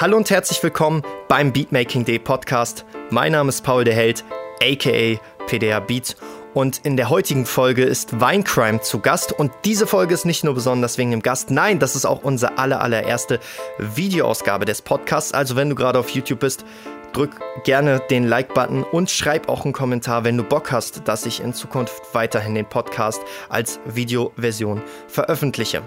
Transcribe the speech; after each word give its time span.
Hallo 0.00 0.16
und 0.16 0.30
herzlich 0.30 0.62
willkommen 0.62 1.02
beim 1.26 1.52
Beatmaking 1.52 2.04
Day 2.04 2.20
Podcast. 2.20 2.84
Mein 3.10 3.32
Name 3.32 3.48
ist 3.48 3.64
Paul 3.64 3.82
der 3.82 3.96
Held, 3.96 4.24
aka 4.62 5.20
PDR 5.48 5.80
Beats. 5.80 6.14
Und 6.54 6.78
in 6.84 6.96
der 6.96 7.10
heutigen 7.10 7.44
Folge 7.44 7.82
ist 7.82 8.20
Weincrime 8.20 8.80
zu 8.80 9.00
Gast. 9.00 9.32
Und 9.32 9.50
diese 9.64 9.88
Folge 9.88 10.14
ist 10.14 10.24
nicht 10.24 10.44
nur 10.44 10.54
besonders 10.54 10.98
wegen 10.98 11.10
dem 11.10 11.20
Gast, 11.20 11.50
nein, 11.50 11.80
das 11.80 11.96
ist 11.96 12.06
auch 12.06 12.22
unsere 12.22 12.58
aller, 12.58 12.80
allererste 12.80 13.40
Videoausgabe 13.78 14.66
des 14.66 14.82
Podcasts. 14.82 15.34
Also 15.34 15.56
wenn 15.56 15.68
du 15.68 15.74
gerade 15.74 15.98
auf 15.98 16.10
YouTube 16.10 16.38
bist, 16.38 16.64
drück 17.12 17.32
gerne 17.64 18.00
den 18.08 18.28
Like-Button 18.28 18.84
und 18.84 19.10
schreib 19.10 19.48
auch 19.48 19.64
einen 19.64 19.72
Kommentar, 19.72 20.22
wenn 20.22 20.36
du 20.36 20.44
Bock 20.44 20.70
hast, 20.70 21.08
dass 21.08 21.26
ich 21.26 21.40
in 21.40 21.54
Zukunft 21.54 22.00
weiterhin 22.12 22.54
den 22.54 22.66
Podcast 22.66 23.20
als 23.48 23.80
Videoversion 23.84 24.80
veröffentliche. 25.08 25.82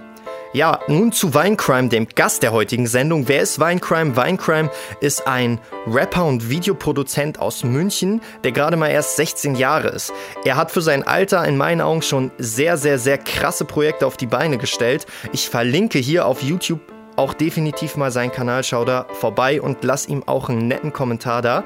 Ja, 0.54 0.82
nun 0.88 1.14
zu 1.14 1.34
Weincrime, 1.34 1.88
dem 1.88 2.08
Gast 2.14 2.44
der 2.44 2.52
heutigen 2.52 2.86
Sendung. 2.86 3.30
Wer 3.30 3.42
ist 3.42 3.62
Weincrime? 3.62 4.18
Weincrime 4.18 4.70
ist 5.00 5.26
ein 5.26 5.62
Rapper 5.88 6.26
und 6.26 6.50
Videoproduzent 6.50 7.40
aus 7.40 7.64
München, 7.64 8.20
der 8.44 8.52
gerade 8.52 8.76
mal 8.76 8.90
erst 8.90 9.16
16 9.16 9.56
Jahre 9.56 9.88
ist. 9.88 10.12
Er 10.44 10.58
hat 10.58 10.70
für 10.70 10.82
sein 10.82 11.08
Alter 11.08 11.46
in 11.46 11.56
meinen 11.56 11.80
Augen 11.80 12.02
schon 12.02 12.32
sehr, 12.38 12.76
sehr, 12.76 13.00
sehr 13.00 13.18
krasse 13.18 13.64
Projekte 13.64 14.06
auf 14.06 14.18
die 14.18 14.28
Beine 14.28 14.58
gestellt. 14.58 15.06
Ich 15.32 15.48
verlinke 15.50 16.00
hier 16.00 16.26
auf 16.26 16.42
YouTube 16.42 16.82
auch 17.16 17.34
definitiv 17.34 17.96
mal 17.96 18.12
seinen 18.12 18.32
Kanal. 18.32 18.64
Schau 18.66 18.84
da 18.84 19.06
vorbei 19.14 19.62
und 19.62 19.84
lass 19.84 20.08
ihm 20.08 20.24
auch 20.26 20.50
einen 20.50 20.68
netten 20.68 20.92
Kommentar 20.92 21.42
da. 21.42 21.64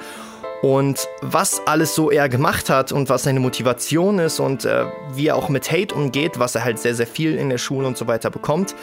Und 0.66 1.08
was 1.22 1.62
alles 1.68 1.94
so 1.94 2.10
er 2.10 2.28
gemacht 2.28 2.72
hat 2.72 2.92
und 2.92 3.08
was 3.08 3.22
seine 3.22 3.40
Motivation 3.40 4.18
ist 4.18 4.40
und 4.40 4.66
äh, 4.66 4.86
wie 5.14 5.28
er 5.28 5.36
auch 5.36 5.48
mit 5.48 5.72
Hate 5.72 5.94
umgeht, 5.94 6.40
was 6.40 6.56
er 6.56 6.64
halt 6.64 6.80
sehr, 6.80 6.96
sehr 6.96 7.06
viel 7.06 7.36
in 7.36 7.52
der 7.52 7.60
Schule 7.60 7.86
und 7.86 8.00
so 8.00 8.08
weiter 8.08 8.32
bekommt, 8.32 8.74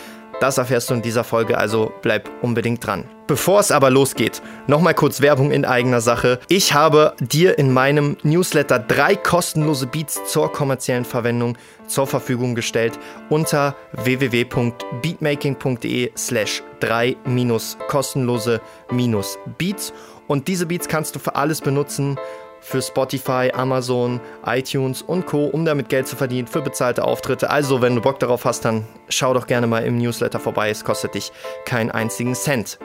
das 0.41 0.59
erfährst 0.59 0.91
du 0.91 0.95
in 0.95 1.03
dieser 1.03 1.25
Folge, 1.25 1.59
also 1.59 1.93
bleib 2.03 2.31
unbedingt 2.41 2.87
dran. 2.87 3.07
Bevor 3.27 3.59
es 3.59 3.73
aber 3.73 3.91
losgeht, 3.91 4.43
nochmal 4.69 4.95
kurz 4.95 5.21
Werbung 5.21 5.51
in 5.51 5.65
eigener 5.65 6.01
Sache. 6.01 6.39
Ich 6.49 6.73
habe 6.73 7.15
dir 7.19 7.59
in 7.59 7.73
meinem 7.73 8.17
Newsletter 8.23 8.79
drei 8.79 9.17
kostenlose 9.17 9.89
Beats 9.89 10.21
zur 10.27 10.53
kommerziellen 10.53 11.05
Verwendung 11.05 11.59
zur 11.89 12.07
Verfügung 12.07 12.55
gestellt 12.55 12.97
unter 13.29 13.75
www.beatmaking.de 13.93 16.13
slash 16.17 16.63
drei 16.81 17.17
minus 17.25 17.77
kostenlose 17.89 18.61
minus 18.91 19.39
Beats. 19.59 19.93
Und 20.29 20.49
diese 20.49 20.67
Beats 20.67 20.89
kannst 20.89 21.15
du 21.15 21.19
für 21.19 21.37
alles 21.37 21.61
benutzen, 21.61 22.19
für 22.61 22.81
Spotify, 22.81 23.51
Amazon, 23.53 24.21
iTunes 24.47 25.03
und 25.03 25.27
Co., 25.27 25.47
um 25.47 25.65
damit 25.65 25.89
Geld 25.89 26.07
zu 26.07 26.17
verdienen 26.17 26.47
für 26.47 26.63
bezahlte 26.63 27.05
Auftritte. 27.05 27.51
Also, 27.51 27.83
wenn 27.83 27.97
du 27.97 28.01
Bock 28.01 28.21
darauf 28.21 28.45
hast, 28.45 28.65
dann 28.65 28.87
schau 29.09 29.35
doch 29.35 29.47
gerne 29.47 29.67
mal 29.67 29.85
im 29.85 29.99
Newsletter 29.99 30.39
vorbei. 30.39 30.71
Es 30.71 30.85
kostet 30.85 31.15
dich 31.15 31.33
keinen 31.67 31.91
einzigen 31.91 32.35
Cent. 32.35 32.79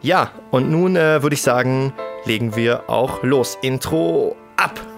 Ja, 0.00 0.30
und 0.50 0.70
nun 0.70 0.96
äh, 0.96 1.22
würde 1.22 1.34
ich 1.34 1.42
sagen, 1.42 1.92
legen 2.24 2.54
wir 2.56 2.88
auch 2.88 3.22
los. 3.22 3.58
Intro 3.62 4.36
ab! 4.56 4.93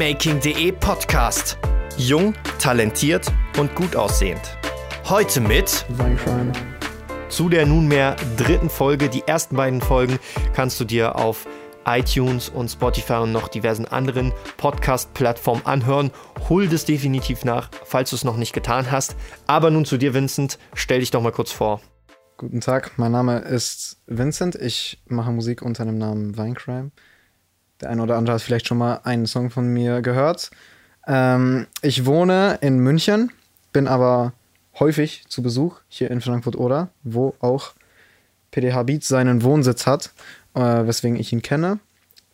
Beatmaking.de 0.00 0.72
Podcast. 0.72 1.58
Jung, 1.98 2.32
talentiert 2.58 3.30
und 3.58 3.74
gut 3.74 3.94
aussehend. 3.96 4.40
Heute 5.04 5.42
mit 5.42 5.84
zu 7.28 7.50
der 7.50 7.66
nunmehr 7.66 8.16
dritten 8.38 8.70
Folge. 8.70 9.10
Die 9.10 9.22
ersten 9.26 9.56
beiden 9.56 9.82
Folgen 9.82 10.18
kannst 10.54 10.80
du 10.80 10.86
dir 10.86 11.16
auf 11.16 11.46
iTunes 11.84 12.48
und 12.48 12.70
Spotify 12.70 13.16
und 13.16 13.32
noch 13.32 13.48
diversen 13.48 13.84
anderen 13.84 14.32
Podcast-Plattformen 14.56 15.66
anhören. 15.66 16.12
Hol 16.48 16.66
das 16.66 16.86
definitiv 16.86 17.44
nach, 17.44 17.68
falls 17.84 18.08
du 18.08 18.16
es 18.16 18.24
noch 18.24 18.38
nicht 18.38 18.54
getan 18.54 18.90
hast. 18.90 19.16
Aber 19.46 19.70
nun 19.70 19.84
zu 19.84 19.98
dir, 19.98 20.14
Vincent. 20.14 20.58
Stell 20.72 21.00
dich 21.00 21.10
doch 21.10 21.20
mal 21.20 21.30
kurz 21.30 21.52
vor. 21.52 21.82
Guten 22.38 22.62
Tag, 22.62 22.92
mein 22.96 23.12
Name 23.12 23.40
ist 23.40 24.00
Vincent. 24.06 24.54
Ich 24.54 25.02
mache 25.08 25.30
Musik 25.30 25.60
unter 25.60 25.84
dem 25.84 25.98
Namen 25.98 26.38
Weincrime. 26.38 26.90
Der 27.80 27.90
eine 27.90 28.02
oder 28.02 28.16
andere 28.16 28.34
hat 28.34 28.42
vielleicht 28.42 28.66
schon 28.66 28.78
mal 28.78 29.00
einen 29.04 29.26
Song 29.26 29.50
von 29.50 29.66
mir 29.66 30.02
gehört. 30.02 30.50
Ähm, 31.06 31.66
ich 31.82 32.06
wohne 32.06 32.58
in 32.60 32.78
München, 32.78 33.32
bin 33.72 33.88
aber 33.88 34.32
häufig 34.78 35.24
zu 35.28 35.42
Besuch 35.42 35.80
hier 35.88 36.10
in 36.10 36.20
Frankfurt-Oder, 36.20 36.90
wo 37.02 37.34
auch 37.40 37.72
PDH 38.50 38.82
Beats 38.82 39.08
seinen 39.08 39.42
Wohnsitz 39.42 39.86
hat, 39.86 40.12
äh, 40.54 40.60
weswegen 40.60 41.18
ich 41.18 41.32
ihn 41.32 41.42
kenne. 41.42 41.78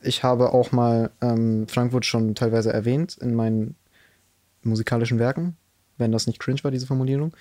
Ich 0.01 0.23
habe 0.23 0.53
auch 0.53 0.73
mal 0.73 1.11
ähm, 1.21 1.67
Frankfurt 1.69 2.07
schon 2.07 2.34
teilweise 2.34 2.73
erwähnt 2.73 3.17
in 3.21 3.34
meinen 3.34 3.77
musikalischen 4.63 5.19
Werken, 5.19 5.57
wenn 5.99 6.13
das 6.13 6.27
nicht 6.27 6.41
cringe 6.41 6.63
war, 6.65 6.71
diese 6.71 6.87
Formulierung. 6.87 7.33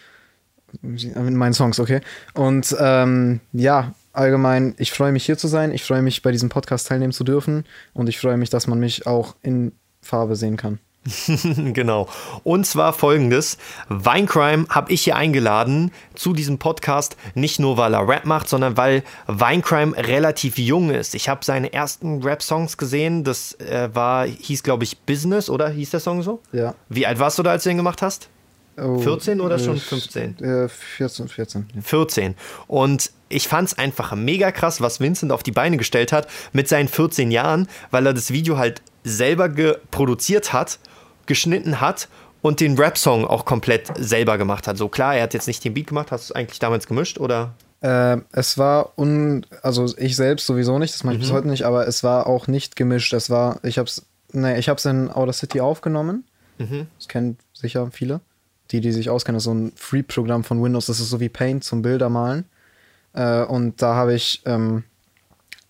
In 0.81 1.35
meinen 1.35 1.53
Songs, 1.53 1.79
okay. 1.79 2.01
Und 2.33 2.75
ähm, 2.79 3.39
ja, 3.53 3.93
allgemein, 4.17 4.75
ich 4.77 4.91
freue 4.91 5.11
mich 5.11 5.25
hier 5.25 5.37
zu 5.37 5.47
sein. 5.47 5.71
Ich 5.71 5.83
freue 5.83 6.01
mich, 6.01 6.21
bei 6.21 6.31
diesem 6.31 6.49
Podcast 6.49 6.87
teilnehmen 6.87 7.13
zu 7.13 7.23
dürfen. 7.23 7.65
Und 7.93 8.09
ich 8.09 8.19
freue 8.19 8.37
mich, 8.37 8.49
dass 8.49 8.67
man 8.67 8.79
mich 8.79 9.07
auch 9.07 9.35
in 9.41 9.73
Farbe 10.01 10.35
sehen 10.35 10.57
kann. 10.57 10.79
genau. 11.73 12.07
Und 12.43 12.65
zwar 12.65 12.93
folgendes: 12.93 13.57
Weincrime 13.89 14.65
habe 14.69 14.91
ich 14.91 15.03
hier 15.03 15.15
eingeladen 15.15 15.91
zu 16.15 16.33
diesem 16.33 16.57
Podcast, 16.57 17.15
nicht 17.35 17.59
nur 17.59 17.77
weil 17.77 17.93
er 17.93 18.07
Rap 18.07 18.25
macht, 18.25 18.49
sondern 18.49 18.75
weil 18.75 19.03
Weincrime 19.27 19.95
relativ 19.95 20.57
jung 20.57 20.89
ist. 20.89 21.13
Ich 21.13 21.29
habe 21.29 21.45
seine 21.45 21.73
ersten 21.73 22.23
Rap-Songs 22.23 22.77
gesehen. 22.77 23.23
Das 23.23 23.53
äh, 23.59 23.89
war, 23.93 24.25
hieß, 24.25 24.63
glaube 24.63 24.83
ich, 24.83 24.97
Business, 24.99 25.49
oder? 25.49 25.69
Hieß 25.69 25.91
der 25.91 25.99
Song 25.99 26.23
so? 26.23 26.41
Ja. 26.51 26.73
Wie 26.89 27.05
alt 27.05 27.19
warst 27.19 27.37
du 27.37 27.43
da, 27.43 27.51
als 27.51 27.63
du 27.63 27.69
den 27.69 27.77
gemacht 27.77 28.01
hast? 28.01 28.29
Oh, 28.77 28.99
14 28.99 29.39
oder 29.39 29.57
schon 29.57 29.77
äh, 29.77 29.79
15? 29.79 30.39
Äh, 30.39 30.67
14, 30.67 31.27
14. 31.27 31.67
ja. 31.75 31.81
14. 31.81 32.35
Und 32.67 33.11
ich 33.29 33.47
fand 33.47 33.69
es 33.69 33.77
einfach 33.77 34.13
mega 34.15 34.51
krass, 34.51 34.81
was 34.81 34.99
Vincent 34.99 35.31
auf 35.31 35.43
die 35.43 35.51
Beine 35.51 35.77
gestellt 35.77 36.11
hat 36.11 36.27
mit 36.51 36.67
seinen 36.67 36.87
14 36.87 37.31
Jahren, 37.31 37.67
weil 37.91 38.05
er 38.05 38.13
das 38.13 38.31
Video 38.31 38.57
halt 38.57 38.81
selber 39.03 39.49
produziert 39.91 40.51
hat, 40.51 40.79
geschnitten 41.25 41.79
hat 41.79 42.09
und 42.41 42.59
den 42.59 42.77
Rap-Song 42.77 43.25
auch 43.25 43.45
komplett 43.45 43.91
selber 43.97 44.37
gemacht 44.37 44.67
hat. 44.67 44.77
So 44.77 44.89
klar, 44.89 45.15
er 45.15 45.23
hat 45.23 45.33
jetzt 45.33 45.47
nicht 45.47 45.63
den 45.63 45.73
Beat 45.73 45.87
gemacht, 45.87 46.11
hast 46.11 46.29
du 46.29 46.33
es 46.33 46.35
eigentlich 46.35 46.59
damals 46.59 46.87
gemischt 46.87 47.17
oder? 47.17 47.55
Äh, 47.81 48.17
es 48.31 48.57
war 48.57 48.97
un, 48.97 49.45
also 49.61 49.85
ich 49.97 50.15
selbst 50.15 50.45
sowieso 50.45 50.79
nicht, 50.79 50.93
das 50.93 51.03
mache 51.03 51.15
ich 51.15 51.21
bis 51.21 51.31
heute 51.31 51.47
nicht, 51.47 51.63
aber 51.63 51.87
es 51.87 52.03
war 52.03 52.27
auch 52.27 52.47
nicht 52.47 52.75
gemischt. 52.75 53.13
Es 53.13 53.29
war, 53.29 53.59
ich 53.63 53.77
hab's, 53.77 54.05
nee, 54.31 54.57
ich 54.57 54.69
hab's 54.69 54.85
in 54.85 55.09
Outer 55.11 55.33
City 55.33 55.61
aufgenommen. 55.61 56.25
Das 56.57 57.07
kennen 57.07 57.37
sicher 57.53 57.89
viele. 57.91 58.21
Die, 58.71 58.81
die 58.81 58.91
sich 58.91 59.09
auskennen, 59.09 59.35
das 59.35 59.43
ist 59.43 59.45
so 59.45 59.53
ein 59.53 59.71
Free-Programm 59.75 60.43
von 60.43 60.61
Windows, 60.61 60.87
das 60.87 60.99
ist 60.99 61.09
so 61.09 61.19
wie 61.19 61.29
Paint 61.29 61.63
zum 61.63 61.81
Bildermalen. 61.81 62.45
Äh, 63.13 63.43
und 63.43 63.81
da 63.81 63.95
habe 63.95 64.15
ich 64.15 64.41
ähm, 64.45 64.83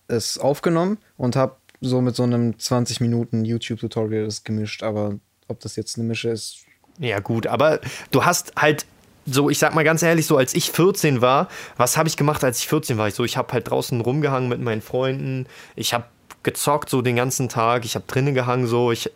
es 0.08 0.38
aufgenommen 0.38 0.98
und 1.16 1.36
habe 1.36 1.56
so 1.80 2.00
mit 2.00 2.16
so 2.16 2.22
einem 2.22 2.58
20 2.58 3.00
Minuten 3.00 3.44
YouTube-Tutorial 3.44 4.24
das 4.24 4.44
gemischt, 4.44 4.82
aber 4.82 5.18
ob 5.48 5.60
das 5.60 5.76
jetzt 5.76 5.98
eine 5.98 6.06
Mische 6.06 6.30
ist, 6.30 6.64
Ja, 6.98 7.20
gut, 7.20 7.46
aber 7.46 7.80
du 8.10 8.24
hast 8.24 8.52
halt 8.56 8.86
so, 9.26 9.50
ich 9.50 9.58
sag 9.58 9.74
mal 9.74 9.84
ganz 9.84 10.02
ehrlich, 10.02 10.26
so 10.26 10.36
als 10.36 10.54
ich 10.54 10.70
14 10.70 11.20
war, 11.20 11.48
was 11.76 11.96
habe 11.96 12.08
ich 12.08 12.16
gemacht, 12.16 12.44
als 12.44 12.60
ich 12.60 12.68
14 12.68 12.96
war? 12.96 13.08
Ich 13.08 13.14
so, 13.14 13.24
ich 13.24 13.36
habe 13.36 13.52
halt 13.52 13.68
draußen 13.68 14.00
rumgehangen 14.00 14.48
mit 14.48 14.60
meinen 14.60 14.82
Freunden, 14.82 15.46
ich 15.74 15.92
habe 15.92 16.04
gezockt 16.46 16.88
so 16.88 17.02
den 17.02 17.16
ganzen 17.16 17.48
Tag, 17.48 17.84
ich 17.84 17.96
habe 17.96 18.04
drinnen 18.06 18.32
gehangen 18.32 18.68
so, 18.68 18.92
ich, 18.92 19.10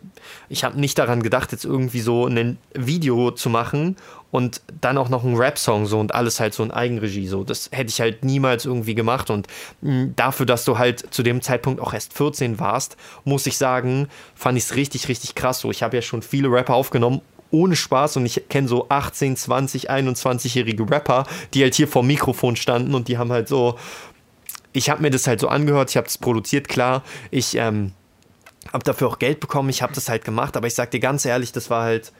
ich 0.49 0.65
habe 0.65 0.79
nicht 0.79 0.99
daran 0.99 1.23
gedacht, 1.23 1.53
jetzt 1.53 1.63
irgendwie 1.63 2.01
so 2.01 2.27
ein 2.27 2.57
Video 2.73 3.31
zu 3.31 3.49
machen 3.49 3.95
und 4.31 4.61
dann 4.81 4.97
auch 4.97 5.07
noch 5.07 5.23
ein 5.23 5.37
Rap-Song 5.37 5.85
so 5.85 5.97
und 5.97 6.13
alles 6.13 6.41
halt 6.41 6.53
so 6.53 6.61
in 6.61 6.71
Eigenregie 6.71 7.27
so. 7.27 7.45
Das 7.45 7.69
hätte 7.71 7.89
ich 7.89 8.01
halt 8.01 8.25
niemals 8.25 8.65
irgendwie 8.65 8.95
gemacht 8.95 9.29
und 9.29 9.47
mh, 9.81 10.09
dafür, 10.17 10.45
dass 10.45 10.65
du 10.65 10.77
halt 10.77 11.13
zu 11.13 11.23
dem 11.23 11.41
Zeitpunkt 11.41 11.81
auch 11.81 11.93
erst 11.93 12.13
14 12.13 12.59
warst, 12.59 12.97
muss 13.23 13.47
ich 13.47 13.57
sagen, 13.57 14.09
fand 14.35 14.57
ich 14.57 14.65
es 14.65 14.75
richtig, 14.75 15.07
richtig 15.07 15.33
krass 15.33 15.61
so. 15.61 15.71
Ich 15.71 15.83
habe 15.83 15.95
ja 15.95 16.01
schon 16.01 16.21
viele 16.21 16.51
Rapper 16.51 16.73
aufgenommen 16.73 17.21
ohne 17.51 17.75
Spaß 17.75 18.17
und 18.17 18.25
ich 18.25 18.43
kenne 18.49 18.67
so 18.67 18.87
18, 18.89 19.35
20, 19.35 19.91
21-jährige 19.91 20.89
Rapper, 20.89 21.25
die 21.53 21.63
halt 21.63 21.75
hier 21.75 21.87
vor 21.87 22.03
Mikrofon 22.03 22.55
standen 22.55 22.95
und 22.95 23.07
die 23.07 23.17
haben 23.17 23.31
halt 23.31 23.47
so, 23.47 23.77
ich 24.73 24.89
habe 24.89 25.01
mir 25.01 25.09
das 25.09 25.27
halt 25.27 25.39
so 25.39 25.47
angehört, 25.47 25.89
ich 25.89 25.97
habe 25.97 26.07
das 26.07 26.17
produziert, 26.17 26.67
klar, 26.67 27.03
ich 27.29 27.55
ähm, 27.55 27.93
habe 28.71 28.83
dafür 28.83 29.07
auch 29.07 29.19
Geld 29.19 29.39
bekommen, 29.39 29.69
ich 29.69 29.81
habe 29.81 29.93
das 29.93 30.09
halt 30.09 30.23
gemacht, 30.23 30.55
aber 30.57 30.67
ich 30.67 30.75
sag 30.75 30.91
dir 30.91 30.99
ganz 30.99 31.25
ehrlich, 31.25 31.51
das 31.51 31.69
war 31.69 31.83
halt 31.83 32.11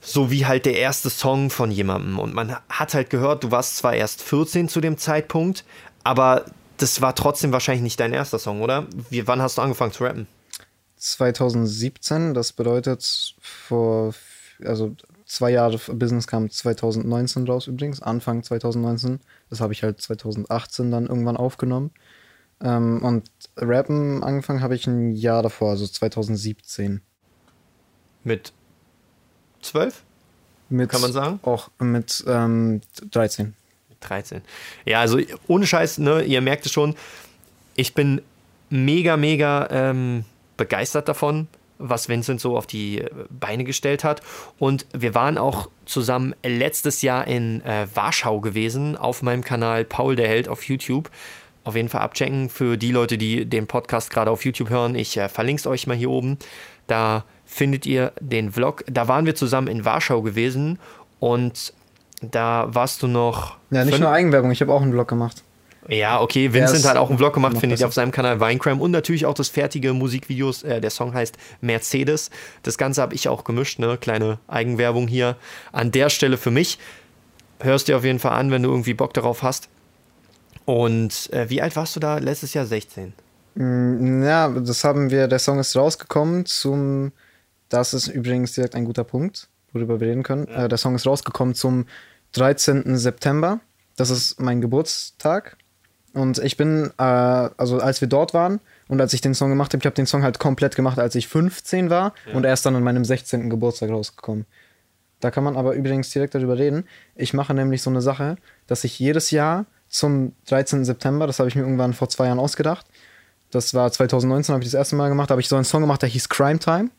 so 0.00 0.30
wie 0.30 0.44
halt 0.44 0.66
der 0.66 0.76
erste 0.76 1.08
Song 1.08 1.48
von 1.48 1.70
jemandem 1.70 2.18
und 2.18 2.34
man 2.34 2.56
hat 2.68 2.94
halt 2.94 3.08
gehört, 3.08 3.44
du 3.44 3.50
warst 3.50 3.78
zwar 3.78 3.94
erst 3.94 4.22
14 4.22 4.68
zu 4.68 4.80
dem 4.80 4.98
Zeitpunkt, 4.98 5.64
aber 6.02 6.44
das 6.76 7.00
war 7.00 7.14
trotzdem 7.14 7.52
wahrscheinlich 7.52 7.82
nicht 7.82 8.00
dein 8.00 8.12
erster 8.12 8.38
Song, 8.38 8.60
oder? 8.60 8.86
Wie, 9.08 9.26
wann 9.26 9.40
hast 9.40 9.58
du 9.58 9.62
angefangen 9.62 9.92
zu 9.92 10.04
rappen? 10.04 10.26
2017, 10.96 12.34
das 12.34 12.52
bedeutet 12.52 13.34
vor, 13.40 14.14
also 14.64 14.94
zwei 15.24 15.50
Jahre 15.50 15.78
Business 15.94 16.26
kam 16.26 16.50
2019 16.50 17.46
raus 17.46 17.66
übrigens, 17.66 18.02
Anfang 18.02 18.42
2019. 18.42 19.20
Das 19.50 19.60
habe 19.60 19.72
ich 19.72 19.82
halt 19.82 20.00
2018 20.00 20.90
dann 20.90 21.06
irgendwann 21.06 21.36
aufgenommen. 21.36 21.90
Ähm, 22.62 23.02
und 23.02 23.28
Rappen 23.56 24.22
angefangen 24.22 24.60
habe 24.60 24.74
ich 24.74 24.86
ein 24.86 25.12
Jahr 25.12 25.42
davor, 25.42 25.70
also 25.70 25.86
2017. 25.86 27.00
Mit 28.22 28.52
12? 29.62 30.02
Mit, 30.68 30.90
Kann 30.90 31.00
man 31.00 31.12
sagen? 31.12 31.40
Auch 31.42 31.70
mit 31.78 32.24
ähm, 32.26 32.80
13. 33.10 33.54
13. 34.00 34.42
Ja, 34.84 35.00
also 35.00 35.18
ohne 35.46 35.66
Scheiß, 35.66 35.98
ne, 35.98 36.22
ihr 36.22 36.40
merkt 36.40 36.66
es 36.66 36.72
schon, 36.72 36.94
ich 37.74 37.94
bin 37.94 38.22
mega, 38.70 39.16
mega 39.16 39.68
ähm, 39.70 40.24
begeistert 40.56 41.08
davon, 41.08 41.48
was 41.78 42.08
Vincent 42.08 42.40
so 42.40 42.56
auf 42.56 42.66
die 42.66 43.04
Beine 43.30 43.64
gestellt 43.64 44.04
hat. 44.04 44.22
Und 44.58 44.86
wir 44.92 45.14
waren 45.14 45.38
auch 45.38 45.68
zusammen 45.86 46.34
letztes 46.44 47.02
Jahr 47.02 47.26
in 47.26 47.60
äh, 47.62 47.86
Warschau 47.94 48.40
gewesen, 48.40 48.96
auf 48.96 49.22
meinem 49.22 49.44
Kanal 49.44 49.84
Paul 49.84 50.16
der 50.16 50.28
Held 50.28 50.48
auf 50.48 50.64
YouTube. 50.64 51.10
Auf 51.64 51.76
jeden 51.76 51.88
Fall 51.88 52.02
abchecken 52.02 52.50
für 52.50 52.76
die 52.76 52.92
Leute, 52.92 53.16
die 53.16 53.46
den 53.46 53.66
Podcast 53.66 54.10
gerade 54.10 54.30
auf 54.30 54.44
YouTube 54.44 54.70
hören. 54.70 54.94
Ich 54.94 55.16
äh, 55.16 55.28
verlinke 55.28 55.60
es 55.60 55.66
euch 55.66 55.86
mal 55.86 55.96
hier 55.96 56.10
oben. 56.10 56.38
Da 56.86 57.24
findet 57.46 57.86
ihr 57.86 58.12
den 58.20 58.52
Vlog. 58.52 58.84
Da 58.86 59.08
waren 59.08 59.26
wir 59.26 59.34
zusammen 59.34 59.68
in 59.68 59.84
Warschau 59.84 60.22
gewesen 60.22 60.78
und 61.20 61.72
da 62.20 62.68
warst 62.68 63.02
du 63.02 63.06
noch. 63.06 63.56
Ja, 63.70 63.84
nicht 63.84 64.00
nur 64.00 64.10
Eigenwerbung, 64.10 64.50
ich 64.50 64.60
habe 64.60 64.72
auch 64.72 64.82
einen 64.82 64.92
Vlog 64.92 65.08
gemacht. 65.08 65.43
Ja, 65.88 66.20
okay, 66.20 66.52
Vincent 66.52 66.84
hat 66.86 66.96
auch 66.96 67.08
einen 67.10 67.18
Vlog 67.18 67.34
gemacht, 67.34 67.58
findet 67.58 67.80
ihr 67.80 67.86
auf 67.86 67.94
seinem 67.94 68.10
Kanal 68.10 68.40
Winecrime 68.40 68.80
und 68.80 68.90
natürlich 68.90 69.26
auch 69.26 69.34
das 69.34 69.48
fertige 69.48 69.92
Musikvideos. 69.92 70.62
Äh, 70.62 70.80
der 70.80 70.90
Song 70.90 71.12
heißt 71.12 71.36
Mercedes. 71.60 72.30
Das 72.62 72.78
Ganze 72.78 73.02
habe 73.02 73.14
ich 73.14 73.28
auch 73.28 73.44
gemischt, 73.44 73.78
ne? 73.78 73.98
Kleine 73.98 74.38
Eigenwerbung 74.48 75.08
hier 75.08 75.36
an 75.72 75.90
der 75.90 76.08
Stelle 76.08 76.38
für 76.38 76.50
mich. 76.50 76.78
Hörst 77.60 77.88
dir 77.88 77.96
auf 77.96 78.04
jeden 78.04 78.18
Fall 78.18 78.32
an, 78.32 78.50
wenn 78.50 78.62
du 78.62 78.70
irgendwie 78.70 78.94
Bock 78.94 79.14
darauf 79.14 79.42
hast. 79.42 79.68
Und 80.64 81.30
äh, 81.32 81.50
wie 81.50 81.60
alt 81.60 81.76
warst 81.76 81.94
du 81.96 82.00
da? 82.00 82.18
Letztes 82.18 82.54
Jahr 82.54 82.64
16. 82.64 83.12
Mm, 83.54 84.22
ja, 84.22 84.48
das 84.48 84.84
haben 84.84 85.10
wir, 85.10 85.28
der 85.28 85.38
Song 85.38 85.58
ist 85.58 85.76
rausgekommen 85.76 86.46
zum, 86.46 87.12
das 87.68 87.94
ist 87.94 88.08
übrigens 88.08 88.52
direkt 88.52 88.74
ein 88.74 88.84
guter 88.84 89.04
Punkt, 89.04 89.48
worüber 89.72 90.00
wir 90.00 90.08
reden 90.08 90.22
können. 90.22 90.48
Ja. 90.48 90.64
Äh, 90.64 90.68
der 90.68 90.78
Song 90.78 90.94
ist 90.94 91.06
rausgekommen 91.06 91.54
zum 91.54 91.86
13. 92.32 92.96
September. 92.96 93.60
Das 93.96 94.10
ist 94.10 94.40
mein 94.40 94.60
Geburtstag. 94.60 95.56
Und 96.14 96.38
ich 96.38 96.56
bin, 96.56 96.92
äh, 96.96 97.02
also 97.02 97.80
als 97.80 98.00
wir 98.00 98.08
dort 98.08 98.34
waren 98.34 98.60
und 98.86 99.00
als 99.00 99.12
ich 99.12 99.20
den 99.20 99.34
Song 99.34 99.50
gemacht 99.50 99.72
habe, 99.72 99.80
ich 99.80 99.86
habe 99.86 99.96
den 99.96 100.06
Song 100.06 100.22
halt 100.22 100.38
komplett 100.38 100.76
gemacht, 100.76 100.98
als 100.98 101.16
ich 101.16 101.26
15 101.26 101.90
war 101.90 102.14
ja. 102.26 102.34
und 102.34 102.44
erst 102.44 102.64
dann 102.64 102.76
an 102.76 102.84
meinem 102.84 103.04
16. 103.04 103.50
Geburtstag 103.50 103.90
rausgekommen. 103.90 104.46
Da 105.18 105.32
kann 105.32 105.42
man 105.42 105.56
aber 105.56 105.74
übrigens 105.74 106.10
direkt 106.10 106.36
darüber 106.36 106.56
reden. 106.56 106.84
Ich 107.16 107.34
mache 107.34 107.52
nämlich 107.52 107.82
so 107.82 107.90
eine 107.90 108.00
Sache, 108.00 108.36
dass 108.68 108.84
ich 108.84 108.96
jedes 108.98 109.32
Jahr 109.32 109.66
zum 109.88 110.32
13. 110.46 110.84
September, 110.84 111.26
das 111.26 111.40
habe 111.40 111.48
ich 111.48 111.56
mir 111.56 111.62
irgendwann 111.62 111.94
vor 111.94 112.08
zwei 112.08 112.26
Jahren 112.26 112.38
ausgedacht, 112.38 112.86
das 113.50 113.74
war 113.74 113.90
2019, 113.90 114.52
habe 114.52 114.62
ich 114.62 114.70
das 114.70 114.78
erste 114.78 114.94
Mal 114.94 115.08
gemacht, 115.08 115.30
da 115.30 115.32
habe 115.32 115.40
ich 115.40 115.48
so 115.48 115.56
einen 115.56 115.64
Song 115.64 115.80
gemacht, 115.80 116.02
der 116.02 116.08
hieß 116.08 116.28
Crime 116.28 116.58
Time. 116.58 116.90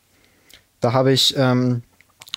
Da 0.80 0.92
habe 0.92 1.12
ich 1.12 1.34
ähm, 1.38 1.82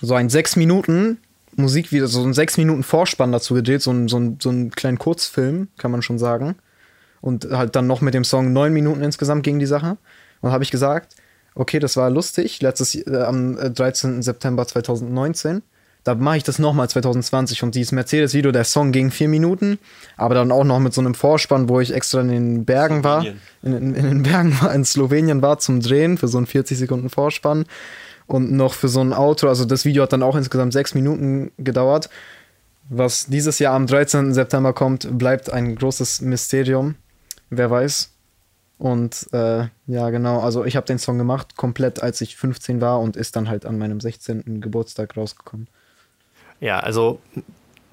so 0.02 0.14
ein 0.14 0.30
sechs 0.30 0.56
Minuten 0.56 1.18
Musikvideo, 1.56 2.08
so 2.08 2.24
ein 2.24 2.34
sechs 2.34 2.58
Minuten 2.58 2.84
Vorspann 2.84 3.34
dazu 3.34 3.54
gedreht, 3.54 3.81
so 3.81 3.92
ein, 3.92 4.08
so, 4.08 4.18
ein, 4.18 4.38
so 4.42 4.50
einen 4.50 4.72
kleinen 4.72 4.98
Kurzfilm, 4.98 5.68
kann 5.78 5.92
man 5.92 6.02
schon 6.02 6.20
sagen 6.20 6.56
und 7.21 7.50
halt 7.51 7.75
dann 7.75 7.88
noch 7.88 8.01
mit 8.01 8.13
dem 8.13 8.24
Song 8.24 8.54
neun 8.54 8.74
Minuten 8.74 9.01
insgesamt 9.01 9.44
gegen 9.44 9.60
die 9.60 9.66
Sache. 9.66 9.98
Und 10.42 10.51
habe 10.51 10.63
ich 10.63 10.71
gesagt, 10.71 11.16
okay, 11.56 11.80
das 11.80 11.98
war 11.98 12.10
lustig, 12.10 12.62
letztes 12.62 12.95
äh, 12.95 13.24
am 13.24 13.57
13. 13.57 14.21
September 14.21 14.66
2019. 14.66 15.62
Da 16.06 16.16
mache 16.16 16.38
ich 16.38 16.44
das 16.44 16.60
nochmal 16.60 16.89
2020 16.89 17.62
und 17.63 17.75
dieses 17.75 17.92
Mercedes-Video, 17.92 18.51
der 18.51 18.63
Song 18.63 18.94
ging 18.94 19.12
vier 19.12 19.27
Minuten, 19.27 19.80
aber 20.16 20.33
dann 20.33 20.51
auch 20.51 20.63
noch 20.63 20.80
mit 20.80 20.94
so 20.94 21.01
einem 21.01 21.13
Vorspann, 21.13 21.68
wo 21.68 21.81
ich 21.81 21.94
extra 21.94 22.21
in 22.21 22.30
den 22.30 22.66
Bergen 22.66 23.04
war, 23.04 23.25
in, 23.62 23.74
in, 23.74 23.95
in, 23.95 24.06
den 24.06 24.24
Bergen 24.24 24.57
war, 24.62 24.74
in 24.74 24.86
Slowenien 24.86 25.42
war 25.42 25.60
zum 25.60 25.81
Drehen 25.81 26.18
für 26.18 26.30
so 26.30 26.38
einen 26.38 26.48
40 26.48 26.77
Sekunden 26.77 27.10
Vorspann 27.10 27.66
und 28.27 28.51
noch 28.51 28.74
für 28.74 28.88
so 28.88 29.01
ein 29.01 29.12
Auto. 29.12 29.50
Also 29.50 29.66
das 29.66 29.83
Video 29.83 30.04
hat 30.04 30.13
dann 30.13 30.24
auch 30.24 30.38
insgesamt 30.38 30.71
sechs 30.71 30.95
Minuten 30.95 31.51
gedauert. 31.57 32.10
Was 32.88 33.27
dieses 33.27 33.60
Jahr 33.60 33.75
am 33.75 33.86
13. 33.86 34.33
September 34.33 34.71
kommt, 34.71 35.18
bleibt 35.18 35.51
ein 35.51 35.75
großes 35.75 36.21
Mysterium 36.21 36.95
wer 37.50 37.69
weiß. 37.69 38.12
Und 38.78 39.28
äh, 39.34 39.68
ja, 39.88 40.10
genau, 40.10 40.40
also 40.40 40.63
ich 40.63 40.78
habe 40.78 40.86
den 40.86 41.00
Song 41.00 41.18
gemacht, 41.18 41.57
komplett 41.57 42.01
als 42.01 42.22
ich 42.22 42.38
15 42.38 42.80
war 42.80 43.01
und 43.01 43.18
ist 43.18 43.36
dann 43.36 43.50
halt 43.50 43.66
an 43.66 43.78
meinem 43.78 44.00
16. 44.00 44.62
Geburtstag 44.62 45.18
rausgekommen. 45.18 45.68
Ja, 46.62 46.80
also 46.80 47.19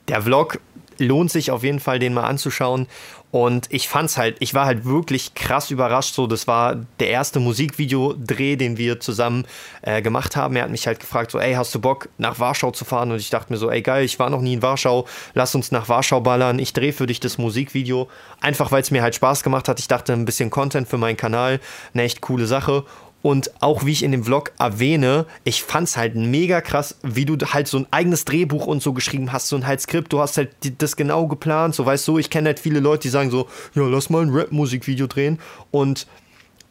der 0.06 0.22
Vlog 0.22 0.60
lohnt 0.98 1.30
sich 1.30 1.50
auf 1.50 1.62
jeden 1.62 1.80
Fall, 1.80 1.98
den 1.98 2.14
mal 2.14 2.24
anzuschauen. 2.24 2.86
Und 3.32 3.66
ich 3.70 3.88
fand's 3.88 4.16
halt, 4.16 4.36
ich 4.38 4.54
war 4.54 4.66
halt 4.66 4.84
wirklich 4.84 5.34
krass 5.34 5.70
überrascht. 5.70 6.14
So, 6.14 6.26
das 6.26 6.46
war 6.46 6.76
der 7.00 7.08
erste 7.08 7.38
Musikvideodreh, 7.38 8.56
den 8.56 8.78
wir 8.78 9.00
zusammen 9.00 9.44
äh, 9.82 10.00
gemacht 10.00 10.36
haben. 10.36 10.56
Er 10.56 10.62
hat 10.62 10.70
mich 10.70 10.86
halt 10.86 11.00
gefragt, 11.00 11.32
so, 11.32 11.38
ey, 11.38 11.54
hast 11.54 11.74
du 11.74 11.80
Bock, 11.80 12.08
nach 12.18 12.38
Warschau 12.38 12.70
zu 12.70 12.84
fahren? 12.84 13.10
Und 13.10 13.18
ich 13.18 13.30
dachte 13.30 13.52
mir 13.52 13.58
so, 13.58 13.70
ey, 13.70 13.82
geil, 13.82 14.04
ich 14.04 14.18
war 14.18 14.30
noch 14.30 14.40
nie 14.40 14.54
in 14.54 14.62
Warschau, 14.62 15.06
lass 15.34 15.54
uns 15.54 15.70
nach 15.70 15.88
Warschau 15.88 16.20
ballern. 16.20 16.58
Ich 16.58 16.72
drehe 16.72 16.92
für 16.92 17.06
dich 17.06 17.20
das 17.20 17.36
Musikvideo. 17.36 18.08
Einfach 18.40 18.72
weil 18.72 18.82
es 18.82 18.90
mir 18.90 19.02
halt 19.02 19.14
Spaß 19.16 19.42
gemacht 19.42 19.68
hat. 19.68 19.80
Ich 19.80 19.88
dachte, 19.88 20.12
ein 20.12 20.24
bisschen 20.24 20.50
Content 20.50 20.88
für 20.88 20.98
meinen 20.98 21.16
Kanal, 21.16 21.60
eine 21.92 22.04
echt 22.04 22.20
coole 22.20 22.46
Sache. 22.46 22.84
Und 23.22 23.50
auch 23.60 23.84
wie 23.84 23.92
ich 23.92 24.04
in 24.04 24.12
dem 24.12 24.24
Vlog 24.24 24.52
erwähne, 24.58 25.26
ich 25.42 25.64
fand 25.64 25.88
es 25.88 25.96
halt 25.96 26.14
mega 26.14 26.60
krass, 26.60 26.96
wie 27.02 27.24
du 27.24 27.36
halt 27.44 27.66
so 27.66 27.78
ein 27.78 27.86
eigenes 27.90 28.24
Drehbuch 28.24 28.66
und 28.66 28.82
so 28.82 28.92
geschrieben 28.92 29.32
hast, 29.32 29.48
so 29.48 29.56
ein 29.56 29.66
halt 29.66 29.80
Skript, 29.80 30.12
du 30.12 30.20
hast 30.20 30.36
halt 30.36 30.50
das 30.78 30.94
genau 30.94 31.26
geplant, 31.26 31.74
so 31.74 31.84
weißt 31.84 32.06
du, 32.06 32.18
ich 32.18 32.30
kenne 32.30 32.50
halt 32.50 32.60
viele 32.60 32.78
Leute, 32.78 33.02
die 33.02 33.08
sagen 33.08 33.30
so, 33.30 33.48
ja, 33.74 33.82
lass 33.82 34.10
mal 34.10 34.22
ein 34.22 34.30
Rap-Musikvideo 34.30 35.08
drehen. 35.08 35.40
Und 35.72 36.06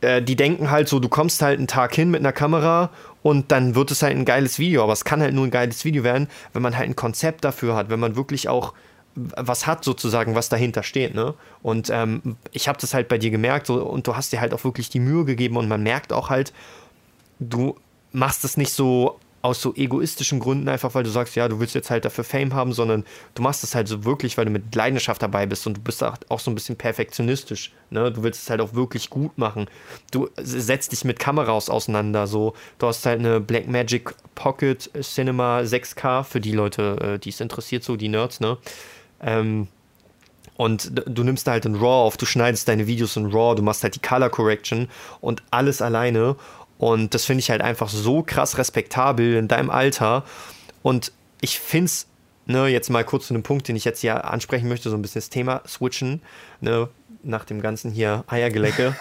äh, 0.02 0.22
die 0.22 0.36
denken 0.36 0.72
halt 0.72 0.88
so, 0.88 1.00
du 1.00 1.10
kommst 1.10 1.42
halt 1.42 1.58
einen 1.58 1.68
Tag 1.68 1.94
hin 1.96 2.10
mit 2.10 2.22
einer 2.22 2.32
Kamera 2.32 2.92
und 3.22 3.52
dann 3.52 3.76
wird 3.76 3.92
es 3.92 4.02
halt 4.02 4.16
ein 4.16 4.24
geiles 4.24 4.60
Video, 4.60 4.84
aber 4.84 4.94
es 4.94 5.04
kann 5.04 5.22
halt 5.22 5.34
nur 5.34 5.46
ein 5.46 5.52
geiles 5.52 5.84
Video 5.84 6.04
werden, 6.04 6.28
wenn 6.54 6.62
man 6.62 6.78
halt 6.78 6.88
ein 6.88 6.96
Konzept 6.96 7.44
dafür 7.44 7.76
hat, 7.76 7.90
wenn 7.90 8.00
man 8.00 8.16
wirklich 8.16 8.48
auch 8.48 8.74
was 9.16 9.66
hat 9.66 9.84
sozusagen, 9.84 10.36
was 10.36 10.50
dahinter 10.50 10.84
steht. 10.84 11.16
Ne? 11.16 11.34
Und 11.64 11.90
ähm, 11.90 12.38
ich 12.52 12.68
habe 12.68 12.80
das 12.80 12.94
halt 12.94 13.08
bei 13.08 13.18
dir 13.18 13.32
gemerkt 13.32 13.68
so, 13.68 13.82
und 13.84 14.08
du 14.08 14.16
hast 14.16 14.34
dir 14.34 14.42
halt 14.42 14.54
auch 14.54 14.64
wirklich 14.64 14.90
die 14.90 15.00
Mühe 15.00 15.26
gegeben 15.26 15.58
und 15.58 15.68
man 15.68 15.84
merkt 15.84 16.12
auch 16.12 16.30
halt, 16.30 16.54
du 17.40 17.76
machst 18.12 18.44
es 18.44 18.58
nicht 18.58 18.72
so 18.72 19.20
aus 19.46 19.62
so 19.62 19.76
egoistischen 19.76 20.40
Gründen 20.40 20.68
einfach, 20.68 20.96
weil 20.96 21.04
du 21.04 21.10
sagst, 21.12 21.36
ja, 21.36 21.48
du 21.48 21.60
willst 21.60 21.76
jetzt 21.76 21.92
halt 21.92 22.04
dafür 22.04 22.24
Fame 22.24 22.56
haben, 22.56 22.74
sondern 22.74 23.06
du 23.36 23.44
machst 23.44 23.64
es 23.64 23.76
halt 23.76 23.88
so 23.88 24.04
wirklich, 24.04 24.38
weil 24.38 24.46
du 24.46 24.52
mit 24.52 24.74
Leidenschaft 24.74 25.22
dabei 25.22 25.46
bist 25.46 25.68
und 25.68 25.78
du 25.78 25.82
bist 25.82 26.04
auch 26.04 26.40
so 26.40 26.50
ein 26.50 26.56
bisschen 26.56 26.76
perfektionistisch. 26.76 27.72
Ne? 27.92 28.12
Du 28.12 28.24
willst 28.24 28.42
es 28.42 28.50
halt 28.50 28.60
auch 28.60 28.74
wirklich 28.74 29.12
gut 29.12 29.38
machen. 29.38 29.68
Du 30.10 30.30
setzt 30.38 30.94
dich 30.94 31.06
mit 31.06 31.20
Kameras 31.20 31.70
auseinander. 31.70 32.26
So, 32.26 32.56
du 32.80 32.88
hast 32.88 33.06
halt 33.06 33.20
eine 33.20 33.40
Blackmagic 33.40 34.16
Pocket 34.34 34.90
Cinema 35.02 35.60
6K 35.60 36.24
für 36.24 36.42
die 36.42 36.52
Leute, 36.52 36.98
äh, 37.16 37.20
die 37.20 37.30
es 37.30 37.40
interessiert, 37.40 37.84
so 37.84 37.96
die 37.98 38.10
Nerds, 38.10 38.40
ne? 38.40 38.58
Ähm, 39.22 39.68
und 40.58 40.92
du 41.06 41.24
nimmst 41.24 41.48
halt 41.48 41.66
in 41.66 41.76
RAW 41.76 42.06
auf, 42.08 42.18
du 42.18 42.26
schneidest 42.26 42.68
deine 42.68 42.88
Videos 42.88 43.18
in 43.18 43.26
RAW, 43.26 43.56
du 43.56 43.62
machst 43.62 43.84
halt 43.84 43.96
die 43.96 44.00
Color 44.00 44.30
Correction 44.30 44.88
und 45.20 45.44
alles 45.52 45.82
alleine. 45.82 46.38
Und 46.78 47.14
das 47.14 47.26
finde 47.26 47.40
ich 47.40 47.50
halt 47.50 47.62
einfach 47.62 47.90
so 47.90 48.24
krass 48.24 48.58
respektabel 48.58 49.36
in 49.36 49.48
deinem 49.48 49.70
Alter. 49.70 50.24
Und 50.82 51.12
ich 51.42 51.60
finde 51.60 51.86
es, 51.86 52.08
ne, 52.46 52.68
jetzt 52.68 52.90
mal 52.90 53.04
kurz 53.04 53.28
zu 53.28 53.34
einem 53.34 53.44
Punkt, 53.44 53.68
den 53.68 53.76
ich 53.76 53.86
jetzt 53.86 54.02
hier 54.02 54.26
ansprechen 54.26 54.70
möchte, 54.70 54.90
so 54.90 54.96
ein 54.96 55.02
bisschen 55.02 55.20
das 55.20 55.30
Thema 55.30 55.62
switchen, 55.68 56.22
ne, 56.62 56.90
nach 57.24 57.44
dem 57.44 57.62
ganzen 57.62 57.92
hier 57.92 58.24
Eiergelecke. 58.28 58.96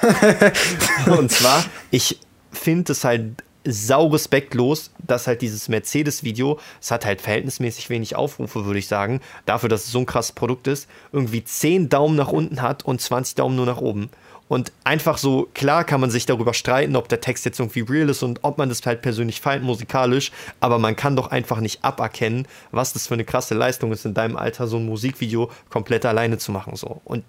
und 1.19 1.31
zwar, 1.31 1.65
ich 1.91 2.19
finde 2.53 2.93
es 2.93 3.05
halt 3.05 3.43
sau 3.65 4.09
respektlos, 4.09 4.91
dass 5.07 5.27
halt 5.27 5.43
dieses 5.43 5.69
Mercedes-Video, 5.69 6.59
es 6.81 6.91
hat 6.91 7.05
halt 7.07 7.21
verhältnismäßig 7.21 7.91
wenig 7.91 8.17
Aufrufe, 8.17 8.65
würde 8.65 8.79
ich 8.79 8.89
sagen, 8.89 9.21
dafür, 9.47 9.69
dass 9.69 9.85
es 9.85 9.93
so 9.93 10.01
ein 10.01 10.07
krasses 10.07 10.33
Produkt 10.33 10.67
ist, 10.67 10.89
irgendwie 11.13 11.43
10 11.45 11.89
Daumen 11.89 12.17
nach 12.17 12.33
unten 12.33 12.63
hat 12.63 12.85
und 12.85 13.01
20 13.01 13.35
Daumen 13.35 13.57
nur 13.57 13.67
nach 13.67 13.79
oben. 13.79 14.11
Und 14.47 14.73
einfach 14.85 15.17
so, 15.17 15.49
klar 15.55 15.85
kann 15.85 16.01
man 16.01 16.11
sich 16.11 16.27
darüber 16.27 16.53
streiten, 16.53 16.97
ob 16.97 17.09
der 17.09 17.23
Text 17.23 17.47
jetzt 17.47 17.59
irgendwie 17.59 17.81
real 17.81 18.11
ist 18.11 18.23
und 18.23 18.41
ob 18.43 18.59
man 18.59 18.69
das 18.69 18.85
halt 18.85 19.01
persönlich 19.01 19.41
feiert, 19.41 19.63
musikalisch, 19.63 20.33
aber 20.61 20.79
man 20.79 20.97
kann 20.97 21.17
doch 21.17 21.29
einfach 21.29 21.61
nicht 21.61 21.83
aberkennen, 21.83 22.47
was 22.71 22.93
das 22.93 23.07
für 23.07 23.15
eine 23.15 23.25
krasse 23.25 23.55
Leistung 23.55 23.91
ist, 23.91 24.05
in 24.05 24.13
deinem 24.13 24.37
Alter 24.37 24.67
so 24.67 24.77
ein 24.77 24.85
Musikvideo 24.85 25.51
komplett 25.71 26.05
alleine 26.05 26.37
zu 26.37 26.53
machen. 26.53 26.77
So. 26.77 27.01
Und 27.05 27.25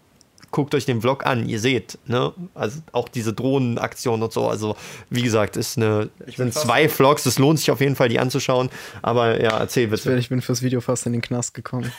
guckt 0.56 0.74
euch 0.74 0.86
den 0.86 1.02
Vlog 1.02 1.26
an, 1.26 1.50
ihr 1.50 1.60
seht, 1.60 1.98
ne? 2.06 2.32
Also 2.54 2.80
auch 2.94 3.10
diese 3.10 3.34
Drohnenaktion 3.34 4.24
und 4.24 4.32
so. 4.32 4.48
Also, 4.48 4.78
wie 5.10 5.22
gesagt, 5.22 5.58
ist 5.58 5.76
eine, 5.76 6.10
sind 6.34 6.54
zwei 6.54 6.88
Vlogs, 6.88 7.26
es 7.26 7.38
lohnt 7.38 7.60
sich 7.60 7.72
auf 7.72 7.82
jeden 7.82 7.98
Fall, 7.98 8.08
die 8.08 8.20
anzuschauen. 8.20 8.70
Aber 9.02 9.42
ja, 9.44 9.60
erzähl 9.60 9.88
bitte. 9.88 10.16
Ich 10.16 10.30
bin 10.30 10.42
fürs 10.42 10.62
Video 10.62 10.80
fast 10.80 11.06
in 11.08 11.12
den 11.12 11.22
Knast 11.22 11.56
gekommen. 11.56 11.92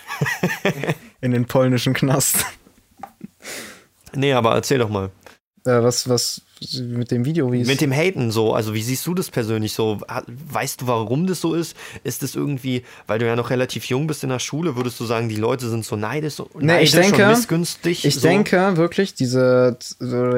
in 1.20 1.32
den 1.32 1.44
polnischen 1.44 1.92
Knast. 1.92 2.46
Nee, 4.14 4.32
aber 4.32 4.54
erzähl 4.54 4.78
doch 4.78 4.88
mal. 4.88 5.10
Äh, 5.66 5.82
was, 5.82 6.08
was 6.08 6.40
mit 6.80 7.10
dem 7.10 7.24
Video, 7.24 7.52
wie 7.52 7.64
Mit 7.64 7.80
dem 7.80 7.92
Haten 7.92 8.30
so, 8.30 8.54
also 8.54 8.72
wie 8.74 8.82
siehst 8.82 9.06
du 9.06 9.14
das 9.14 9.30
persönlich 9.30 9.74
so? 9.74 10.00
Weißt 10.26 10.82
du, 10.82 10.86
warum 10.86 11.26
das 11.26 11.40
so 11.40 11.54
ist? 11.54 11.76
Ist 12.02 12.22
es 12.22 12.34
irgendwie, 12.34 12.82
weil 13.06 13.18
du 13.18 13.26
ja 13.26 13.36
noch 13.36 13.50
relativ 13.50 13.84
jung 13.86 14.06
bist 14.06 14.24
in 14.24 14.30
der 14.30 14.38
Schule, 14.38 14.76
würdest 14.76 14.98
du 14.98 15.04
sagen, 15.04 15.28
die 15.28 15.36
Leute 15.36 15.68
sind 15.68 15.84
so 15.84 15.96
neidisch, 15.96 16.40
nee, 16.58 16.80
ich 16.80 16.92
denke, 16.92 17.24
und 17.24 17.30
missgünstig? 17.30 18.04
Ich 18.04 18.14
so? 18.16 18.20
denke 18.22 18.76
wirklich, 18.76 19.14
diese, 19.14 19.76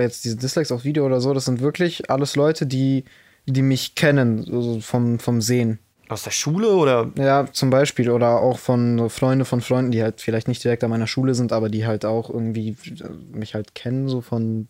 jetzt 0.01 0.25
diese 0.25 0.37
Dislikes 0.37 0.73
auf 0.73 0.85
Video 0.85 1.07
oder 1.07 1.21
so, 1.21 1.33
das 1.35 1.45
sind 1.45 1.61
wirklich 1.61 2.11
alles 2.11 2.35
Leute, 2.35 2.67
die 2.67 3.05
die 3.53 3.63
mich 3.63 3.95
kennen, 3.95 4.45
so 4.45 4.81
vom, 4.81 5.19
vom 5.19 5.41
Sehen. 5.41 5.79
Aus 6.09 6.23
der 6.23 6.31
Schule 6.31 6.71
oder? 6.71 7.11
Ja, 7.17 7.47
zum 7.53 7.71
Beispiel. 7.71 8.11
Oder 8.11 8.41
auch 8.41 8.59
von 8.59 9.11
Freunde 9.11 9.45
von 9.45 9.61
Freunden, 9.61 9.91
die 9.91 10.03
halt 10.03 10.21
vielleicht 10.21 10.49
nicht 10.49 10.65
direkt 10.65 10.83
an 10.85 10.91
meiner 10.91 11.07
Schule 11.07 11.35
sind, 11.35 11.53
aber 11.53 11.69
die 11.69 11.87
halt 11.87 12.05
auch 12.05 12.31
irgendwie 12.31 12.77
mich 13.33 13.55
halt 13.55 13.75
kennen, 13.75 14.09
so 14.09 14.21
von, 14.21 14.69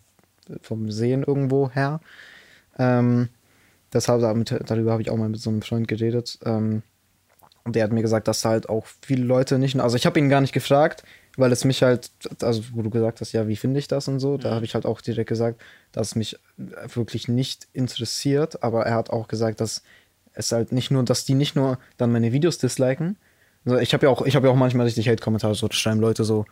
vom 0.61 0.91
Sehen 0.91 1.23
irgendwo 1.23 1.69
her. 1.69 1.99
Ähm, 2.77 3.29
deshalb 3.93 4.21
damit, 4.21 4.55
darüber 4.65 4.91
habe 4.91 5.01
ich 5.01 5.09
auch 5.09 5.17
mal 5.17 5.29
mit 5.29 5.41
so 5.41 5.49
einem 5.49 5.61
Freund 5.61 5.87
geredet. 5.87 6.39
Ähm, 6.45 6.83
und 7.63 7.75
der 7.75 7.83
hat 7.83 7.91
mir 7.91 8.01
gesagt, 8.01 8.27
dass 8.27 8.45
halt 8.45 8.69
auch 8.69 8.85
viele 9.01 9.23
Leute 9.23 9.59
nicht, 9.59 9.79
also 9.79 9.95
ich 9.95 10.05
habe 10.05 10.19
ihn 10.19 10.29
gar 10.29 10.41
nicht 10.41 10.53
gefragt, 10.53 11.03
weil 11.37 11.51
es 11.51 11.65
mich 11.65 11.83
halt, 11.83 12.11
also 12.41 12.63
wo 12.73 12.81
du 12.81 12.89
gesagt 12.89 13.21
hast, 13.21 13.31
ja, 13.31 13.47
wie 13.47 13.55
finde 13.55 13.79
ich 13.79 13.87
das 13.87 14.07
und 14.07 14.19
so, 14.19 14.37
da 14.37 14.55
habe 14.55 14.65
ich 14.65 14.75
halt 14.75 14.85
auch 14.85 15.01
direkt 15.01 15.29
gesagt, 15.29 15.61
dass 15.91 16.09
es 16.09 16.15
mich 16.15 16.39
wirklich 16.57 17.27
nicht 17.27 17.67
interessiert, 17.73 18.63
aber 18.63 18.85
er 18.85 18.95
hat 18.95 19.09
auch 19.09 19.27
gesagt, 19.27 19.61
dass 19.61 19.83
es 20.33 20.51
halt 20.51 20.71
nicht 20.71 20.89
nur, 20.89 21.03
dass 21.03 21.25
die 21.25 21.35
nicht 21.35 21.55
nur 21.55 21.77
dann 21.97 22.11
meine 22.11 22.31
Videos 22.31 22.57
disliken, 22.57 23.17
also 23.65 23.77
ich 23.77 23.93
habe 23.93 24.05
ja 24.05 24.11
auch, 24.11 24.25
ich 24.25 24.35
habe 24.35 24.47
ja 24.47 24.53
auch 24.53 24.57
manchmal 24.57 24.85
richtig 24.85 25.07
Hate-Kommentare, 25.07 25.53
so 25.55 25.67
schreiben 25.71 25.99
Leute 25.99 26.23
so 26.23 26.45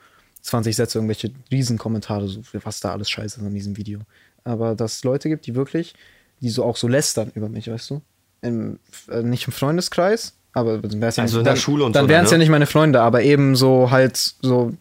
20 0.48 0.76
Sätze, 0.76 0.98
irgendwelche 0.98 1.32
Riesenkommentare, 1.52 2.28
so 2.28 2.42
was 2.64 2.80
da 2.80 2.92
alles 2.92 3.10
scheiße 3.10 3.40
ist 3.40 3.46
an 3.46 3.54
diesem 3.54 3.76
Video. 3.76 4.00
Aber 4.44 4.76
dass 4.76 4.98
es 4.98 5.04
Leute 5.04 5.28
gibt, 5.28 5.46
die 5.46 5.56
wirklich, 5.56 5.94
die 6.42 6.50
so 6.50 6.64
auch 6.64 6.78
so 6.78 6.88
lästern 6.88 7.32
über 7.36 7.50
mich, 7.50 7.70
weißt 7.70 7.90
du? 7.90 8.02
Im, 8.42 8.80
äh, 9.12 9.24
nicht 9.24 9.48
im 9.48 9.54
Freundeskreis, 9.54 10.36
aber 10.54 10.78
dann 10.78 11.02
wär's 11.02 11.18
ja 11.18 11.24
Also 11.24 11.38
nicht, 11.38 11.42
in 11.42 11.44
der 11.46 11.54
dann, 11.54 11.62
Schule 11.62 11.84
und 11.84 11.96
dann 11.96 12.06
so, 12.06 12.10
wären 12.10 12.26
es 12.26 12.32
ne? 12.32 12.36
ja 12.36 12.38
nicht 12.40 12.50
meine 12.50 12.66
Freunde, 12.66 13.02
aber 13.02 13.24
eben 13.24 13.56
so 13.56 13.92
halt 13.92 14.16
so 14.42 14.74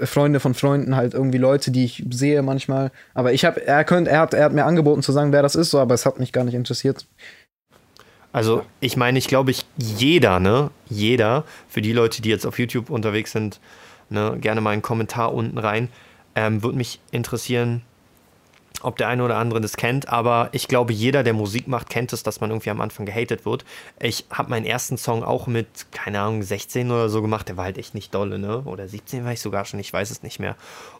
Freunde 0.00 0.40
von 0.40 0.54
Freunden, 0.54 0.96
halt 0.96 1.14
irgendwie 1.14 1.38
Leute, 1.38 1.70
die 1.70 1.84
ich 1.84 2.04
sehe 2.10 2.42
manchmal. 2.42 2.90
Aber 3.14 3.32
ich 3.32 3.44
habe, 3.44 3.64
er 3.64 3.84
könnte, 3.84 4.10
er 4.10 4.20
hat, 4.20 4.34
er 4.34 4.44
hat 4.44 4.52
mir 4.52 4.64
angeboten 4.64 5.02
zu 5.02 5.12
sagen, 5.12 5.30
wer 5.30 5.42
das 5.42 5.54
ist, 5.54 5.70
so, 5.70 5.78
aber 5.78 5.94
es 5.94 6.04
hat 6.06 6.18
mich 6.18 6.32
gar 6.32 6.42
nicht 6.42 6.54
interessiert. 6.54 7.06
Also 8.32 8.62
ich 8.80 8.96
meine, 8.96 9.16
ich 9.16 9.28
glaube, 9.28 9.52
ich 9.52 9.64
jeder, 9.76 10.40
ne, 10.40 10.72
jeder, 10.88 11.44
für 11.68 11.82
die 11.82 11.92
Leute, 11.92 12.20
die 12.20 12.30
jetzt 12.30 12.46
auf 12.46 12.58
YouTube 12.58 12.90
unterwegs 12.90 13.30
sind, 13.30 13.60
ne, 14.14 14.38
gerne 14.40 14.60
mal 14.60 14.70
einen 14.70 14.82
Kommentar 14.82 15.34
unten 15.34 15.58
rein, 15.58 15.88
ähm, 16.34 16.62
würde 16.62 16.78
mich 16.78 17.00
interessieren, 17.10 17.82
ob 18.84 18.96
der 18.96 19.08
eine 19.08 19.24
oder 19.24 19.36
andere 19.36 19.60
das 19.60 19.76
kennt, 19.76 20.08
aber 20.08 20.48
ich 20.52 20.68
glaube, 20.68 20.92
jeder, 20.92 21.22
der 21.22 21.32
Musik 21.32 21.68
macht, 21.68 21.88
kennt 21.90 22.12
es, 22.12 22.22
dass 22.22 22.40
man 22.40 22.50
irgendwie 22.50 22.70
am 22.70 22.80
Anfang 22.80 23.06
gehatet 23.06 23.44
wird. 23.44 23.64
Ich 24.00 24.26
habe 24.30 24.50
meinen 24.50 24.66
ersten 24.66 24.96
Song 24.96 25.22
auch 25.22 25.46
mit, 25.46 25.66
keine 25.92 26.20
Ahnung, 26.20 26.42
16 26.42 26.90
oder 26.90 27.08
so 27.08 27.22
gemacht, 27.22 27.48
der 27.48 27.56
war 27.56 27.64
halt 27.64 27.78
echt 27.78 27.94
nicht 27.94 28.14
dolle, 28.14 28.38
ne? 28.38 28.62
Oder 28.64 28.88
17 28.88 29.24
war 29.24 29.32
ich 29.32 29.40
sogar 29.40 29.64
schon, 29.64 29.80
ich 29.80 29.92
weiß 29.92 30.10
es 30.10 30.22
nicht 30.22 30.38
mehr. 30.38 30.56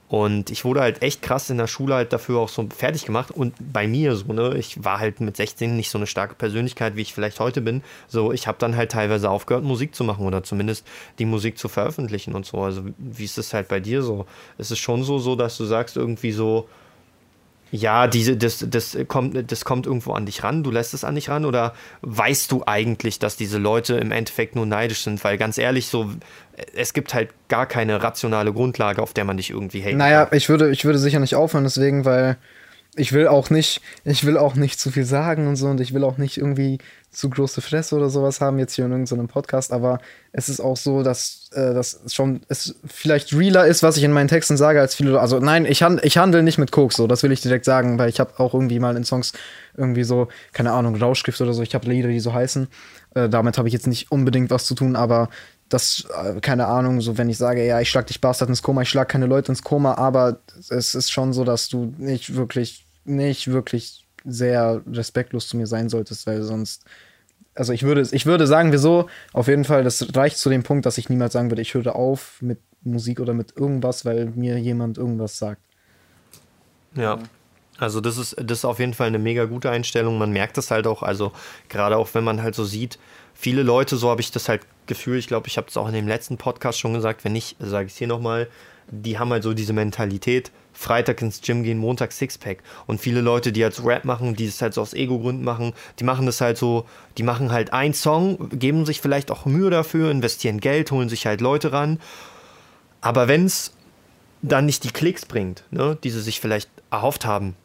Und 0.09 0.51
ich 0.51 0.65
wurde 0.65 0.81
halt 0.81 1.03
echt 1.03 1.23
krass 1.23 1.49
in 1.49 1.57
der 1.57 1.67
Schule 1.67 1.95
halt 1.95 2.13
dafür 2.13 2.39
auch 2.39 2.49
so 2.49 2.69
fertig 2.77 3.07
gemacht. 3.07 3.31
Und 3.31 3.55
bei 3.73 3.89
mir 3.89 4.15
so, 4.15 4.33
ne, 4.33 4.55
ich 4.57 4.85
war 4.85 4.99
halt 4.99 5.21
mit 5.21 5.37
16 5.37 5.77
nicht 5.77 5.91
so 5.91 5.99
eine 5.99 6.07
starke 6.07 6.35
Persönlichkeit, 6.35 6.95
wie 6.95 7.03
ich 7.03 7.15
vielleicht 7.15 7.41
heute 7.41 7.63
bin. 7.63 7.83
So, 8.07 8.31
ich 8.31 8.47
habe 8.47 8.59
dann 8.59 8.77
halt 8.77 8.93
teilweise 8.93 9.31
aufgehört, 9.31 9.65
Musik 9.65 9.95
zu 9.95 10.05
machen 10.05 10.27
oder 10.27 10.43
zumindest 10.43 10.87
die 11.19 11.25
Musik 11.25 11.59
zu 11.59 11.69
veröffentlichen 11.69 12.35
und 12.35 12.45
so. 12.45 12.61
Also, 12.61 12.83
wie 12.99 13.25
ist 13.25 13.39
es 13.39 13.55
halt 13.55 13.69
bei 13.69 13.81
dir 13.81 14.03
so? 14.03 14.27
Ist 14.59 14.71
es 14.71 14.79
schon 14.79 15.05
so, 15.05 15.19
so, 15.19 15.37
dass 15.37 15.57
du 15.57 15.65
sagst, 15.65 15.97
irgendwie 15.97 16.33
so, 16.33 16.69
ja, 17.71 18.07
diese, 18.07 18.37
das, 18.37 18.65
das, 18.69 18.97
kommt, 19.09 19.51
das 19.51 19.65
kommt 19.65 19.87
irgendwo 19.87 20.13
an 20.13 20.27
dich 20.27 20.45
ran, 20.45 20.63
du 20.63 20.71
lässt 20.71 20.95
es 20.95 21.03
an 21.03 21.17
dich 21.17 21.29
ran 21.29 21.45
oder 21.45 21.75
weißt 22.03 22.53
du 22.53 22.63
eigentlich, 22.67 23.19
dass 23.19 23.37
diese 23.37 23.59
Leute 23.59 23.95
im 23.95 24.13
Endeffekt 24.13 24.55
nur 24.55 24.67
neidisch 24.67 25.03
sind? 25.03 25.23
Weil 25.25 25.39
ganz 25.39 25.59
ehrlich, 25.59 25.89
so, 25.89 26.11
es 26.75 26.93
gibt 26.93 27.15
halt 27.15 27.31
gar 27.49 27.67
keine 27.67 28.03
rationale 28.03 28.53
Grundlage, 28.53 29.03
auf 29.03 29.13
der 29.13 29.25
man 29.25 29.37
dich 29.37 29.51
irgendwie 29.51 29.83
haten 29.83 29.97
Naja, 29.97 30.27
kann. 30.27 30.39
ich 30.39 30.49
würde, 30.49 30.71
ich 30.71 30.85
würde 30.85 30.99
sicher 30.99 31.19
nicht 31.19 31.35
aufhören, 31.35 31.65
deswegen, 31.65 32.05
weil 32.05 32.37
ich 32.97 33.13
will 33.13 33.27
auch 33.27 33.51
nicht, 33.51 33.81
ich 34.05 34.25
will 34.25 34.37
auch 34.37 34.55
nicht 34.55 34.81
zu 34.81 34.91
viel 34.91 35.05
sagen 35.05 35.49
und 35.49 35.57
so 35.57 35.69
und 35.69 35.81
ich 35.81 35.95
will 35.95 36.05
auch 36.05 36.19
nicht 36.19 36.37
irgendwie 36.37 36.79
zu 37.11 37.31
große 37.31 37.61
Fresse 37.61 37.95
oder 37.95 38.11
sowas 38.11 38.41
haben 38.41 38.59
jetzt 38.59 38.75
hier 38.75 38.87
in 38.87 38.91
irgendeinem 38.91 39.29
Podcast, 39.29 39.73
aber 39.73 40.01
es 40.33 40.49
ist 40.49 40.61
auch 40.61 40.77
so, 40.77 41.03
dass 41.03 41.49
äh, 41.53 41.73
das 41.73 42.01
schon 42.13 42.41
es 42.49 42.75
vielleicht 42.85 43.33
realer 43.33 43.67
ist, 43.67 43.83
was 43.83 43.97
ich 43.97 44.03
in 44.03 44.13
meinen 44.13 44.29
Texten 44.29 44.57
sage, 44.57 44.81
als 44.81 44.95
viele. 44.95 45.21
Also 45.21 45.39
nein, 45.39 45.65
ich, 45.65 45.83
hand, 45.83 46.05
ich 46.05 46.19
handle 46.19 46.43
nicht 46.43 46.59
mit 46.59 46.73
Koks, 46.73 46.97
so 46.97 47.07
das 47.07 47.23
will 47.23 47.33
ich 47.33 47.41
direkt 47.41 47.65
sagen, 47.65 47.99
weil 47.99 48.09
ich 48.09 48.21
habe 48.21 48.39
auch 48.39 48.55
irgendwie 48.55 48.81
mal 48.81 48.97
in 48.97 49.05
Songs 49.05 49.33
irgendwie 49.77 50.05
so 50.05 50.29
keine 50.53 50.73
Ahnung 50.73 50.97
Rauschgift 50.97 51.41
oder 51.41 51.53
so. 51.53 51.63
Ich 51.63 51.75
habe 51.75 51.89
Lieder, 51.89 52.09
die 52.09 52.21
so 52.21 52.33
heißen. 52.33 52.69
Äh, 53.15 53.29
damit 53.29 53.59
habe 53.59 53.69
ich 53.69 53.75
jetzt 53.75 53.87
nicht 53.87 54.11
unbedingt 54.11 54.51
was 54.51 54.67
zu 54.67 54.75
tun, 54.75 54.97
aber 54.97 55.29
das, 55.69 56.07
äh, 56.23 56.41
keine 56.41 56.67
Ahnung, 56.67 57.01
so 57.01 57.17
wenn 57.19 57.29
ich 57.29 57.39
sage, 57.39 57.65
ja, 57.67 57.81
ich 57.81 57.91
schlag 57.91 58.07
dich 58.07 58.21
Bastard 58.21 58.49
ins 58.49 58.63
Koma, 58.63 58.83
ich 58.83 58.89
schlag 58.89 59.09
keine 59.09 59.27
Leute 59.27 59.53
ins 59.53 59.63
Koma, 59.63 59.95
aber 59.95 60.41
es 60.69 60.95
ist 60.95 61.11
schon 61.11 61.33
so, 61.33 61.45
dass 61.45 61.69
du 61.69 61.95
nicht 61.99 62.35
wirklich, 62.35 62.84
nicht 63.05 63.49
wirklich 63.49 64.07
sehr 64.25 64.83
respektlos 64.91 65.49
zu 65.49 65.57
mir 65.57 65.67
sein 65.67 65.89
solltest, 65.89 66.27
weil 66.27 66.43
sonst, 66.43 66.85
also 67.55 67.73
ich 67.73 67.83
würde, 67.83 68.07
ich 68.11 68.27
würde 68.27 68.47
sagen, 68.47 68.73
wieso, 68.73 69.09
auf 69.33 69.49
jeden 69.49 69.65
Fall, 69.65 69.85
das 69.85 70.15
reicht 70.17 70.39
zu 70.39 70.51
dem 70.51 70.63
Punkt, 70.63 70.87
dass 70.87 70.99
ich 70.99 71.09
niemals 71.09 71.35
sagen 71.35 71.51
würde, 71.51 71.63
ich 71.63 71.75
höre 71.75 71.95
auf 71.95 72.41
mit 72.41 72.59
Musik 72.83 73.21
oder 73.21 73.35
mit 73.35 73.57
irgendwas, 73.57 74.05
weil 74.05 74.27
mir 74.27 74.59
jemand 74.59 74.99
irgendwas 74.99 75.39
sagt. 75.39 75.63
Ja. 76.95 77.19
Also 77.79 78.01
das 78.01 78.19
ist, 78.19 78.37
das 78.39 78.59
ist 78.59 78.65
auf 78.65 78.79
jeden 78.79 78.95
Fall 78.95 79.09
eine 79.09 79.19
mega 79.19 79.47
gute 79.47 79.69
Einstellung. 79.69 80.17
Man 80.17 80.31
merkt 80.31 80.57
das 80.57 80.71
halt 80.71 80.87
auch, 80.87 81.03
also 81.03 81.33
gerade 81.69 81.97
auch 81.97 82.09
wenn 82.15 82.23
man 82.23 82.41
halt 82.41 82.55
so 82.55 82.65
sieht, 82.65 82.99
viele 83.35 83.63
Leute, 83.63 83.97
so 83.97 84.11
habe 84.11 84.21
ich 84.21 84.31
das 84.31 84.49
halt 84.49 84.63
Gefühl, 84.87 85.19
ich 85.19 85.27
glaube, 85.27 85.49
ich 85.49 85.57
habe 85.57 85.67
es 85.69 85.77
auch 85.77 85.89
in 85.89 85.95
dem 85.95 86.07
letzten 86.07 86.37
Podcast 86.37 86.79
schon 86.79 86.95
gesagt, 86.95 87.25
wenn 87.25 87.33
nicht, 87.33 87.57
sage 87.59 87.87
ich 87.87 87.93
es 87.93 87.99
hier 87.99 88.07
nochmal, 88.07 88.49
die 88.91 89.19
haben 89.19 89.31
halt 89.31 89.43
so 89.43 89.55
diese 89.55 89.73
Mentalität, 89.73 90.53
Freitag 90.75 91.23
ins 91.23 91.41
Gym 91.41 91.63
gehen, 91.63 91.79
Montag 91.79 92.13
Sixpack. 92.13 92.59
Und 92.87 93.01
viele 93.01 93.21
Leute, 93.21 93.53
die 93.53 93.63
halt 93.63 93.75
so 93.75 93.85
Rap 93.85 94.05
machen, 94.05 94.37
die 94.37 94.47
es 94.47 94.61
halt 94.61 94.75
so 94.75 94.83
aus 94.83 94.93
Ego-Gründen 94.93 95.45
machen, 95.45 95.73
die 95.99 96.05
machen 96.05 96.27
das 96.27 96.41
halt 96.41 96.59
so, 96.59 96.85
die 97.17 97.23
machen 97.23 97.53
halt 97.53 97.73
einen 97.73 97.95
Song, 97.95 98.51
geben 98.51 98.85
sich 98.85 99.01
vielleicht 99.01 99.31
auch 99.31 99.47
Mühe 99.47 99.71
dafür, 99.71 100.11
investieren 100.11 100.61
Geld, 100.61 100.91
holen 100.91 101.09
sich 101.09 101.27
halt 101.27 101.41
Leute 101.41 101.73
ran. 101.73 102.01
Aber 103.01 103.29
wenn 103.29 103.47
es 103.47 103.73
dann 104.43 104.67
nicht 104.67 104.85
die 104.85 104.91
Klicks 104.91 105.25
bringt, 105.25 105.65
ne, 105.71 105.97
die 106.03 106.11
sie 106.11 106.21
sich 106.21 106.41
vielleicht 106.41 106.69
erhofft 106.91 107.25
haben, 107.25 107.57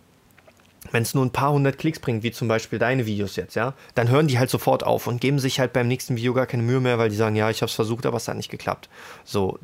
wenn 0.91 1.03
es 1.03 1.13
nur 1.13 1.25
ein 1.25 1.31
paar 1.31 1.51
hundert 1.51 1.77
Klicks 1.77 1.99
bringt, 1.99 2.23
wie 2.23 2.31
zum 2.31 2.47
Beispiel 2.47 2.79
deine 2.79 3.05
Videos 3.05 3.35
jetzt, 3.35 3.55
ja, 3.55 3.73
dann 3.95 4.09
hören 4.09 4.27
die 4.27 4.39
halt 4.39 4.49
sofort 4.49 4.83
auf 4.83 5.07
und 5.07 5.21
geben 5.21 5.39
sich 5.39 5.59
halt 5.59 5.73
beim 5.73 5.87
nächsten 5.87 6.15
Video 6.15 6.33
gar 6.33 6.45
keine 6.45 6.63
Mühe 6.63 6.79
mehr, 6.79 6.97
weil 6.97 7.09
die 7.09 7.15
sagen, 7.15 7.35
ja, 7.35 7.49
ich 7.49 7.61
habe 7.61 7.69
es 7.69 7.75
versucht, 7.75 8.05
aber 8.05 8.17
es 8.17 8.27
hat 8.27 8.37
nicht 8.37 8.49
geklappt. 8.49 8.89
So, 9.23 9.59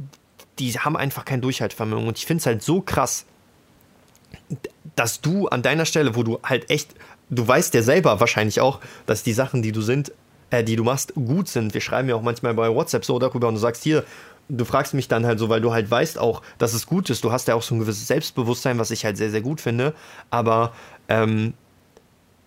die 0.59 0.71
haben 0.73 0.97
einfach 0.97 1.25
kein 1.25 1.41
Durchhaltevermögen 1.41 2.07
und 2.07 2.17
ich 2.17 2.25
finde 2.25 2.41
es 2.41 2.45
halt 2.45 2.61
so 2.61 2.81
krass, 2.81 3.25
dass 4.95 5.21
du 5.21 5.47
an 5.47 5.61
deiner 5.61 5.85
Stelle, 5.85 6.15
wo 6.15 6.23
du 6.23 6.39
halt 6.43 6.69
echt, 6.69 6.95
du 7.29 7.47
weißt 7.47 7.73
ja 7.73 7.81
selber 7.81 8.19
wahrscheinlich 8.19 8.61
auch, 8.61 8.79
dass 9.05 9.23
die 9.23 9.33
Sachen, 9.33 9.61
die 9.61 9.71
du 9.71 9.81
sind, 9.81 10.11
äh, 10.49 10.63
die 10.63 10.75
du 10.75 10.83
machst, 10.83 11.13
gut 11.15 11.47
sind. 11.47 11.73
Wir 11.73 11.81
schreiben 11.81 12.09
ja 12.09 12.15
auch 12.15 12.21
manchmal 12.21 12.53
bei 12.53 12.73
WhatsApp 12.73 13.05
so 13.05 13.19
darüber 13.19 13.47
und 13.47 13.55
du 13.55 13.59
sagst 13.59 13.83
hier, 13.83 14.03
du 14.49 14.65
fragst 14.65 14.93
mich 14.93 15.07
dann 15.07 15.25
halt 15.25 15.39
so, 15.39 15.49
weil 15.49 15.61
du 15.61 15.73
halt 15.73 15.89
weißt 15.89 16.19
auch, 16.19 16.41
dass 16.57 16.73
es 16.73 16.85
gut 16.85 17.09
ist. 17.09 17.23
Du 17.23 17.31
hast 17.31 17.47
ja 17.47 17.55
auch 17.55 17.63
so 17.63 17.75
ein 17.75 17.79
gewisses 17.79 18.07
Selbstbewusstsein, 18.07 18.77
was 18.77 18.91
ich 18.91 19.05
halt 19.05 19.17
sehr, 19.17 19.31
sehr 19.31 19.41
gut 19.41 19.59
finde. 19.61 19.93
Aber 20.29 20.73
ähm, 21.09 21.53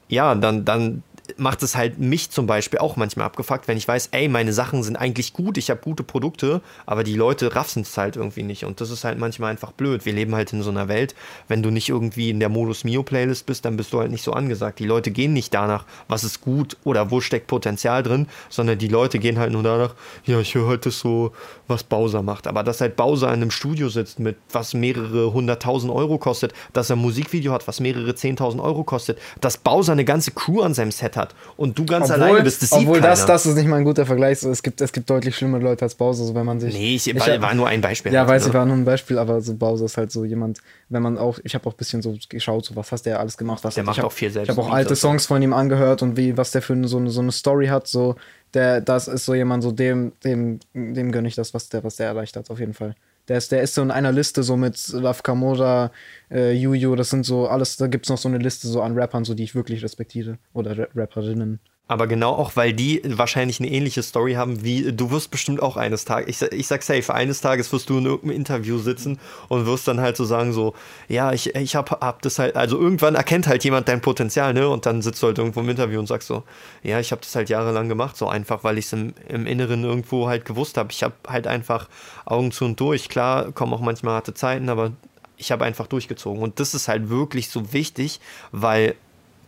ja, 0.09 0.35
dann, 0.35 0.65
dann 0.65 1.03
macht 1.37 1.63
es 1.63 1.77
halt 1.77 1.99
mich 1.99 2.31
zum 2.31 2.47
Beispiel 2.47 2.79
auch 2.79 2.97
manchmal 2.97 3.27
abgefuckt, 3.27 3.69
wenn 3.69 3.77
ich 3.77 3.87
weiß, 3.87 4.09
ey, 4.13 4.29
meine 4.29 4.53
Sachen 4.53 4.83
sind 4.83 4.97
eigentlich 4.97 5.33
gut, 5.33 5.59
ich 5.59 5.71
habe 5.71 5.81
gute 5.81 6.03
Produkte, 6.03 6.63
aber 6.87 7.05
die 7.05 7.15
Leute 7.15 7.55
raffen 7.55 7.83
es 7.83 7.97
halt 7.97 8.17
irgendwie 8.17 8.43
nicht. 8.43 8.65
Und 8.65 8.81
das 8.81 8.91
ist 8.91 9.05
halt 9.05 9.19
manchmal 9.19 9.51
einfach 9.51 9.73
blöd. 9.73 10.07
Wir 10.07 10.13
leben 10.13 10.35
halt 10.35 10.53
in 10.53 10.63
so 10.63 10.71
einer 10.71 10.89
Welt, 10.89 11.15
wenn 11.47 11.63
du 11.63 11.71
nicht 11.71 11.89
irgendwie 11.89 12.31
in 12.31 12.41
der 12.41 12.49
Modus 12.49 12.85
Mio 12.85 13.03
Playlist 13.03 13.47
bist, 13.47 13.65
dann 13.65 13.77
bist 13.77 13.93
du 13.93 14.01
halt 14.01 14.11
nicht 14.11 14.23
so 14.23 14.33
angesagt. 14.33 14.79
Die 14.79 14.87
Leute 14.87 15.11
gehen 15.11 15.33
nicht 15.33 15.53
danach, 15.53 15.85
was 16.09 16.25
ist 16.25 16.41
gut 16.41 16.77
oder 16.85 17.11
wo 17.11 17.21
steckt 17.21 17.47
Potenzial 17.47 18.03
drin, 18.03 18.27
sondern 18.49 18.79
die 18.79 18.89
Leute 18.89 19.19
gehen 19.19 19.39
halt 19.39 19.53
nur 19.53 19.63
danach, 19.63 19.95
ja, 20.25 20.41
ich 20.41 20.55
höre 20.55 20.69
halt 20.69 20.87
das 20.87 20.99
so, 20.99 21.33
was 21.67 21.85
Bowser 21.85 22.23
macht. 22.23 22.47
Aber 22.47 22.63
dass 22.63 22.81
halt 22.81 22.97
Bowser 22.97 23.29
in 23.29 23.43
einem 23.43 23.51
Studio 23.51 23.89
sitzt, 23.89 24.19
mit 24.19 24.37
was 24.51 24.73
mehrere 24.73 25.33
hunderttausend 25.33 25.93
Euro 25.93 26.19
kostet, 26.19 26.53
dass 26.73 26.91
er 26.91 26.97
ein 26.97 27.03
Musikvideo 27.03 27.53
hat, 27.53 27.69
was 27.69 27.81
mehrere 27.81 28.15
zehntausend 28.15 28.63
Euro 28.63 28.85
kostet, 28.85 29.19
dass 29.41 29.59
Bowser 29.59 29.93
eine 29.93 30.05
ganze 30.05 30.31
Crew 30.31 30.63
an 30.63 30.75
seinem 30.75 30.91
Set 30.91 31.17
hat 31.17 31.18
und 31.57 31.79
du 31.79 31.85
ganz 31.87 32.11
alleine 32.11 32.43
bist, 32.43 32.63
das 32.63 32.71
sieht 32.71 32.81
obwohl 32.81 32.97
keiner. 33.01 33.09
das, 33.11 33.27
das 33.27 33.47
ist 33.47 33.55
nicht 33.57 33.67
mal 33.69 33.77
ein 33.77 33.85
guter 33.85 34.07
Vergleich. 34.07 34.41
So, 34.41 34.51
es, 34.51 34.63
gibt, 34.63 34.81
es 34.81 34.93
gibt 34.93 35.09
deutlich 35.11 35.37
schlimmere 35.37 35.61
Leute 35.63 35.85
als 35.85 35.95
Bowser, 35.95 36.25
so 36.25 36.35
wenn 36.35 36.47
man 36.47 36.61
sich. 36.61 36.73
Nee, 36.75 36.95
ich, 36.97 37.09
ich 37.09 37.15
war, 37.19 37.27
hab- 37.27 37.41
war 37.43 37.55
nur 37.55 37.69
ein 37.69 37.81
Beispiel. 37.81 38.13
Ja, 38.13 38.21
halt, 38.21 38.29
weiß 38.31 38.43
ne? 38.45 38.49
ich, 38.49 38.55
war 38.55 38.65
nur 38.67 38.77
ein 38.77 38.85
Beispiel, 38.85 39.19
aber 39.19 39.41
so 39.41 39.55
Bowser 39.55 39.85
ist 39.87 39.97
halt 39.97 40.11
so 40.13 40.25
jemand, 40.25 40.59
wenn 40.89 41.03
man 41.03 41.19
auch, 41.19 41.39
ich 41.45 41.55
habe 41.55 41.67
auch 41.69 41.73
ein 41.75 41.77
bisschen 41.77 42.03
so 42.03 42.17
geschaut, 42.29 42.65
so 42.67 42.77
was 42.77 42.91
hast 42.93 43.03
der 43.07 43.21
alles 43.21 43.37
gemacht, 43.37 43.65
was 43.65 43.75
Der 43.75 43.83
hat- 43.83 43.87
macht 43.87 43.97
ich 43.97 44.03
hab, 44.03 44.07
auch 44.07 44.13
viel 44.13 44.31
selbst 44.31 44.51
Ich 44.51 44.57
habe 44.57 44.67
auch 44.67 44.73
alte 44.73 44.91
und 44.91 44.97
so. 44.97 45.09
Songs 45.09 45.27
von 45.27 45.43
ihm 45.43 45.53
angehört 45.53 46.03
und 46.03 46.17
wie, 46.17 46.37
was 46.37 46.51
der 46.53 46.63
für 46.63 46.73
eine, 46.75 46.89
so, 46.89 46.99
eine, 46.99 47.11
so 47.11 47.21
eine 47.21 47.33
Story 47.33 47.67
hat, 47.67 47.87
so, 47.89 48.15
der, 48.55 48.81
das 48.81 49.09
ist 49.09 49.25
so 49.27 49.35
jemand, 49.35 49.63
so 49.63 49.73
dem, 49.73 50.13
dem, 50.25 50.61
dem 50.75 51.13
gönne 51.13 51.29
ich 51.29 51.35
das, 51.35 51.53
was 51.55 51.69
der, 51.69 51.85
was 51.85 51.97
der 51.97 52.07
erreicht 52.07 52.37
hat, 52.37 52.51
auf 52.51 52.61
jeden 52.61 52.75
Fall. 52.75 52.95
Der 53.29 53.39
ist, 53.39 53.53
der 53.53 53.63
ist 53.63 53.75
so 53.75 53.83
in 53.83 53.91
einer 53.91 54.13
Liste 54.13 54.43
so 54.43 54.57
mit 54.57 54.89
Love 54.89 55.23
Kamora, 55.23 55.93
äh, 56.31 56.53
Yuyu, 56.53 56.97
das 56.97 57.11
sind 57.11 57.25
so 57.27 57.47
alles, 57.47 57.77
da 57.77 57.87
gibt's 57.87 58.09
noch 58.09 58.19
so 58.19 58.29
eine 58.29 58.39
Liste 58.39 58.69
so 58.69 58.81
an 58.83 58.99
Rappern, 58.99 59.25
so 59.25 59.35
die 59.35 59.45
ich 59.45 59.55
wirklich 59.55 59.83
respektiere. 59.83 60.39
Oder 60.55 60.79
Ra 60.79 60.87
Rapperinnen. 60.95 61.61
Aber 61.89 62.07
genau 62.07 62.33
auch, 62.33 62.55
weil 62.55 62.75
die 62.75 63.01
wahrscheinlich 63.05 63.61
eine 63.61 63.71
ähnliche 63.71 64.03
Story 64.03 64.35
haben 64.35 64.63
wie 64.63 64.93
du 64.93 65.11
wirst 65.11 65.31
bestimmt 65.31 65.63
auch 65.63 65.79
eines 65.79 66.05
Tages, 66.05 66.43
ich, 66.43 66.53
ich 66.53 66.67
sag 66.67 66.83
safe, 66.83 67.15
eines 67.15 67.41
Tages 67.41 67.73
wirst 67.73 67.89
du 67.89 67.99
in 67.99 68.05
irgendeinem 68.05 68.37
Interview 68.37 68.79
sitzen 68.79 69.19
und 69.49 69.65
wirst 69.65 69.89
dann 69.89 69.99
halt 69.99 70.17
so 70.17 70.27
sagen, 70.27 70.53
so, 70.53 70.75
ja, 71.09 71.33
ich, 71.33 71.55
ich 71.55 71.75
hab, 71.75 71.91
hab 72.03 72.21
das 72.21 72.39
halt, 72.39 72.57
also 72.57 72.79
irgendwann 72.79 73.15
erkennt 73.15 73.47
halt 73.47 73.65
jemand 73.65 73.89
dein 73.89 74.03
Potenzial, 74.03 74.53
ne? 74.53 74.69
Und 74.69 74.85
dann 74.85 75.01
sitzt 75.01 75.23
du 75.23 75.29
halt 75.29 75.39
irgendwo 75.39 75.61
im 75.61 75.69
Interview 75.71 75.99
und 75.99 76.07
sagst 76.07 76.29
so, 76.29 76.45
ja, 76.83 77.01
ich 77.01 77.11
habe 77.11 77.23
das 77.23 77.35
halt 77.35 77.49
jahrelang 77.49 77.89
gemacht, 77.89 78.19
so 78.19 78.29
einfach, 78.29 78.65
weil 78.65 78.77
ich 78.77 78.85
es 78.85 78.93
im, 78.93 79.15
im 79.27 79.47
Inneren 79.47 79.83
irgendwo 79.83 80.29
halt 80.29 80.45
gewusst 80.45 80.77
habe. 80.77 80.93
Ich 80.93 81.03
habe 81.03 81.15
halt 81.27 81.47
einfach 81.47 81.89
Augen 82.27 82.53
zu 82.53 82.67
und 82.67 82.79
durch. 82.79 83.09
Klar, 83.09 83.51
kommen 83.53 83.73
auch 83.73 83.81
manchmal 83.81 84.15
harte 84.15 84.35
Zeiten, 84.35 84.69
aber 84.69 84.93
ich 85.39 85.53
habe 85.53 85.65
einfach 85.65 85.87
durchgezogen. 85.87 86.43
Und 86.43 86.61
das 86.61 86.75
ist 86.75 86.89
halt 86.89 87.09
wirklich 87.09 87.49
so 87.49 87.73
wichtig, 87.73 88.21
weil 88.53 88.95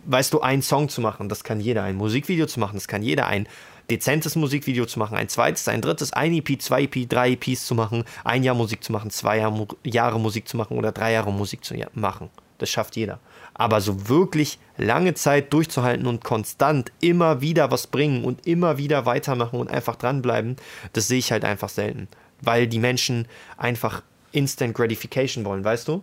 weißt 0.05 0.33
du, 0.33 0.41
einen 0.41 0.63
Song 0.63 0.89
zu 0.89 1.01
machen, 1.01 1.29
das 1.29 1.45
kann 1.45 1.61
jeder. 1.61 1.83
Ein 1.83 1.97
Musikvideo 1.97 2.47
zu 2.47 2.61
machen, 2.61 2.75
das 2.75 2.89
kann 2.89 3.03
jeder. 3.03 3.27
Ein 3.27 3.47
dezentes 3.91 4.37
Musikvideo 4.37 4.87
zu 4.87 4.99
machen, 4.99 5.17
ein 5.17 5.29
zweites, 5.29 5.67
ein 5.69 5.83
drittes, 5.83 6.13
ein 6.13 6.33
EP, 6.33 6.61
zwei 6.63 6.83
EP, 6.83 7.09
drei 7.09 7.33
EPs 7.33 7.67
zu 7.67 7.75
machen, 7.75 8.05
ein 8.25 8.45
Jahr 8.45 8.55
Musik 8.55 8.85
zu 8.85 8.93
machen, 8.93 9.11
zwei 9.11 9.39
Jahr, 9.39 9.67
Jahre 9.85 10.21
Musik 10.21 10.49
zu 10.49 10.57
machen 10.57 10.79
oder 10.79 10.93
drei 10.93 11.13
Jahre 11.13 11.33
Musik 11.33 11.65
zu 11.65 11.75
machen. 11.95 12.31
Das 12.59 12.71
schafft 12.71 12.97
jeder. 12.97 13.19
Aber 13.55 13.81
so 13.81 14.09
wirklich 14.09 14.59
lange 14.77 15.15
Zeit 15.15 15.53
durchzuhalten 15.53 16.07
und 16.07 16.23
konstant 16.23 16.93
immer 17.01 17.41
wieder 17.41 17.71
was 17.71 17.87
bringen 17.87 18.25
und 18.25 18.47
immer 18.47 18.79
wieder 18.79 19.07
weitermachen 19.07 19.59
und 19.59 19.71
einfach 19.71 19.97
dranbleiben, 19.97 20.57
das 20.93 21.09
sehe 21.09 21.19
ich 21.19 21.33
halt 21.33 21.45
einfach 21.45 21.69
selten. 21.69 22.09
Weil 22.43 22.69
die 22.69 22.79
Menschen 22.79 23.27
einfach 23.57 24.03
Instant 24.33 24.75
Gratification 24.75 25.45
wollen, 25.45 25.65
weißt 25.65 25.89
du? 25.89 26.03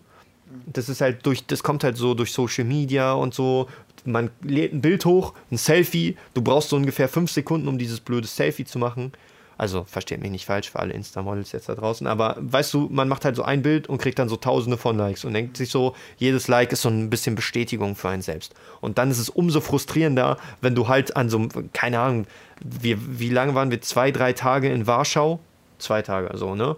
Das 0.65 0.87
ist 0.87 1.01
halt 1.01 1.25
durch, 1.25 1.45
das 1.45 1.61
kommt 1.61 1.83
halt 1.83 1.97
so 1.97 2.13
durch 2.13 2.31
Social 2.31 2.63
Media 2.63 3.13
und 3.13 3.33
so 3.33 3.67
man 4.07 4.31
lädt 4.41 4.73
ein 4.73 4.81
Bild 4.81 5.05
hoch, 5.05 5.33
ein 5.51 5.57
Selfie, 5.57 6.17
du 6.33 6.41
brauchst 6.41 6.69
so 6.69 6.75
ungefähr 6.75 7.09
fünf 7.09 7.31
Sekunden, 7.31 7.67
um 7.67 7.77
dieses 7.77 7.99
blöde 7.99 8.27
Selfie 8.27 8.65
zu 8.65 8.79
machen. 8.79 9.11
Also, 9.59 9.85
versteht 9.85 10.21
mich 10.21 10.29
nicht 10.29 10.45
falsch 10.45 10.69
für 10.69 10.79
alle 10.79 10.93
Insta-Models 10.93 11.51
jetzt 11.51 11.67
da 11.67 11.73
draußen, 11.73 12.05
aber 12.05 12.37
weißt 12.39 12.71
du, 12.75 12.89
man 12.91 13.09
macht 13.09 13.25
halt 13.25 13.35
so 13.35 13.41
ein 13.41 13.63
Bild 13.63 13.89
und 13.89 13.97
kriegt 13.97 14.19
dann 14.19 14.29
so 14.29 14.35
tausende 14.35 14.77
von 14.77 14.95
Likes 14.97 15.25
und 15.25 15.33
denkt 15.33 15.57
sich 15.57 15.71
so, 15.71 15.95
jedes 16.17 16.47
Like 16.47 16.71
ist 16.71 16.83
so 16.83 16.89
ein 16.89 17.09
bisschen 17.09 17.33
Bestätigung 17.33 17.95
für 17.95 18.09
einen 18.09 18.21
selbst. 18.21 18.53
Und 18.81 18.99
dann 18.99 19.09
ist 19.09 19.17
es 19.17 19.29
umso 19.29 19.59
frustrierender, 19.59 20.37
wenn 20.61 20.75
du 20.75 20.87
halt 20.87 21.15
an 21.15 21.29
so, 21.29 21.47
keine 21.73 21.99
Ahnung, 21.99 22.27
wie, 22.63 22.97
wie 23.19 23.29
lange 23.29 23.55
waren 23.55 23.71
wir? 23.71 23.81
Zwei, 23.81 24.11
drei 24.11 24.33
Tage 24.33 24.69
in 24.69 24.85
Warschau? 24.85 25.39
Zwei 25.79 26.03
Tage, 26.03 26.37
so, 26.37 26.53
ne? 26.53 26.75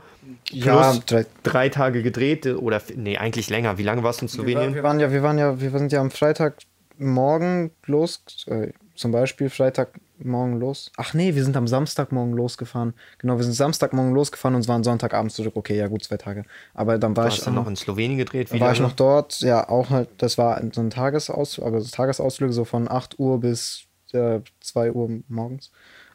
Plus 0.49 0.63
ja, 0.63 0.97
drei. 1.05 1.25
drei 1.43 1.69
Tage 1.69 2.01
gedreht 2.01 2.45
oder, 2.45 2.81
nee, 2.95 3.17
eigentlich 3.17 3.49
länger. 3.49 3.77
Wie 3.77 3.83
lange 3.83 4.03
warst 4.03 4.21
du 4.21 4.25
in 4.25 4.29
Slowenien? 4.29 4.73
Wir, 4.73 4.83
waren 4.83 4.99
ja, 4.99 5.11
wir 5.11 5.23
waren 5.23 5.37
ja, 5.37 5.59
wir 5.59 5.71
sind 5.71 5.91
ja 5.91 5.99
am 5.99 6.11
Freitag 6.11 6.57
morgen 6.99 7.71
los, 7.85 8.23
äh, 8.47 8.71
zum 8.95 9.11
Beispiel 9.11 9.49
Freitagmorgen 9.49 10.59
los. 10.59 10.91
Ach 10.97 11.13
nee, 11.13 11.33
wir 11.33 11.43
sind 11.43 11.55
am 11.55 11.67
Samstagmorgen 11.67 12.33
losgefahren. 12.33 12.93
Genau, 13.17 13.37
wir 13.37 13.43
sind 13.43 13.53
Samstagmorgen 13.53 14.13
losgefahren 14.13 14.55
und 14.55 14.67
waren 14.67 14.83
Sonntagabend 14.83 15.31
zurück. 15.31 15.53
Okay, 15.55 15.77
ja 15.77 15.87
gut, 15.87 16.03
zwei 16.03 16.17
Tage. 16.17 16.43
Aber 16.73 16.97
dann 16.97 17.15
war 17.15 17.23
du 17.23 17.29
ich. 17.29 17.37
Hast 17.37 17.47
dann 17.47 17.55
noch 17.55 17.67
in 17.67 17.75
Slowenien 17.75 18.17
gedreht? 18.17 18.51
Wie 18.53 18.59
war 18.59 18.73
ich 18.73 18.81
noch 18.81 18.93
dort? 18.93 19.39
Ja, 19.39 19.69
auch 19.69 19.89
halt, 19.89 20.09
das 20.17 20.37
war 20.37 20.61
so 20.73 20.81
ein 20.81 20.89
Tagesaus, 20.89 21.59
also 21.59 21.89
Tagesausflug, 21.89 22.51
so 22.51 22.65
von 22.65 22.89
8 22.91 23.17
Uhr 23.19 23.39
bis 23.39 23.85
äh, 24.11 24.41
2 24.59 24.91
Uhr 24.91 25.09
morgens. 25.29 25.71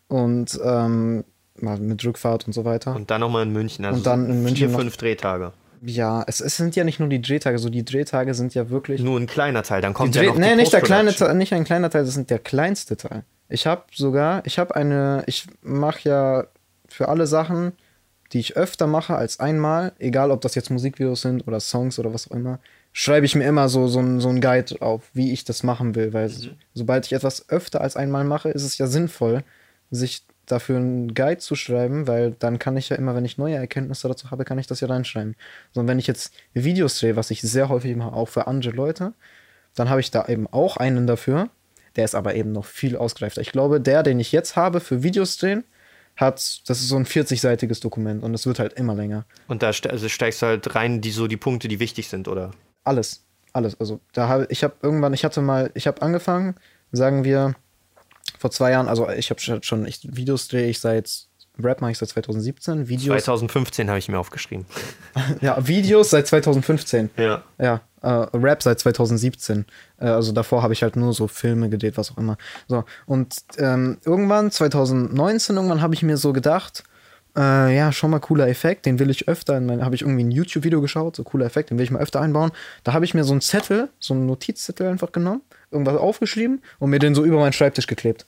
Und 0.09 0.61
ähm, 0.62 1.25
mit 1.57 2.05
Rückfahrt 2.05 2.47
und 2.47 2.53
so 2.53 2.64
weiter. 2.64 2.95
Und 2.95 3.11
dann 3.11 3.21
nochmal 3.21 3.45
in 3.45 3.53
München. 3.53 3.85
Also 3.85 3.99
und 3.99 4.07
dann 4.07 4.29
in 4.29 4.43
München. 4.43 4.69
Vier, 4.69 4.79
fünf 4.79 4.97
Drehtage 4.97 5.53
ja, 5.87 6.25
es, 6.26 6.41
es, 6.41 6.57
sind 6.57 6.76
ja 6.76 6.85
nicht 6.85 7.00
nur 7.00 7.09
die 7.09 7.21
Drehtage, 7.21 7.59
so 7.59 7.69
die 7.69 7.85
Drehtage 7.85 8.35
sind 8.35 8.55
ja 8.55 8.71
wirklich. 8.71 9.03
Nur 9.03 9.19
ein 9.19 9.26
kleiner 9.26 9.62
Teil, 9.62 9.81
dann 9.81 9.95
kommt 9.95 10.14
Dreh 10.14 10.26
ja 10.26 10.31
noch 10.31 10.38
Nee, 10.38 10.57
nicht 10.57 10.73
der 10.73 10.81
kleine 10.81 11.14
Teil, 11.14 11.35
nicht 11.35 11.53
ein 11.53 11.64
kleiner 11.64 11.91
Teil, 11.91 12.05
das 12.05 12.14
sind 12.14 12.31
der 12.31 12.38
kleinste 12.38 12.97
Teil. 12.97 13.25
Ich 13.49 13.67
habe 13.67 13.83
sogar, 13.93 14.45
ich 14.47 14.59
habe 14.59 14.75
eine, 14.75 15.23
ich 15.26 15.47
mache 15.62 16.09
ja 16.09 16.47
für 16.88 17.09
alle 17.09 17.26
Sachen, 17.26 17.73
die 18.33 18.41
ich 18.41 18.57
öfter 18.57 18.87
mache 18.87 19.14
als 19.14 19.41
einmal, 19.41 19.93
egal 19.99 20.31
ob 20.31 20.41
das 20.41 20.55
jetzt 20.55 20.71
Musikvideos 20.71 21.23
sind 21.23 21.47
oder 21.47 21.61
Songs 21.61 21.99
oder 21.99 22.12
was 22.12 22.31
auch 22.31 22.35
immer, 22.35 22.59
schreibe 22.93 23.26
ich 23.26 23.35
mir 23.35 23.45
immer 23.45 23.69
so, 23.69 23.87
so, 23.87 24.00
ein, 24.00 24.21
so 24.21 24.29
ein 24.29 24.41
Guide 24.41 24.81
auf, 24.81 25.03
wie 25.12 25.33
ich 25.33 25.45
das 25.45 25.62
machen 25.62 25.95
will, 25.95 26.12
weil 26.12 26.29
mhm. 26.29 26.50
sobald 26.73 27.07
ich 27.07 27.12
etwas 27.12 27.49
öfter 27.49 27.81
als 27.81 27.97
einmal 27.97 28.25
mache, 28.25 28.50
ist 28.50 28.64
es 28.64 28.79
ja 28.79 28.87
sinnvoll, 28.87 29.43
sich 29.91 30.25
dafür 30.47 30.77
einen 30.77 31.15
Guide 31.15 31.39
zu 31.39 31.55
schreiben, 31.55 32.07
weil 32.07 32.33
dann 32.33 32.59
kann 32.59 32.76
ich 32.76 32.89
ja 32.89 32.97
immer, 32.97 33.15
wenn 33.15 33.25
ich 33.25 33.39
neue 33.39 33.57
Erkenntnisse 33.57 34.09
dazu 34.09 34.30
habe, 34.30 34.45
kann 34.45 34.59
ich 34.59 34.67
das 34.67 34.80
ja 34.80 34.89
reinschreiben. 34.89 35.37
Sondern 35.73 35.93
wenn 35.93 35.99
ich 35.99 36.07
jetzt 36.07 36.35
Videos 36.52 36.99
drehe, 36.99 37.17
was 37.17 37.30
ich 37.30 37.43
sehr 37.43 37.69
häufig 37.69 37.97
mache, 37.97 38.13
auch 38.13 38.28
für 38.28 38.47
andere 38.47 38.73
Leute, 38.73 39.15
dann 39.75 39.89
habe 39.91 40.00
ich 40.00 40.11
da 40.11 40.26
eben 40.26 40.47
auch 40.47 40.76
einen 40.76 41.07
dafür. 41.07 41.50
Der 41.97 42.04
ist 42.04 42.15
aber 42.15 42.35
eben 42.35 42.52
noch 42.52 42.65
viel 42.65 42.97
ausgereifter. 42.97 43.41
Ich 43.41 43.52
glaube, 43.52 43.80
der, 43.80 44.02
den 44.02 44.21
ich 44.21 44.33
jetzt 44.33 44.57
habe 44.57 44.80
für 44.80 45.02
Videos 45.02 45.37
drehen, 45.37 45.65
hat, 46.17 46.69
das 46.69 46.80
ist 46.80 46.89
so 46.89 46.97
ein 46.97 47.07
40-seitiges 47.07 47.80
Dokument 47.80 48.23
und 48.23 48.35
es 48.35 48.47
wird 48.47 48.59
halt 48.59 48.75
immer 48.75 48.95
länger. 48.95 49.25
Und 49.49 49.63
da 49.63 49.69
also 49.69 50.09
steigst 50.09 50.43
du 50.43 50.47
halt 50.47 50.75
rein, 50.75 51.00
die 51.00 51.11
so 51.11 51.26
die 51.26 51.37
Punkte, 51.37 51.69
die 51.69 51.80
wichtig 51.80 52.09
sind, 52.09 52.28
oder? 52.28 52.52
Alles, 52.85 53.25
alles. 53.52 53.78
Also 53.80 54.00
da 54.13 54.28
habe 54.28 54.47
ich 54.50 54.63
habe 54.63 54.75
irgendwann, 54.83 55.13
ich 55.13 55.25
hatte 55.25 55.41
mal, 55.41 55.71
ich 55.75 55.87
habe 55.87 56.02
angefangen, 56.02 56.54
sagen 56.93 57.25
wir, 57.25 57.54
vor 58.45 58.50
zwei 58.50 58.73
Jahren, 58.73 58.89
also 58.89 59.09
ich 59.09 59.30
habe 59.30 59.41
schon, 59.41 59.87
ich, 59.87 60.00
Videos 60.02 60.49
drehe 60.49 60.69
ich 60.69 60.78
seit, 60.78 61.28
Rap 61.59 61.80
mache 61.80 61.93
ich 61.93 61.97
seit 61.99 62.11
2017. 62.11 62.89
Videos, 62.89 63.25
2015 63.25 63.89
habe 63.89 63.99
ich 63.99 64.11
mir 64.11 64.19
aufgeschrieben. 64.19 64.67
ja, 65.41 65.67
Videos 65.67 66.11
seit 66.11 66.26
2015. 66.26 67.09
Ja. 67.17 67.43
Ja, 67.57 67.80
äh, 68.02 68.09
Rap 68.37 68.63
seit 68.63 68.78
2017. 68.80 69.65
Äh, 69.99 70.04
also 70.04 70.33
davor 70.33 70.63
habe 70.63 70.75
ich 70.75 70.83
halt 70.83 70.95
nur 70.95 71.15
so 71.15 71.26
Filme 71.26 71.71
gedreht, 71.71 71.97
was 71.97 72.13
auch 72.13 72.19
immer. 72.19 72.37
So, 72.69 72.85
und 73.07 73.35
ähm, 73.57 73.97
irgendwann, 74.04 74.50
2019, 74.50 75.57
irgendwann 75.57 75.80
habe 75.80 75.95
ich 75.95 76.02
mir 76.02 76.19
so 76.19 76.35
gedacht, 76.35 76.85
äh, 77.36 77.76
ja, 77.76 77.92
schon 77.92 78.10
mal 78.10 78.20
cooler 78.20 78.49
Effekt, 78.49 78.86
den 78.86 78.99
will 78.99 79.10
ich 79.10 79.28
öfter, 79.28 79.54
habe 79.54 79.94
ich 79.94 80.02
irgendwie 80.02 80.25
ein 80.25 80.30
YouTube-Video 80.30 80.80
geschaut, 80.80 81.16
so 81.16 81.25
cooler 81.25 81.47
Effekt, 81.47 81.70
den 81.70 81.78
will 81.78 81.84
ich 81.84 81.90
mal 81.90 82.00
öfter 82.00 82.20
einbauen. 82.20 82.52
Da 82.84 82.92
habe 82.92 83.04
ich 83.04 83.14
mir 83.14 83.25
so 83.25 83.32
einen 83.32 83.40
Zettel, 83.40 83.88
so 83.99 84.14
einen 84.14 84.26
Notizzettel 84.26 84.86
einfach 84.86 85.12
genommen, 85.12 85.40
irgendwas 85.70 85.97
aufgeschrieben 85.97 86.62
und 86.78 86.90
mir 86.90 86.99
den 86.99 87.14
so 87.14 87.25
über 87.25 87.38
meinen 87.38 87.52
Schreibtisch 87.52 87.86
geklebt. 87.86 88.25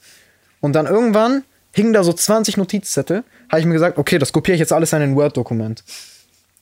Und 0.59 0.73
dann 0.73 0.85
irgendwann 0.85 1.43
hingen 1.71 1.93
da 1.93 2.03
so 2.03 2.11
20 2.11 2.57
Notizzettel, 2.57 3.23
habe 3.49 3.59
ich 3.59 3.65
mir 3.65 3.73
gesagt, 3.73 3.97
okay, 3.97 4.17
das 4.17 4.33
kopiere 4.33 4.55
ich 4.55 4.59
jetzt 4.59 4.73
alles 4.73 4.93
in 4.93 5.01
ein 5.01 5.15
Word-Dokument. 5.15 5.83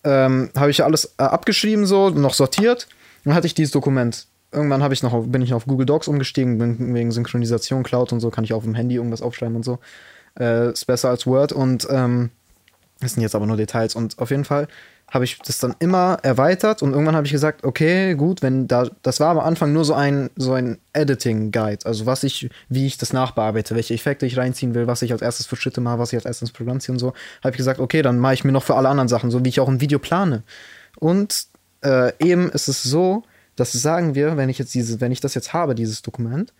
Ähm, 0.03 0.51
habe 0.55 0.69
ich 0.69 0.83
alles 0.83 1.15
äh, 1.17 1.23
abgeschrieben 1.23 1.87
so, 1.87 2.09
noch 2.09 2.33
sortiert, 2.33 2.87
dann 3.23 3.33
hatte 3.33 3.47
ich 3.47 3.55
dieses 3.55 3.71
Dokument. 3.71 4.27
Irgendwann 4.51 4.89
ich 4.93 5.03
noch 5.03 5.25
bin 5.25 5.41
ich 5.41 5.53
auf 5.53 5.65
Google 5.65 5.85
Docs 5.85 6.07
umgestiegen, 6.07 6.93
wegen 6.93 7.11
Synchronisation, 7.11 7.83
Cloud 7.83 8.13
und 8.13 8.19
so, 8.19 8.29
kann 8.29 8.43
ich 8.43 8.53
auf 8.53 8.63
dem 8.63 8.75
Handy 8.75 8.95
irgendwas 8.95 9.21
aufschreiben 9.21 9.55
und 9.55 9.63
so. 9.63 9.79
Äh, 10.39 10.71
ist 10.71 10.85
besser 10.85 11.09
als 11.09 11.25
Word 11.25 11.51
und 11.51 11.87
ähm, 11.89 12.31
das 12.99 13.13
sind 13.13 13.23
jetzt 13.23 13.35
aber 13.35 13.45
nur 13.45 13.57
Details. 13.57 13.95
Und 13.95 14.19
auf 14.19 14.31
jeden 14.31 14.45
Fall 14.45 14.67
habe 15.11 15.23
ich 15.23 15.37
das 15.39 15.59
dann 15.59 15.75
immer 15.79 16.17
erweitert 16.23 16.81
und 16.81 16.91
irgendwann 16.91 17.15
habe 17.15 17.27
ich 17.27 17.31
gesagt, 17.31 17.63
okay, 17.63 18.15
gut, 18.15 18.41
wenn 18.41 18.67
da, 18.67 18.89
das 19.03 19.19
war 19.19 19.29
am 19.29 19.39
Anfang 19.39 19.71
nur 19.71 19.85
so 19.85 19.93
ein, 19.93 20.29
so 20.35 20.53
ein 20.53 20.79
Editing-Guide, 20.93 21.85
also 21.85 22.05
was 22.05 22.23
ich, 22.23 22.49
wie 22.69 22.87
ich 22.87 22.97
das 22.97 23.13
nachbearbeite, 23.13 23.75
welche 23.75 23.93
Effekte 23.93 24.25
ich 24.25 24.37
reinziehen 24.37 24.73
will, 24.73 24.87
was 24.87 25.03
ich 25.03 25.11
als 25.11 25.21
erstes 25.21 25.45
für 25.45 25.55
Schritte 25.55 25.79
mache, 25.79 25.99
was 25.99 26.11
ich 26.11 26.17
als 26.17 26.25
erstes 26.25 26.51
Programm 26.51 26.79
ziehe 26.79 26.93
und 26.93 26.99
so, 26.99 27.13
habe 27.43 27.51
ich 27.51 27.57
gesagt, 27.57 27.79
okay, 27.79 28.01
dann 28.01 28.17
mache 28.17 28.33
ich 28.33 28.43
mir 28.43 28.51
noch 28.51 28.63
für 28.63 28.75
alle 28.75 28.89
anderen 28.89 29.07
Sachen, 29.07 29.29
so 29.29 29.45
wie 29.45 29.49
ich 29.49 29.59
auch 29.59 29.69
ein 29.69 29.79
Video 29.79 29.99
plane. 29.99 30.43
Und 30.99 31.45
äh, 31.81 32.11
eben 32.19 32.49
ist 32.49 32.67
es 32.67 32.81
so, 32.81 33.23
dass 33.55 33.71
sagen 33.71 34.15
wir, 34.15 34.37
wenn 34.37 34.49
ich 34.49 34.57
jetzt 34.57 34.73
diese, 34.73 34.99
wenn 35.01 35.11
ich 35.11 35.21
das 35.21 35.35
jetzt 35.35 35.53
habe, 35.53 35.75
dieses 35.75 36.01
Dokument, 36.01 36.51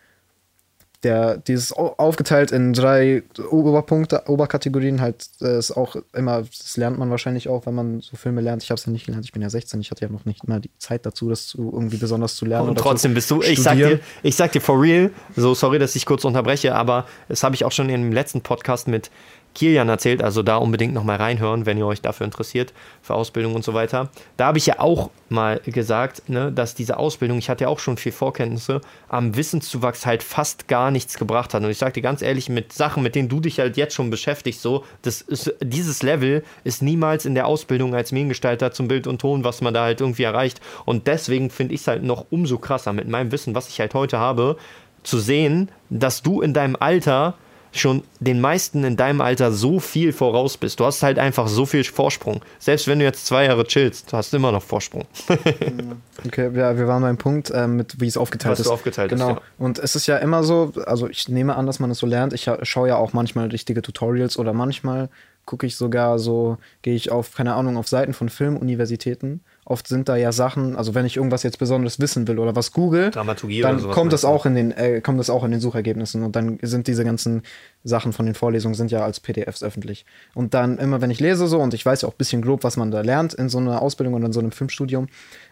der, 1.06 1.38
dieses 1.38 1.72
aufgeteilt 1.72 2.52
in 2.52 2.74
drei 2.74 3.24
Oberpunkte, 3.52 4.24
Oberkategorien 4.28 5.02
halt 5.02 5.30
äh, 5.40 5.60
ist 5.60 5.72
auch 5.72 5.96
immer, 6.14 6.42
das 6.42 6.76
lernt 6.78 6.98
man 6.98 7.12
wahrscheinlich 7.12 7.48
auch, 7.48 7.68
wenn 7.68 7.76
man 7.76 8.02
so 8.02 8.18
Filme 8.18 8.42
lernt. 8.42 8.64
Ich 8.64 8.72
habe 8.72 8.80
es 8.80 8.86
ja 8.86 8.92
nicht 8.92 9.06
gelernt, 9.06 9.24
ich 9.24 9.32
bin 9.32 9.42
ja 9.42 9.50
16, 9.50 9.80
ich 9.82 9.92
hatte 9.92 10.04
ja 10.04 10.12
noch 10.12 10.26
nicht 10.26 10.48
mal 10.48 10.60
die 10.60 10.72
Zeit 10.80 11.06
dazu, 11.06 11.30
das 11.30 11.48
zu, 11.48 11.72
irgendwie 11.72 11.98
besonders 11.98 12.36
zu 12.36 12.46
lernen. 12.46 12.70
Und 12.70 12.80
trotzdem 12.80 13.14
bist 13.14 13.30
du, 13.30 13.44
ich 13.44 13.62
sag, 13.62 13.76
dir, 13.76 14.00
ich 14.24 14.36
sag 14.36 14.52
dir 14.52 14.62
for 14.62 14.82
real, 14.82 15.12
so 15.36 15.54
sorry, 15.54 15.78
dass 15.78 15.96
ich 15.96 16.08
kurz 16.08 16.26
unterbreche, 16.26 16.74
aber 16.74 17.06
das 17.30 17.44
habe 17.44 17.54
ich 17.54 17.64
auch 17.64 17.72
schon 17.72 17.88
in 17.90 18.02
dem 18.02 18.12
letzten 18.12 18.42
Podcast 18.42 18.88
mit 18.88 19.12
Kilian 19.56 19.90
erzählt, 19.90 20.22
also 20.22 20.44
da 20.44 20.58
unbedingt 20.58 20.94
nochmal 20.94 21.16
reinhören, 21.16 21.66
wenn 21.66 21.78
ihr 21.78 21.88
euch 21.88 22.02
dafür 22.02 22.26
interessiert, 22.26 22.74
für 23.02 23.16
Ausbildung 23.16 23.56
und 23.56 23.64
so 23.64 23.74
weiter. 23.74 24.10
Da 24.38 24.48
habe 24.48 24.58
ich 24.58 24.66
ja 24.66 24.80
auch 24.80 25.10
mal 25.30 25.62
gesagt, 25.66 26.30
ne, 26.30 26.52
dass 26.52 26.76
diese 26.76 26.98
Ausbildung, 26.98 27.40
ich 27.40 27.50
hatte 27.50 27.64
ja 27.64 27.70
auch 27.70 27.80
schon 27.80 27.98
viel 27.98 28.12
Vorkenntnisse, 28.12 28.82
am 29.08 29.36
Wissenszuwachs 29.36 30.06
halt 30.06 30.22
fast 30.22 30.68
gar 30.68 30.92
nichts 30.92 31.18
gebracht 31.18 31.54
hat. 31.54 31.64
Und 31.64 31.70
ich 31.70 31.78
sage 31.78 31.94
dir 31.94 32.02
ganz 32.02 32.22
ehrlich, 32.22 32.50
mit 32.50 32.74
Sachen, 32.74 33.02
mit 33.02 33.16
denen 33.16 33.30
du 33.30 33.40
dich 33.40 33.60
halt 33.60 33.78
jetzt 33.78 33.96
schon 33.96 34.10
beschäftigst, 34.10 34.62
so, 34.62 34.84
das 35.02 35.22
ist, 35.22 35.54
dieses 35.64 36.04
Level 36.04 36.44
ist 36.64 36.82
niemals 36.82 37.26
in 37.26 37.34
der 37.34 37.48
Ausbildung 37.48 37.96
als 37.96 38.12
Mediengestalter 38.12 38.72
zum 38.72 38.88
Bild 38.88 39.08
und 39.08 39.20
Ton, 39.20 39.44
was 39.44 39.62
man 39.62 39.74
da 39.74 39.84
halt 39.84 40.02
irgendwie 40.02 40.24
erreicht. 40.24 40.60
Und 40.84 41.08
deswegen 41.08 41.50
finde 41.50 41.74
ich 41.74 41.82
es 41.82 41.88
halt 41.88 42.04
noch 42.04 42.26
umso 42.30 42.58
krasser 42.58 42.94
mit 42.94 43.08
meinem 43.08 43.32
Wissen, 43.32 43.56
was 43.56 43.70
ich 43.70 43.80
halt 43.80 43.94
heute 43.94 44.20
habe, 44.20 44.58
zu 45.04 45.20
sehen, 45.20 45.70
dass 45.90 46.22
du 46.24 46.42
in 46.42 46.54
deinem 46.54 46.76
Alter 46.78 47.36
schon 47.80 48.04
den 48.20 48.42
meisten 48.42 48.84
in 48.84 48.98
deinem 48.98 49.22
Alter 49.22 49.52
so 49.52 49.80
viel 49.80 50.14
voraus 50.14 50.58
bist. 50.58 50.80
Du 50.80 50.86
hast 50.86 51.04
halt 51.04 51.20
einfach 51.20 51.48
so 51.48 51.66
viel 51.66 51.84
Vorsprung. 51.84 52.42
Selbst 52.60 52.88
wenn 52.88 53.00
du 53.00 53.06
jetzt 53.06 53.26
zwei 53.26 53.46
Jahre 53.46 53.66
chillst, 53.66 54.12
du 54.12 54.18
hast 54.18 54.34
immer 54.34 54.52
noch 54.52 54.64
Vorsprung. 54.64 55.06
okay, 56.26 56.52
ja, 56.56 56.78
wir 56.78 56.88
waren 56.88 57.02
beim 57.02 57.18
Punkt, 57.18 57.52
äh, 57.52 57.68
mit 57.68 58.00
wie 58.00 58.08
es 58.08 58.18
aufgeteilt 58.18 58.54
Was 58.54 58.60
ist. 58.60 58.68
du 58.68 58.74
aufgeteilt 58.74 59.10
genau. 59.12 59.32
ist, 59.32 59.36
ja. 59.36 59.42
Und 59.58 59.80
es 59.80 59.96
ist 59.96 60.08
ja 60.08 60.18
immer 60.18 60.44
so, 60.44 60.74
also 60.86 61.10
ich 61.10 61.30
nehme 61.30 61.56
an, 61.56 61.66
dass 61.66 61.80
man 61.80 61.92
es 61.92 62.00
so 62.00 62.08
lernt. 62.08 62.34
Ich 62.34 62.48
ha- 62.48 62.64
schaue 62.64 62.88
ja 62.90 62.98
auch 62.98 63.14
manchmal 63.14 63.48
richtige 63.48 63.82
Tutorials 63.82 64.38
oder 64.38 64.54
manchmal 64.54 65.10
gucke 65.46 65.68
ich 65.68 65.76
sogar 65.76 66.18
so, 66.18 66.58
gehe 66.82 66.96
ich 66.96 67.12
auf, 67.12 67.36
keine 67.36 67.54
Ahnung, 67.54 67.78
auf 67.78 67.88
Seiten 67.88 68.14
von 68.14 68.30
Filmuniversitäten. 68.30 69.42
Oft 69.68 69.88
sind 69.88 70.08
da 70.08 70.16
ja 70.16 70.32
Sachen, 70.32 70.76
also 70.76 70.94
wenn 70.94 71.08
ich 71.08 71.18
irgendwas 71.18 71.42
jetzt 71.42 71.58
besonders 71.58 72.00
wissen 72.00 72.28
will 72.28 72.38
oder 72.38 72.56
was 72.56 72.72
google, 72.72 73.10
Dramaturgie 73.10 73.62
dann 73.62 73.84
oder 73.84 73.94
kommt 73.94 74.14
das 74.14 74.24
auch 74.24 74.46
in 74.46 74.54
den, 74.54 74.72
äh, 74.72 75.02
kommt 75.02 75.20
das 75.20 75.32
auch 75.32 75.44
in 75.44 75.50
den 75.50 75.60
Suchergebnissen 75.60 76.22
und 76.22 76.36
dann 76.36 76.60
sind 76.62 76.86
diese 76.86 77.04
ganzen 77.04 77.42
Sachen 77.84 78.14
von 78.14 78.28
den 78.28 78.36
Vorlesungen 78.36 78.76
sind 78.76 78.92
ja 78.92 79.04
als 79.04 79.20
PDFs 79.20 79.64
öffentlich. 79.64 80.06
Und 80.36 80.54
dann 80.54 80.78
immer, 80.78 81.02
wenn 81.02 81.10
ich 81.10 81.20
lese 81.20 81.48
so 81.48 81.60
und 81.60 81.74
ich 81.74 81.84
weiß 81.84 82.04
ja 82.04 82.08
auch 82.08 82.14
ein 82.14 82.18
bisschen 82.18 82.44
grob, 82.44 82.64
was 82.64 82.78
man 82.78 82.92
da 82.92 83.02
lernt 83.02 83.34
in 83.34 83.50
so 83.50 83.58
einer 83.58 83.82
Ausbildung 83.82 84.14
oder 84.14 84.28
in 84.28 84.34
so 84.34 84.40
einem 84.40 84.52
Filmstudium, 84.52 85.08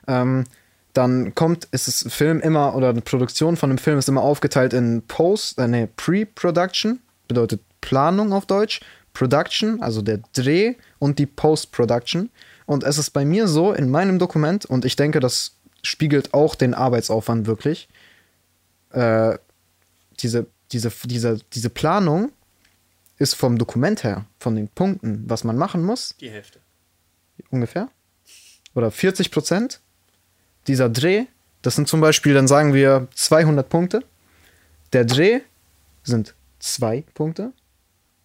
ähm, 0.07 0.43
dann 0.93 1.33
kommt, 1.33 1.65
ist 1.71 1.87
es 1.87 2.05
Film 2.13 2.39
immer 2.39 2.75
oder 2.75 2.89
eine 2.89 3.01
Produktion 3.01 3.57
von 3.57 3.71
einem 3.71 3.79
Film 3.79 3.97
ist 3.97 4.09
immer 4.09 4.21
aufgeteilt 4.21 4.73
in 4.73 5.01
Post, 5.07 5.57
äh, 5.57 5.67
nee, 5.67 5.87
Pre-Production, 5.95 6.99
bedeutet 7.27 7.61
Planung 7.81 8.31
auf 8.31 8.45
Deutsch, 8.45 8.81
Production, 9.13 9.81
also 9.81 10.03
der 10.03 10.19
Dreh 10.33 10.75
und 10.99 11.17
die 11.17 11.25
Post-Production. 11.25 12.29
Und 12.65 12.83
es 12.83 12.97
ist 12.97 13.11
bei 13.11 13.25
mir 13.25 13.47
so 13.47 13.73
in 13.73 13.89
meinem 13.89 14.19
Dokument, 14.19 14.65
und 14.65 14.85
ich 14.85 14.95
denke, 14.95 15.19
das 15.19 15.55
spiegelt 15.81 16.33
auch 16.33 16.55
den 16.55 16.73
Arbeitsaufwand 16.73 17.45
wirklich, 17.45 17.89
äh, 18.91 19.37
diese, 20.19 20.47
diese, 20.71 20.91
diese, 21.05 21.39
diese 21.53 21.69
Planung 21.69 22.31
ist 23.17 23.35
vom 23.35 23.57
Dokument 23.57 24.03
her, 24.03 24.25
von 24.39 24.55
den 24.55 24.67
Punkten, 24.69 25.23
was 25.27 25.43
man 25.43 25.57
machen 25.57 25.83
muss, 25.83 26.15
Die 26.19 26.29
Hälfte. 26.29 26.59
ungefähr, 27.49 27.89
oder 28.73 28.91
40 28.91 29.31
Prozent 29.31 29.81
dieser 30.67 30.89
Dreh, 30.89 31.25
das 31.61 31.75
sind 31.75 31.87
zum 31.87 32.01
Beispiel, 32.01 32.33
dann 32.33 32.47
sagen 32.47 32.73
wir 32.73 33.07
200 33.15 33.67
Punkte. 33.69 34.03
Der 34.93 35.05
Dreh 35.05 35.41
sind 36.03 36.33
zwei 36.59 37.03
Punkte 37.13 37.53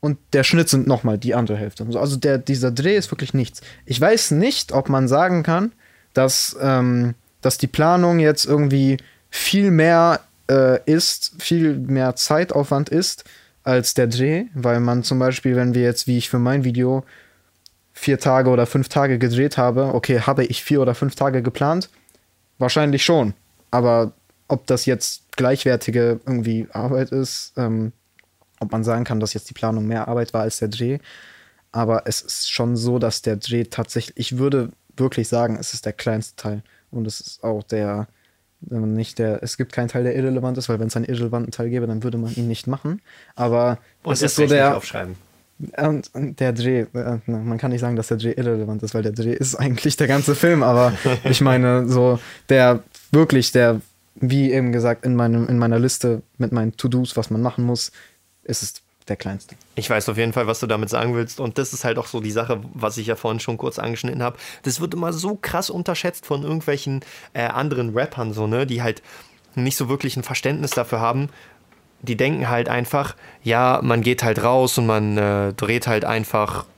und 0.01 0.19
der 0.33 0.45
Schnitt 0.45 0.69
sind 0.69 0.87
nochmal 0.87 1.19
die 1.19 1.35
andere 1.35 1.57
Hälfte. 1.57 1.87
Also 1.95 2.17
der, 2.17 2.39
dieser 2.39 2.71
Dreh 2.71 2.97
ist 2.97 3.11
wirklich 3.11 3.35
nichts. 3.35 3.63
Ich 3.85 4.01
weiß 4.01 4.33
nicht, 4.33 4.73
ob 4.73 4.89
man 4.89 5.09
sagen 5.09 5.43
kann, 5.43 5.73
dass, 6.15 6.57
ähm, 6.61 7.15
dass 7.41 7.59
die 7.59 7.67
Planung 7.67 8.21
jetzt 8.21 8.45
irgendwie 8.45 8.99
viel 9.31 9.71
mehr 9.71 10.21
äh, 10.51 10.81
ist, 10.91 11.33
viel 11.39 11.75
mehr 11.77 12.17
Zeitaufwand 12.17 12.89
ist 12.89 13.25
als 13.65 13.95
der 13.95 14.07
Dreh, 14.07 14.45
weil 14.55 14.81
man 14.81 15.03
zum 15.03 15.19
Beispiel, 15.19 15.57
wenn 15.57 15.75
wir 15.75 15.83
jetzt, 15.83 16.07
wie 16.07 16.19
ich 16.19 16.31
für 16.31 16.39
mein 16.39 16.65
Video 16.65 17.05
vier 17.93 18.21
Tage 18.21 18.51
oder 18.51 18.67
fünf 18.67 18.89
Tage 18.89 19.19
gedreht 19.19 19.59
habe, 19.59 19.95
okay, 19.95 20.21
habe 20.21 20.45
ich 20.45 20.63
vier 20.63 20.81
oder 20.81 20.95
fünf 20.95 21.17
Tage 21.17 21.43
geplant? 21.43 21.91
Wahrscheinlich 22.59 23.05
schon. 23.05 23.35
Aber 23.71 24.13
ob 24.47 24.67
das 24.67 24.87
jetzt 24.87 25.23
gleichwertige 25.37 26.21
irgendwie 26.25 26.69
Arbeit 26.73 27.11
ist, 27.11 27.53
ähm, 27.57 27.93
ob 28.61 28.73
man 28.73 28.85
sagen 28.85 29.05
kann, 29.05 29.21
dass 29.21 29.35
jetzt 29.35 29.49
die 29.51 29.55
Planung 29.55 29.87
mehr 29.87 30.09
Arbeit 30.09 30.35
war 30.35 30.43
als 30.43 30.59
der 30.59 30.69
Dreh. 30.69 30.99
Aber 31.73 32.03
es 32.07 32.23
ist 32.23 32.51
schon 32.51 32.77
so, 32.77 32.99
dass 32.99 33.23
der 33.23 33.37
Dreh 33.37 33.65
tatsächlich, 33.65 34.17
ich 34.17 34.39
würde 34.39 34.71
wirklich 34.97 35.29
sagen, 35.29 35.57
es 35.59 35.75
ist 35.75 35.87
der 35.87 35.93
kleinste 35.93 36.37
Teil. 36.37 36.63
Und 36.91 37.07
es 37.07 37.21
ist 37.21 37.45
auch 37.45 37.63
der, 37.63 38.09
nicht 38.61 39.19
der, 39.19 39.43
es 39.43 39.57
gibt 39.57 39.73
keinen 39.73 39.89
Teil, 39.89 40.05
der 40.05 40.17
irrelevant 40.17 40.59
ist, 40.59 40.69
weil 40.69 40.81
wenn 40.81 40.89
es 40.89 40.97
einen 40.97 41.05
irrelevanten 41.05 41.53
Teil 41.53 41.71
gäbe, 41.71 41.87
dann 41.87 42.03
würde 42.03 42.19
man 42.19 42.35
ihn 42.35 42.49
nicht 42.49 42.67
machen. 42.67 43.01
Aber 43.35 43.79
Und 44.03 44.15
es 44.15 44.23
ist 44.23 44.37
so 44.37 44.47
der, 44.47 44.77
aufschreiben. 44.77 45.17
und, 45.77 46.11
und 46.15 46.41
der 46.41 46.53
Dreh, 46.53 46.87
äh, 46.93 47.19
man 47.27 47.59
kann 47.59 47.71
nicht 47.71 47.81
sagen, 47.81 47.97
dass 47.97 48.09
der 48.09 48.17
Dreh 48.17 48.33
irrelevant 48.33 48.83
ist, 48.83 48.95
weil 48.95 49.03
der 49.03 49.13
Dreh 49.13 49.33
ist 49.35 49.55
eigentlich 49.59 49.97
der 49.97 50.09
ganze 50.09 50.35
Film, 50.35 50.63
aber 50.63 50.93
ich 51.25 51.41
meine, 51.41 51.89
so 51.89 52.19
der 52.49 52.83
wirklich, 53.13 53.53
der, 53.53 53.81
wie 54.17 54.53
eben 54.53 54.73
gesagt, 54.73 55.05
in, 55.05 55.15
meinem, 55.15 55.47
in 55.49 55.59
meiner 55.59 55.79
Liste 55.79 56.23
mit 56.39 56.51
meinen 56.53 56.77
To-Dos, 56.77 57.17
was 57.17 57.31
man 57.31 57.43
machen 57.43 57.65
muss, 57.65 57.93
ist 58.49 58.63
es 58.63 58.75
der 59.09 59.17
kleinste. 59.17 59.57
Ich 59.75 59.89
weiß 59.89 60.09
auf 60.09 60.19
jeden 60.19 60.33
Fall, 60.33 60.47
was 60.47 60.61
du 60.61 60.67
damit 60.67 60.91
sagen 60.91 61.15
willst. 61.15 61.41
Und 61.41 61.59
das 61.59 61.73
ist 61.73 61.85
halt 61.85 61.99
auch 61.99 62.07
so 62.07 62.21
die 62.21 62.31
Sache, 62.31 62.61
was 62.75 62.99
ich 62.99 63.07
ja 63.07 63.17
vorhin 63.17 63.41
schon 63.41 63.57
kurz 63.57 63.79
angeschnitten 63.79 64.23
habe. 64.23 64.37
Das 64.63 64.81
wird 64.81 64.95
immer 64.95 65.13
so 65.13 65.39
krass 65.41 65.71
unterschätzt 65.71 66.27
von 66.27 66.43
irgendwelchen 66.43 67.01
äh, 67.33 67.43
anderen 67.43 67.97
Rappern, 67.97 68.33
so, 68.33 68.47
ne, 68.47 68.67
die 68.67 68.83
halt 68.83 69.03
nicht 69.55 69.77
so 69.77 69.89
wirklich 69.89 70.17
ein 70.17 70.23
Verständnis 70.23 70.73
dafür 70.73 71.01
haben. 71.01 71.31
Die 72.03 72.17
denken 72.17 72.49
halt 72.49 72.69
einfach, 72.69 73.17
ja, 73.43 73.81
man 73.83 74.03
geht 74.03 74.23
halt 74.23 74.43
raus 74.43 74.79
und 74.79 74.87
man 74.87 75.19
äh, 75.19 75.53
dreht 75.55 75.87
halt 75.87 76.05
einfach 76.05 76.65
ein 76.65 76.78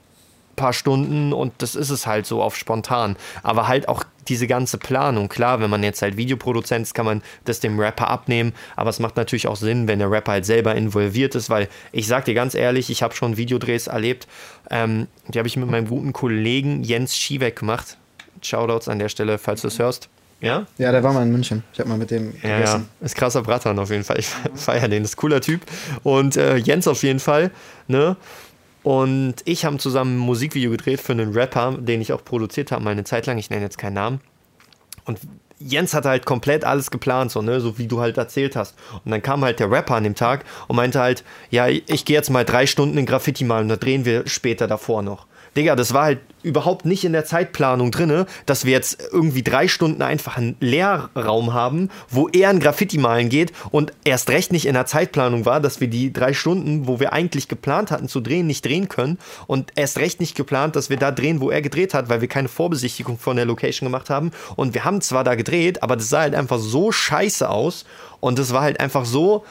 paar 0.61 0.73
Stunden 0.73 1.33
und 1.33 1.53
das 1.57 1.75
ist 1.75 1.89
es 1.89 2.05
halt 2.05 2.25
so 2.25 2.41
auf 2.41 2.55
spontan. 2.55 3.15
Aber 3.43 3.67
halt 3.67 3.87
auch 3.89 4.03
diese 4.27 4.45
ganze 4.47 4.77
Planung. 4.77 5.27
Klar, 5.29 5.59
wenn 5.59 5.69
man 5.69 5.81
jetzt 5.83 6.01
halt 6.01 6.15
Videoproduzent 6.15 6.83
ist, 6.83 6.93
kann 6.93 7.05
man 7.05 7.21
das 7.45 7.59
dem 7.59 7.79
Rapper 7.79 8.07
abnehmen. 8.09 8.53
Aber 8.75 8.89
es 8.91 8.99
macht 8.99 9.17
natürlich 9.17 9.47
auch 9.47 9.55
Sinn, 9.55 9.87
wenn 9.87 9.99
der 9.99 10.11
Rapper 10.11 10.33
halt 10.33 10.45
selber 10.45 10.75
involviert 10.75 11.33
ist, 11.35 11.49
weil 11.49 11.67
ich 11.91 12.05
sag 12.07 12.25
dir 12.25 12.35
ganz 12.35 12.53
ehrlich, 12.53 12.89
ich 12.89 13.01
habe 13.03 13.15
schon 13.15 13.35
Videodrehs 13.37 13.87
erlebt. 13.87 14.27
Ähm, 14.69 15.07
die 15.27 15.39
habe 15.39 15.47
ich 15.47 15.57
mit 15.57 15.69
meinem 15.69 15.87
guten 15.87 16.13
Kollegen 16.13 16.83
Jens 16.83 17.15
Schiebeck 17.17 17.57
gemacht. 17.59 17.97
Shoutouts 18.43 18.87
an 18.87 18.99
der 18.99 19.09
Stelle, 19.09 19.37
falls 19.37 19.61
du 19.61 19.67
es 19.67 19.79
hörst. 19.79 20.07
Ja? 20.39 20.65
Ja, 20.77 20.91
der 20.91 21.03
war 21.03 21.13
mal 21.13 21.21
in 21.23 21.31
München. 21.31 21.63
Ich 21.73 21.79
habe 21.79 21.89
mal 21.89 21.97
mit 21.99 22.09
dem 22.09 22.33
Ja, 22.41 22.49
ja, 22.49 22.55
gegessen. 22.57 22.89
ist 23.01 23.15
krasser 23.15 23.41
Brattern 23.43 23.77
auf 23.77 23.91
jeden 23.91 24.03
Fall. 24.03 24.17
Ich 24.19 24.27
feiere 24.55 24.87
den, 24.87 25.03
ist 25.03 25.15
cooler 25.17 25.41
Typ. 25.41 25.61
Und 26.03 26.37
äh, 26.37 26.57
Jens 26.57 26.87
auf 26.87 27.03
jeden 27.03 27.19
Fall, 27.19 27.51
ne? 27.87 28.15
Und 28.83 29.35
ich 29.45 29.65
haben 29.65 29.79
zusammen 29.79 30.15
ein 30.15 30.19
Musikvideo 30.19 30.71
gedreht 30.71 31.01
für 31.01 31.11
einen 31.11 31.33
Rapper, 31.33 31.77
den 31.79 32.01
ich 32.01 32.13
auch 32.13 32.23
produziert 32.23 32.71
habe, 32.71 32.83
mal 32.83 32.91
eine 32.91 33.03
Zeit 33.03 33.27
lang. 33.27 33.37
Ich 33.37 33.49
nenne 33.49 33.63
jetzt 33.63 33.77
keinen 33.77 33.93
Namen. 33.93 34.21
Und 35.05 35.19
Jens 35.59 35.93
hatte 35.93 36.09
halt 36.09 36.25
komplett 36.25 36.63
alles 36.63 36.89
geplant, 36.89 37.31
so, 37.31 37.41
ne, 37.41 37.61
so 37.61 37.77
wie 37.77 37.87
du 37.87 38.01
halt 38.01 38.17
erzählt 38.17 38.55
hast. 38.55 38.75
Und 39.05 39.11
dann 39.11 39.21
kam 39.21 39.43
halt 39.43 39.59
der 39.59 39.69
Rapper 39.69 39.95
an 39.95 40.03
dem 40.03 40.15
Tag 40.15 40.43
und 40.67 40.75
meinte 40.75 40.99
halt, 40.99 41.23
ja, 41.51 41.67
ich 41.67 42.05
gehe 42.05 42.15
jetzt 42.15 42.29
mal 42.29 42.45
drei 42.45 42.65
Stunden 42.65 42.97
in 42.97 43.05
Graffiti 43.05 43.43
malen 43.43 43.63
und 43.63 43.69
da 43.69 43.75
drehen 43.75 44.05
wir 44.05 44.27
später 44.27 44.67
davor 44.67 45.03
noch. 45.03 45.27
Digga, 45.55 45.75
das 45.75 45.93
war 45.93 46.03
halt 46.03 46.19
überhaupt 46.43 46.85
nicht 46.85 47.03
in 47.03 47.11
der 47.11 47.25
Zeitplanung 47.25 47.91
drinne, 47.91 48.25
dass 48.45 48.65
wir 48.65 48.71
jetzt 48.71 49.01
irgendwie 49.11 49.43
drei 49.43 49.67
Stunden 49.67 50.01
einfach 50.01 50.37
einen 50.37 50.55
Leerraum 50.59 51.53
haben, 51.53 51.89
wo 52.09 52.29
er 52.29 52.49
ein 52.49 52.59
Graffiti 52.59 52.97
malen 52.97 53.29
geht 53.29 53.51
und 53.69 53.91
erst 54.05 54.29
recht 54.29 54.51
nicht 54.51 54.65
in 54.65 54.73
der 54.73 54.85
Zeitplanung 54.85 55.45
war, 55.45 55.59
dass 55.59 55.81
wir 55.81 55.89
die 55.89 56.13
drei 56.13 56.33
Stunden, 56.33 56.87
wo 56.87 56.99
wir 56.99 57.13
eigentlich 57.13 57.47
geplant 57.49 57.91
hatten 57.91 58.07
zu 58.07 58.21
drehen, 58.21 58.47
nicht 58.47 58.65
drehen 58.65 58.87
können 58.87 59.19
und 59.45 59.71
erst 59.75 59.97
recht 59.97 60.19
nicht 60.21 60.35
geplant, 60.35 60.75
dass 60.75 60.89
wir 60.89 60.97
da 60.97 61.11
drehen, 61.11 61.41
wo 61.41 61.51
er 61.51 61.61
gedreht 61.61 61.93
hat, 61.93 62.09
weil 62.09 62.21
wir 62.21 62.29
keine 62.29 62.47
Vorbesichtigung 62.47 63.17
von 63.17 63.35
der 63.35 63.45
Location 63.45 63.87
gemacht 63.87 64.09
haben. 64.09 64.31
Und 64.55 64.73
wir 64.73 64.85
haben 64.85 65.01
zwar 65.01 65.23
da 65.23 65.35
gedreht, 65.35 65.83
aber 65.83 65.97
das 65.97 66.09
sah 66.09 66.21
halt 66.21 66.35
einfach 66.35 66.59
so 66.59 66.91
scheiße 66.91 67.49
aus 67.49 67.85
und 68.21 68.39
das 68.39 68.53
war 68.53 68.61
halt 68.61 68.79
einfach 68.79 69.03
so 69.05 69.43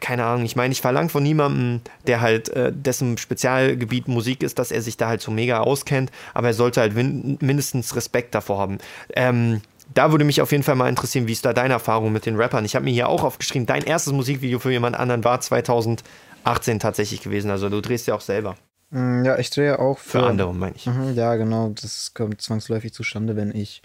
keine 0.00 0.24
Ahnung, 0.24 0.44
ich 0.44 0.56
meine, 0.56 0.72
ich 0.72 0.80
verlange 0.80 1.08
von 1.08 1.22
niemandem, 1.22 1.80
der 2.06 2.20
halt 2.20 2.48
äh, 2.50 2.72
dessen 2.72 3.18
Spezialgebiet 3.18 4.08
Musik 4.08 4.42
ist, 4.42 4.58
dass 4.58 4.70
er 4.70 4.82
sich 4.82 4.96
da 4.96 5.08
halt 5.08 5.20
so 5.20 5.30
mega 5.30 5.60
auskennt, 5.60 6.10
aber 6.34 6.48
er 6.48 6.54
sollte 6.54 6.80
halt 6.80 6.94
min 6.94 7.36
mindestens 7.40 7.96
Respekt 7.96 8.34
davor 8.34 8.58
haben. 8.58 8.78
Ähm, 9.14 9.60
da 9.94 10.10
würde 10.10 10.24
mich 10.24 10.40
auf 10.40 10.52
jeden 10.52 10.62
Fall 10.62 10.76
mal 10.76 10.88
interessieren, 10.88 11.26
wie 11.26 11.32
ist 11.32 11.44
da 11.44 11.52
deine 11.52 11.74
Erfahrung 11.74 12.12
mit 12.12 12.26
den 12.26 12.36
Rappern? 12.36 12.64
Ich 12.64 12.74
habe 12.76 12.84
mir 12.84 12.92
hier 12.92 13.08
auch 13.08 13.24
aufgeschrieben, 13.24 13.66
dein 13.66 13.82
erstes 13.82 14.12
Musikvideo 14.12 14.58
für 14.58 14.70
jemand 14.70 14.96
anderen 14.96 15.24
war 15.24 15.40
2018 15.40 16.78
tatsächlich 16.78 17.20
gewesen, 17.20 17.50
also 17.50 17.68
du 17.68 17.80
drehst 17.80 18.06
ja 18.06 18.14
auch 18.14 18.20
selber. 18.20 18.56
Mm, 18.90 19.24
Ja, 19.24 19.38
ich 19.38 19.50
drehe 19.50 19.78
auch 19.78 19.98
für, 19.98 20.20
Für 20.20 20.26
andere, 20.26 20.54
meine 20.54 20.76
ich. 20.76 20.86
Mhm, 20.86 21.14
ja, 21.14 21.34
genau. 21.36 21.70
Das 21.80 22.12
kommt 22.14 22.40
zwangsläufig 22.40 22.92
zustande, 22.92 23.36
wenn 23.36 23.54
ich 23.54 23.82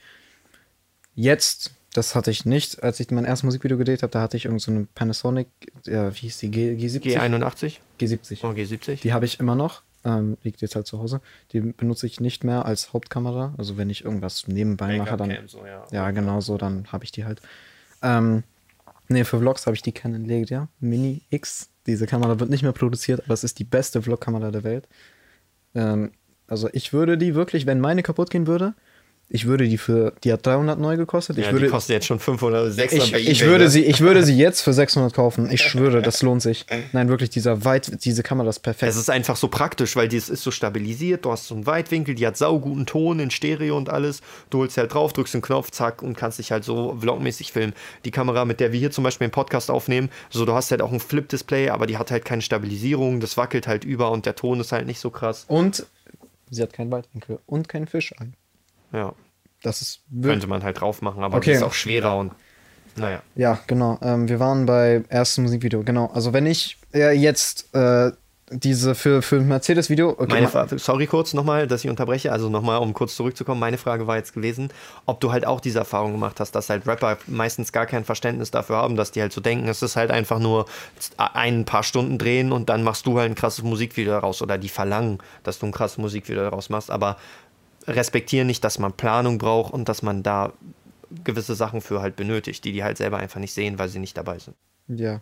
jetzt, 1.15 1.71
das 1.97 2.13
hatte 2.13 2.29
ich 2.29 2.45
nicht, 2.45 2.83
als 2.83 2.99
ich 2.99 3.09
mein 3.09 3.25
erstes 3.25 3.43
Musikvideo 3.43 3.75
gedreht 3.75 4.03
habe, 4.03 4.11
da 4.11 4.21
hatte 4.21 4.37
ich 4.37 4.45
irgend 4.45 4.61
so 4.61 4.85
Panasonic, 4.93 5.47
ja, 5.85 6.13
wie 6.13 6.19
hieß 6.19 6.37
die, 6.37 6.51
G, 6.51 6.75
G70? 6.75 7.17
G81? 7.17 7.77
G70. 7.99 8.39
Oh, 8.43 8.49
G70? 8.49 9.01
Die 9.01 9.13
habe 9.13 9.25
ich 9.25 9.39
immer 9.39 9.55
noch, 9.55 9.81
ähm, 10.05 10.37
liegt 10.43 10.61
jetzt 10.61 10.75
halt 10.75 10.85
zu 10.85 10.99
Hause. 10.99 11.21
Die 11.53 11.59
benutze 11.59 12.05
ich 12.05 12.19
nicht 12.19 12.43
mehr 12.43 12.67
als 12.67 12.93
Hauptkamera. 12.93 13.55
Also 13.57 13.77
wenn 13.77 13.89
ich 13.89 14.05
irgendwas 14.05 14.47
nebenbei 14.47 14.99
mache, 14.99 15.17
dann, 15.17 15.47
so, 15.47 15.65
ja. 15.65 15.85
ja, 15.91 16.11
genau 16.11 16.39
so, 16.39 16.59
dann 16.59 16.85
habe 16.91 17.03
ich 17.03 17.11
die 17.11 17.25
halt. 17.25 17.41
Ähm, 18.03 18.43
nee, 19.07 19.23
für 19.23 19.39
Vlogs 19.39 19.65
habe 19.65 19.75
ich 19.75 19.81
die 19.81 19.91
Canon 19.91 20.23
Legia 20.23 20.69
Mini 20.79 21.23
X. 21.31 21.71
Diese 21.87 22.05
Kamera 22.05 22.39
wird 22.39 22.51
nicht 22.51 22.61
mehr 22.61 22.73
produziert, 22.73 23.23
aber 23.25 23.33
es 23.33 23.43
ist 23.43 23.57
die 23.57 23.63
beste 23.63 24.03
Vlog-Kamera 24.03 24.51
der 24.51 24.63
Welt. 24.63 24.87
Ähm, 25.73 26.11
also 26.47 26.69
ich 26.73 26.93
würde 26.93 27.17
die 27.17 27.33
wirklich, 27.33 27.65
wenn 27.65 27.79
meine 27.79 28.03
kaputt 28.03 28.29
gehen 28.29 28.45
würde, 28.45 28.75
Ich 29.29 29.45
würde 29.45 29.67
die 29.67 29.77
für, 29.77 30.13
die 30.23 30.31
hat 30.31 30.45
300 30.45 30.79
neu 30.79 30.95
gekostet. 30.95 31.37
Ich 31.37 31.45
ja, 31.45 31.51
würde, 31.51 31.65
die 31.65 31.71
kostet 31.71 31.95
jetzt 31.95 32.05
schon 32.05 32.17
500 32.17 32.61
oder 32.61 32.71
600 32.71 33.05
ich, 33.07 33.11
bei 33.11 33.19
ich 33.19 33.41
eBay, 33.41 33.51
würde 33.51 33.63
ne? 33.65 33.69
sie, 33.69 33.83
ich 33.83 33.99
würde 33.99 34.23
sie 34.23 34.37
jetzt 34.37 34.61
für 34.61 34.71
600 34.71 35.13
kaufen. 35.13 35.51
Ich 35.51 35.61
schwöre, 35.61 36.01
das 36.01 36.21
lohnt 36.21 36.41
sich. 36.41 36.65
Nein, 36.93 37.09
wirklich, 37.09 37.29
dieser 37.29 37.65
weit, 37.65 38.05
diese 38.05 38.23
Kamera 38.23 38.49
ist 38.49 38.59
perfekt. 38.59 38.89
Es 38.89 38.95
ist 38.95 39.09
einfach 39.09 39.35
so 39.35 39.49
praktisch, 39.49 39.97
weil 39.97 40.07
die 40.07 40.15
ist 40.15 40.27
so 40.27 40.49
stabilisiert. 40.49 41.25
Du 41.25 41.31
hast 41.31 41.47
so 41.47 41.55
einen 41.55 41.65
Weitwinkel, 41.65 42.15
die 42.15 42.25
hat 42.25 42.37
sauguten 42.37 42.85
Ton 42.85 43.19
in 43.19 43.29
Stereo 43.29 43.75
und 43.75 43.89
alles. 43.89 44.21
Du 44.49 44.59
holst 44.59 44.77
halt 44.77 44.93
drauf, 44.93 45.11
drückst 45.11 45.33
den 45.33 45.41
Knopf, 45.41 45.71
zack, 45.71 46.01
und 46.01 46.15
kannst 46.15 46.39
dich 46.39 46.53
halt 46.53 46.63
so 46.63 46.95
vlogmäßig 46.97 47.51
filmen. 47.51 47.73
Die 48.05 48.11
Kamera, 48.11 48.45
mit 48.45 48.61
der 48.61 48.71
wir 48.71 48.79
hier 48.79 48.91
zum 48.91 49.03
Beispiel 49.03 49.25
einen 49.25 49.33
Podcast 49.33 49.69
aufnehmen, 49.69 50.09
so 50.29 50.45
du 50.45 50.53
hast 50.53 50.71
halt 50.71 50.81
auch 50.81 50.93
ein 50.93 51.01
Flip-Display, 51.01 51.69
aber 51.69 51.85
die 51.85 51.97
hat 51.97 52.11
halt 52.11 52.23
keine 52.23 52.41
Stabilisierung. 52.41 53.19
Das 53.19 53.35
wackelt 53.35 53.67
halt 53.67 53.83
über 53.83 54.09
und 54.11 54.25
der 54.25 54.35
Ton 54.35 54.61
ist 54.61 54.71
halt 54.71 54.87
nicht 54.87 55.01
so 55.01 55.09
krass. 55.09 55.43
Und 55.49 55.85
sie 56.49 56.61
hat 56.61 56.71
keinen 56.71 56.91
Weitwinkel 56.91 57.39
und 57.45 57.67
keinen 57.67 57.87
Fischei. 57.87 58.31
Ja, 58.93 59.13
Das 59.63 59.81
ist 59.81 60.01
könnte 60.21 60.47
man 60.47 60.63
halt 60.63 60.79
drauf 60.81 61.01
machen, 61.01 61.23
aber 61.23 61.37
Okay. 61.37 61.51
das 61.51 61.57
ist 61.61 61.63
auch 61.67 61.73
schwerer 61.73 62.17
und 62.17 62.31
naja. 62.95 63.21
Ja, 63.35 63.59
genau. 63.67 63.99
Ähm, 64.01 64.27
wir 64.27 64.39
waren 64.39 64.65
bei 64.65 65.03
erstem 65.09 65.43
Musikvideo. 65.43 65.83
Genau. 65.83 66.07
Also 66.07 66.33
wenn 66.33 66.45
ich 66.47 66.77
äh, 66.93 67.11
jetzt 67.11 67.73
äh, 67.75 68.11
diese 68.49 68.95
für, 68.95 69.21
für 69.21 69.35
ein 69.35 69.47
Mercedes-Video. 69.49 70.11
Okay, 70.11 70.25
Meine 70.29 70.43
ma- 70.43 70.49
Frage, 70.49 70.79
sorry 70.79 71.05
kurz 71.05 71.33
nochmal, 71.33 71.67
dass 71.67 71.83
ich 71.83 71.89
unterbreche. 71.89 72.31
Also 72.31 72.49
nochmal, 72.49 72.77
um 72.79 72.93
kurz 72.93 73.15
zurückzukommen. 73.17 73.59
Meine 73.59 73.77
Frage 73.77 74.07
war 74.07 74.15
jetzt 74.15 74.33
gewesen, 74.33 74.69
ob 75.05 75.19
du 75.19 75.31
halt 75.33 75.45
auch 75.45 75.59
diese 75.59 75.79
Erfahrung 75.79 76.13
gemacht 76.13 76.39
hast, 76.39 76.53
dass 76.53 76.69
halt 76.69 76.87
Rapper 76.87 77.17
meistens 77.27 77.71
gar 77.73 77.85
kein 77.85 78.05
Verständnis 78.05 78.49
dafür 78.49 78.77
haben, 78.77 78.95
dass 78.95 79.11
die 79.11 79.21
halt 79.21 79.33
so 79.33 79.41
denken, 79.41 79.67
es 79.67 79.81
ist 79.81 79.97
halt 79.97 80.11
einfach 80.11 80.39
nur 80.39 80.65
ein 81.17 81.65
paar 81.65 81.83
Stunden 81.83 82.17
drehen 82.17 82.51
und 82.53 82.69
dann 82.69 82.83
machst 82.83 83.05
du 83.05 83.19
halt 83.19 83.29
ein 83.31 83.35
krasses 83.35 83.63
Musikvideo 83.65 84.13
daraus 84.13 84.41
oder 84.41 84.57
die 84.57 84.69
verlangen, 84.69 85.17
dass 85.43 85.59
du 85.59 85.65
ein 85.65 85.71
krasses 85.73 85.97
Musikvideo 85.97 86.41
daraus 86.43 86.69
machst, 86.69 86.89
aber 86.89 87.17
respektieren 87.87 88.47
nicht, 88.47 88.63
dass 88.63 88.79
man 88.79 88.93
Planung 88.93 89.37
braucht 89.37 89.73
und 89.73 89.89
dass 89.89 90.01
man 90.01 90.23
da 90.23 90.53
gewisse 91.23 91.55
Sachen 91.55 91.81
für 91.81 92.01
halt 92.01 92.15
benötigt, 92.15 92.63
die 92.65 92.71
die 92.71 92.83
halt 92.83 92.97
selber 92.97 93.17
einfach 93.17 93.39
nicht 93.39 93.53
sehen, 93.53 93.79
weil 93.79 93.89
sie 93.89 93.99
nicht 93.99 94.17
dabei 94.17 94.39
sind. 94.39 94.55
Ja. 94.87 95.21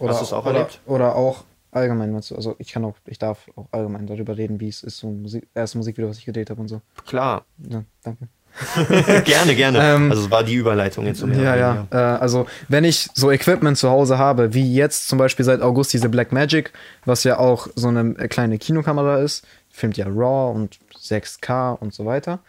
Hast 0.00 0.20
du's 0.20 0.32
auch 0.32 0.44
oder, 0.46 0.54
erlebt? 0.54 0.80
Oder 0.86 1.14
auch 1.14 1.44
allgemein, 1.70 2.12
du? 2.12 2.34
Also 2.34 2.56
ich 2.58 2.72
kann 2.72 2.84
auch, 2.84 2.96
ich 3.06 3.18
darf 3.18 3.48
auch 3.56 3.66
allgemein 3.70 4.06
darüber 4.06 4.36
reden, 4.36 4.60
wie 4.60 4.68
es 4.68 4.82
ist, 4.82 4.98
so 4.98 5.08
ein 5.08 5.22
Musik, 5.22 5.46
erstes 5.54 5.76
Musikvideo, 5.76 6.08
was 6.08 6.18
ich 6.18 6.24
gedreht 6.24 6.50
habe 6.50 6.60
und 6.60 6.68
so. 6.68 6.80
Klar, 7.06 7.44
Ja, 7.68 7.84
danke. 8.02 8.28
gerne, 9.24 9.54
gerne. 9.54 9.78
Ähm, 9.82 10.10
also 10.10 10.24
es 10.24 10.30
war 10.30 10.42
die 10.42 10.54
Überleitung 10.54 11.04
jetzt. 11.04 11.22
um 11.22 11.30
Ja, 11.32 11.56
ja. 11.56 11.86
Äh, 11.90 11.96
also, 11.96 12.46
wenn 12.68 12.84
ich 12.84 13.08
so 13.12 13.30
Equipment 13.30 13.76
zu 13.76 13.90
Hause 13.90 14.16
habe, 14.16 14.54
wie 14.54 14.74
jetzt 14.74 15.08
zum 15.08 15.18
Beispiel 15.18 15.44
seit 15.44 15.60
August 15.60 15.92
diese 15.92 16.08
Black 16.08 16.32
Magic, 16.32 16.72
was 17.04 17.24
ja 17.24 17.38
auch 17.38 17.68
so 17.74 17.88
eine 17.88 18.14
kleine 18.14 18.56
Kinokamera 18.56 19.18
ist, 19.18 19.46
filmt 19.76 19.96
ja 19.96 20.06
RAW 20.08 20.52
und 20.54 20.78
6K 20.98 21.76
und 21.76 21.92
so 21.92 22.06
weiter. 22.06 22.40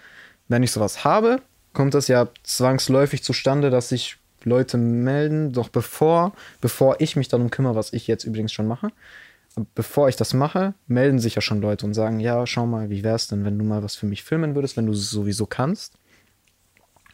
Wenn 0.48 0.64
ich 0.64 0.72
sowas 0.72 1.04
habe, 1.04 1.42
kommt 1.74 1.94
das 1.94 2.08
ja 2.08 2.30
zwangsläufig 2.44 3.22
zustande, 3.22 3.70
dass 3.70 3.90
sich 3.90 4.18
Leute 4.44 4.78
melden, 4.78 5.52
doch 5.52 5.68
bevor, 5.68 6.34
bevor 6.62 7.02
ich 7.02 7.18
mich 7.18 7.28
darum 7.28 7.52
kümmere, 7.52 7.76
was 7.76 7.92
ich 7.92 8.08
jetzt 8.08 8.24
übrigens 8.24 8.54
schon 8.54 8.66
mache, 8.66 8.92
bevor 9.76 10.08
ich 10.08 10.16
das 10.16 10.34
mache, 10.34 10.74
melden 10.88 11.20
sich 11.20 11.36
ja 11.36 11.42
schon 11.42 11.62
Leute 11.62 11.86
und 11.86 11.94
sagen, 11.94 12.20
ja, 12.22 12.48
schau 12.48 12.66
mal, 12.66 12.90
wie 12.90 13.04
wär's 13.04 13.28
denn, 13.28 13.44
wenn 13.44 13.58
du 13.58 13.66
mal 13.66 13.84
was 13.84 13.96
für 13.96 14.06
mich 14.06 14.24
filmen 14.24 14.56
würdest, 14.56 14.78
wenn 14.78 14.86
du 14.86 14.94
es 14.94 15.10
sowieso 15.10 15.46
kannst. 15.46 15.96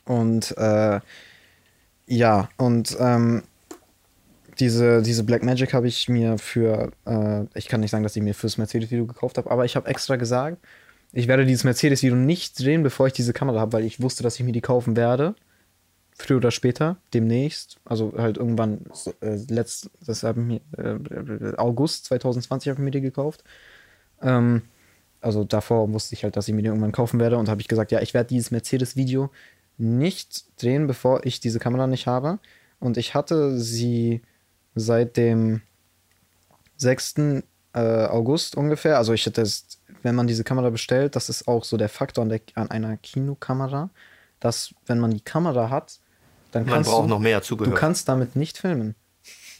Und 0.05 0.55
äh, 0.57 0.99
ja, 2.05 2.49
und 2.57 2.95
ähm, 2.99 3.43
diese, 4.59 5.01
diese 5.01 5.23
Black 5.23 5.43
Magic 5.43 5.73
habe 5.73 5.87
ich 5.87 6.09
mir 6.09 6.37
für, 6.37 6.91
äh, 7.05 7.45
ich 7.55 7.67
kann 7.67 7.81
nicht 7.81 7.91
sagen, 7.91 8.03
dass 8.03 8.15
ich 8.15 8.23
mir 8.23 8.33
fürs 8.33 8.57
Mercedes-Video 8.57 9.05
gekauft 9.05 9.37
habe, 9.37 9.49
aber 9.51 9.65
ich 9.65 9.75
habe 9.75 9.87
extra 9.87 10.15
gesagt, 10.15 10.57
ich 11.11 11.27
werde 11.27 11.45
dieses 11.45 11.63
Mercedes-Video 11.63 12.15
nicht 12.15 12.59
drehen, 12.59 12.83
bevor 12.83 13.07
ich 13.07 13.13
diese 13.13 13.33
Kamera 13.33 13.59
habe, 13.59 13.73
weil 13.73 13.85
ich 13.85 14.01
wusste, 14.01 14.23
dass 14.23 14.39
ich 14.39 14.45
mir 14.45 14.51
die 14.51 14.61
kaufen 14.61 14.95
werde. 14.95 15.35
Früher 16.15 16.37
oder 16.37 16.51
später, 16.51 16.97
demnächst. 17.13 17.79
Also 17.85 18.13
halt 18.17 18.37
irgendwann, 18.37 18.81
äh, 19.21 19.37
letzt, 19.49 19.89
das 20.05 20.23
haben 20.23 20.47
mir, 20.47 20.61
äh, 20.77 21.55
August 21.57 22.05
2020 22.05 22.69
habe 22.69 22.79
ich 22.79 22.83
mir 22.83 22.91
die 22.91 23.01
gekauft. 23.01 23.43
Ähm, 24.21 24.63
also 25.21 25.43
davor 25.43 25.91
wusste 25.93 26.15
ich 26.15 26.23
halt, 26.23 26.35
dass 26.35 26.47
ich 26.47 26.53
mir 26.53 26.61
die 26.61 26.67
irgendwann 26.67 26.91
kaufen 26.91 27.19
werde 27.19 27.37
und 27.37 27.49
habe 27.49 27.61
ich 27.61 27.67
gesagt, 27.67 27.91
ja, 27.91 28.01
ich 28.01 28.13
werde 28.13 28.29
dieses 28.29 28.51
Mercedes-Video 28.51 29.31
nicht 29.77 30.61
drehen, 30.61 30.87
bevor 30.87 31.25
ich 31.25 31.39
diese 31.39 31.59
Kamera 31.59 31.87
nicht 31.87 32.07
habe. 32.07 32.39
Und 32.79 32.97
ich 32.97 33.15
hatte 33.15 33.57
sie 33.59 34.21
seit 34.75 35.17
dem 35.17 35.61
6. 36.77 37.15
Äh, 37.75 37.79
August 38.05 38.55
ungefähr. 38.55 38.97
Also 38.97 39.13
ich 39.13 39.25
hätte 39.25 39.43
wenn 40.03 40.15
man 40.15 40.27
diese 40.27 40.43
Kamera 40.43 40.69
bestellt, 40.69 41.15
das 41.15 41.29
ist 41.29 41.47
auch 41.47 41.63
so 41.63 41.77
der 41.77 41.89
Faktor 41.89 42.23
an, 42.23 42.29
der, 42.29 42.41
an 42.55 42.69
einer 42.69 42.97
Kinokamera, 42.97 43.89
dass 44.39 44.73
wenn 44.85 44.99
man 44.99 45.11
die 45.11 45.21
Kamera 45.21 45.69
hat, 45.69 45.97
dann 46.51 46.65
Man 46.65 46.75
kannst 46.75 46.89
braucht 46.89 47.05
du, 47.05 47.09
noch 47.09 47.19
mehr 47.19 47.39
du 47.39 47.45
Zubehör. 47.45 47.73
kannst 47.73 48.07
damit 48.09 48.35
nicht 48.35 48.57
filmen. 48.57 48.95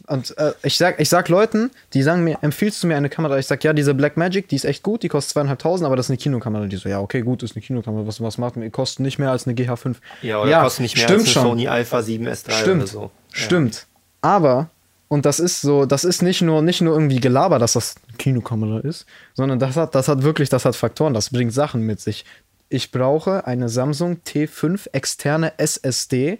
Und 0.08 0.38
äh, 0.38 0.54
ich, 0.64 0.78
sag, 0.78 1.00
ich 1.00 1.08
sag 1.08 1.30
Leuten, 1.30 1.72
die 1.94 2.04
sagen 2.04 2.24
mir, 2.26 2.38
empfiehlst 2.42 2.84
du 2.84 2.88
mir 2.88 2.98
eine 2.98 3.10
Kamera? 3.10 3.38
Ich 3.38 3.48
sag, 3.48 3.64
ja, 3.64 3.72
diese 3.72 3.94
Black 3.94 4.18
Magic, 4.18 4.50
die 4.50 4.56
ist 4.58 4.66
echt 4.66 4.84
gut, 4.84 5.02
die 5.04 5.08
kostet 5.08 5.32
zweieinhalbtausend, 5.34 5.86
aber 5.86 5.96
das 5.96 6.08
ist 6.08 6.10
eine 6.10 6.18
Kinokamera. 6.18 6.66
Die 6.66 6.76
so, 6.76 6.90
ja, 6.90 7.00
okay, 7.00 7.22
gut, 7.22 7.42
ist 7.42 7.56
eine 7.56 7.62
Kinokamera, 7.64 8.06
was, 8.06 8.20
was 8.20 8.38
macht? 8.38 8.56
Kostet 8.74 9.00
nicht 9.00 9.18
mehr 9.18 9.32
als 9.32 9.48
eine 9.48 9.56
GH5. 9.56 9.96
ja, 10.22 10.42
oder 10.42 10.62
kostet 10.62 10.82
nicht 10.82 10.98
mehr 10.98 11.06
stimmt 11.06 11.22
als 11.22 11.28
eine 11.28 11.34
schon. 11.34 11.44
Sony 11.44 11.68
Alpha 11.68 12.00
7S3 12.00 12.52
Stimmt, 12.52 12.82
oder 12.84 12.88
so. 12.88 13.12
stimmt. 13.32 13.88
Aber, 14.22 14.70
und 15.14 15.26
das 15.26 15.40
ist 15.40 15.62
so, 15.62 15.86
das 15.86 16.04
ist 16.04 16.22
nicht 16.22 16.42
nur, 16.42 16.62
nicht 16.62 16.82
nur 16.82 16.94
irgendwie 16.94 17.20
Gelaber, 17.20 17.60
dass 17.60 17.74
das 17.74 17.96
eine 18.08 18.18
Kinokamera 18.18 18.80
ist, 18.80 19.06
sondern 19.34 19.60
das 19.60 19.76
hat, 19.76 19.94
das 19.96 20.08
hat 20.08 20.24
wirklich, 20.24 20.50
das 20.50 20.66
hat 20.66 20.76
Faktoren, 20.76 21.14
das 21.14 21.30
bringt 21.30 21.54
Sachen 21.54 21.82
mit 21.82 22.00
sich. 22.00 22.26
Ich 22.70 22.92
brauche 22.92 23.46
eine 23.46 23.70
Samsung 23.70 24.18
T5 24.26 24.88
externe 24.92 25.54
SSD, 25.60 26.40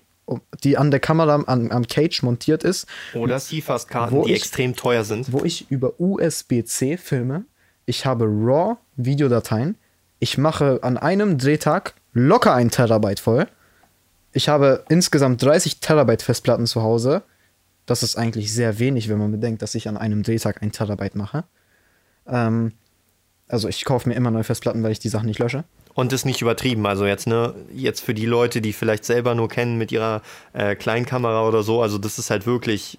die 0.64 0.78
an 0.78 0.90
der 0.90 1.00
Kamera 1.00 1.36
am, 1.46 1.70
am 1.72 1.88
Cage 1.88 2.24
montiert 2.24 2.64
ist, 2.64 2.88
Oder 3.14 3.38
CFast-Karten, 3.40 4.16
Wo 4.16 4.26
die 4.26 4.32
ich- 4.32 4.38
extrem 4.42 4.76
teuer 4.76 5.04
sind. 5.04 5.32
wo 5.32 5.44
ich 5.46 5.70
über 5.70 6.00
USB-C 6.00 6.98
filme. 6.98 7.46
Ich 7.86 8.06
habe 8.06 8.26
RAW-Videodateien. 8.26 9.76
Ich 10.20 10.38
mache 10.38 10.80
an 10.82 10.98
einem 10.98 11.38
Drehtag 11.38 11.94
locker 12.14 12.54
ein 12.54 12.72
Terabyte 12.72 13.20
voll. 13.20 13.48
Ich 14.32 14.50
habe 14.50 14.84
insgesamt 14.90 15.44
30 15.44 15.80
Terabyte 15.80 16.22
Festplatten 16.24 16.66
zu 16.66 16.82
Hause. 16.82 17.22
Das 17.86 18.04
ist 18.04 18.16
eigentlich 18.16 18.54
sehr 18.54 18.80
wenig, 18.80 19.10
wenn 19.10 19.18
man 19.18 19.32
bedenkt, 19.32 19.62
dass 19.62 19.76
ich 19.76 19.88
an 19.88 19.98
einem 19.98 20.24
Drehtag 20.24 20.62
ein 20.62 20.72
Terabyte 20.72 21.16
mache. 21.16 21.44
Ähm, 22.28 22.74
also 23.48 23.68
ich 23.68 23.84
kaufe 23.86 24.10
mir 24.10 24.16
immer 24.16 24.32
neue 24.32 24.44
Festplatten, 24.44 24.84
weil 24.84 24.92
ich 24.92 25.00
die 25.00 25.10
Sachen 25.10 25.26
nicht 25.26 25.40
lösche. 25.40 25.64
Und 25.96 26.12
ist 26.12 26.26
nicht 26.26 26.42
übertrieben. 26.42 26.88
Also 26.88 27.06
jetzt, 27.06 27.28
ne, 27.28 27.54
jetzt 27.72 28.00
für 28.00 28.16
die 28.16 28.26
Leute, 28.26 28.62
die 28.62 28.74
vielleicht 28.74 29.06
selber 29.06 29.36
nur 29.36 29.48
kennen 29.48 29.78
mit 29.78 29.92
ihrer 29.92 30.24
äh, 30.54 30.76
Kleinkamera 30.76 31.48
oder 31.48 31.62
so, 31.62 31.84
also 31.84 32.00
das 32.00 32.18
ist 32.18 32.32
halt 32.32 32.48
wirklich 32.48 32.98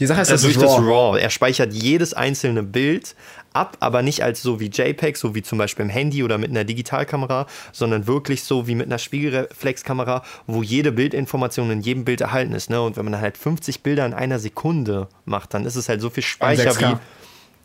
Die 0.00 0.06
Sache 0.06 0.22
ist, 0.22 0.30
also 0.32 0.48
das 0.48 0.54
durch 0.54 0.66
ist 0.66 0.72
das 0.72 0.80
RAW. 0.80 1.12
RAW. 1.12 1.20
Er 1.20 1.30
speichert 1.30 1.72
jedes 1.72 2.14
einzelne 2.14 2.64
Bild 2.64 3.14
ab, 3.54 3.76
aber 3.80 4.02
nicht 4.02 4.22
als 4.22 4.42
so 4.42 4.60
wie 4.60 4.66
JPEG, 4.66 5.16
so 5.16 5.34
wie 5.34 5.42
zum 5.42 5.58
Beispiel 5.58 5.84
im 5.84 5.90
Handy 5.90 6.22
oder 6.22 6.38
mit 6.38 6.50
einer 6.50 6.64
Digitalkamera, 6.64 7.46
sondern 7.72 8.06
wirklich 8.06 8.44
so 8.44 8.66
wie 8.66 8.74
mit 8.74 8.86
einer 8.86 8.98
Spiegelreflexkamera, 8.98 10.22
wo 10.46 10.62
jede 10.62 10.92
Bildinformation 10.92 11.70
in 11.70 11.80
jedem 11.80 12.04
Bild 12.04 12.20
erhalten 12.20 12.52
ist. 12.52 12.70
Ne? 12.70 12.82
Und 12.82 12.96
wenn 12.96 13.04
man 13.04 13.20
halt 13.20 13.38
50 13.38 13.82
Bilder 13.82 14.04
in 14.04 14.12
einer 14.12 14.38
Sekunde 14.38 15.08
macht, 15.24 15.54
dann 15.54 15.64
ist 15.64 15.76
es 15.76 15.88
halt 15.88 16.00
so 16.00 16.10
viel 16.10 16.22
Speicher 16.22 16.72
6K. 16.72 16.92
wie. 16.92 16.96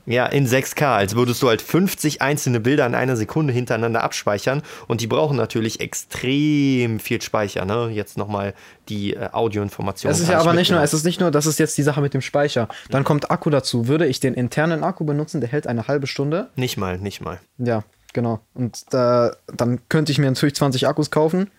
Ja, 0.06 0.26
in 0.26 0.48
6K, 0.48 0.96
als 0.96 1.16
würdest 1.16 1.42
du 1.44 1.50
halt 1.50 1.62
50 1.62 2.22
einzelne 2.22 2.60
Bilder 2.60 2.86
in 2.86 2.96
einer 2.96 3.16
Sekunde 3.16 3.54
hintereinander 3.54 4.04
abspeichern 4.04 4.64
und 4.88 5.02
die 5.02 5.08
brauchen 5.08 5.38
natürlich 5.38 5.80
extrem 5.82 7.00
viel 7.00 7.22
Speicher, 7.22 7.66
ne? 7.66 7.90
Jetzt 7.92 8.18
nochmal 8.18 8.54
die 8.90 9.14
äh, 9.14 9.30
Audioinformationen. 9.32 10.16
Es 10.16 10.22
ist 10.22 10.30
ja 10.30 10.40
aber 10.40 10.54
nicht 10.54 10.72
nur, 10.72 10.82
es 10.82 10.94
ist 10.94 11.06
nicht 11.06 11.20
nur, 11.20 11.32
das 11.32 11.46
ist 11.46 11.60
jetzt 11.60 11.78
die 11.78 11.84
Sache 11.84 12.02
mit 12.02 12.14
dem 12.14 12.22
Speicher. 12.22 12.68
Dann 12.90 13.04
kommt 13.04 13.30
Akku 13.30 13.50
dazu. 13.50 13.88
Würde 13.88 14.08
ich 14.08 14.20
den 14.20 14.34
internen 14.34 14.84
Akku 14.84 15.06
benutzen, 15.06 15.42
der 15.42 15.50
hält 15.50 15.68
eine 15.68 15.88
halbe 15.88 16.08
Stunde. 16.08 16.50
Nicht 16.56 16.78
mal, 16.78 16.98
nicht 16.98 17.22
mal. 17.22 17.40
Ja, 17.58 17.84
genau. 18.14 18.40
Und 18.54 18.92
da, 18.94 19.36
dann 19.48 19.80
könnte 19.90 20.12
ich 20.12 20.18
mir 20.18 20.26
natürlich 20.26 20.56
20 20.56 20.88
Akkus 20.88 21.12
kaufen. 21.12 21.52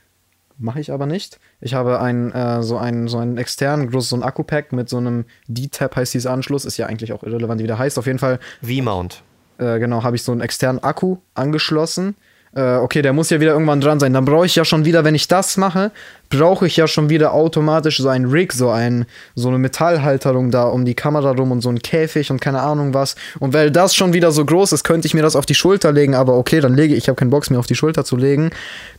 Mache 0.60 0.78
ich 0.78 0.92
aber 0.92 1.06
nicht. 1.06 1.40
Ich 1.62 1.72
habe 1.72 2.00
einen, 2.00 2.32
äh, 2.32 2.62
so 2.62 2.76
einen, 2.76 3.08
so 3.08 3.16
einen 3.16 3.38
externen, 3.38 3.90
groß, 3.90 4.10
so 4.10 4.16
ein 4.16 4.22
Akku-Pack 4.22 4.72
mit 4.72 4.90
so 4.90 4.98
einem 4.98 5.24
D-Tab 5.48 5.96
heißt 5.96 6.12
dieser 6.12 6.32
Anschluss. 6.32 6.66
Ist 6.66 6.76
ja 6.76 6.86
eigentlich 6.86 7.14
auch 7.14 7.22
irrelevant, 7.22 7.62
wie 7.62 7.66
der 7.66 7.78
heißt. 7.78 7.98
Auf 7.98 8.06
jeden 8.06 8.18
Fall, 8.18 8.38
V-Mount. 8.62 9.22
äh, 9.56 9.78
genau, 9.78 10.02
habe 10.02 10.16
ich 10.16 10.22
so 10.22 10.32
einen 10.32 10.42
externen 10.42 10.82
Akku 10.82 11.16
angeschlossen. 11.34 12.14
Äh, 12.52 12.76
okay, 12.76 13.00
der 13.00 13.12
muss 13.12 13.30
ja 13.30 13.40
wieder 13.40 13.52
irgendwann 13.52 13.80
dran 13.80 14.00
sein. 14.00 14.12
Dann 14.12 14.24
brauche 14.24 14.46
ich 14.46 14.56
ja 14.56 14.64
schon 14.64 14.84
wieder, 14.84 15.04
wenn 15.04 15.14
ich 15.14 15.28
das 15.28 15.56
mache, 15.56 15.92
brauche 16.30 16.66
ich 16.66 16.76
ja 16.76 16.88
schon 16.88 17.08
wieder 17.08 17.32
automatisch 17.32 17.98
so 17.98 18.08
ein 18.08 18.24
Rig, 18.24 18.52
so 18.52 18.70
ein, 18.70 19.06
so 19.36 19.48
eine 19.48 19.58
Metallhalterung 19.58 20.50
da 20.50 20.64
um 20.64 20.84
die 20.84 20.94
Kamera 20.94 21.30
rum 21.30 21.52
und 21.52 21.60
so 21.60 21.68
ein 21.68 21.78
Käfig 21.78 22.30
und 22.30 22.40
keine 22.40 22.60
Ahnung 22.60 22.92
was. 22.92 23.14
Und 23.38 23.52
weil 23.52 23.70
das 23.70 23.94
schon 23.94 24.12
wieder 24.12 24.32
so 24.32 24.44
groß 24.44 24.72
ist, 24.72 24.82
könnte 24.82 25.06
ich 25.06 25.14
mir 25.14 25.22
das 25.22 25.36
auf 25.36 25.46
die 25.46 25.54
Schulter 25.54 25.92
legen, 25.92 26.16
aber 26.16 26.36
okay, 26.36 26.60
dann 26.60 26.74
lege 26.74 26.94
ich, 26.94 27.04
ich 27.04 27.08
habe 27.08 27.16
keinen 27.16 27.30
Box 27.30 27.50
mir 27.50 27.58
auf 27.58 27.66
die 27.66 27.76
Schulter 27.76 28.04
zu 28.04 28.16
legen. 28.16 28.50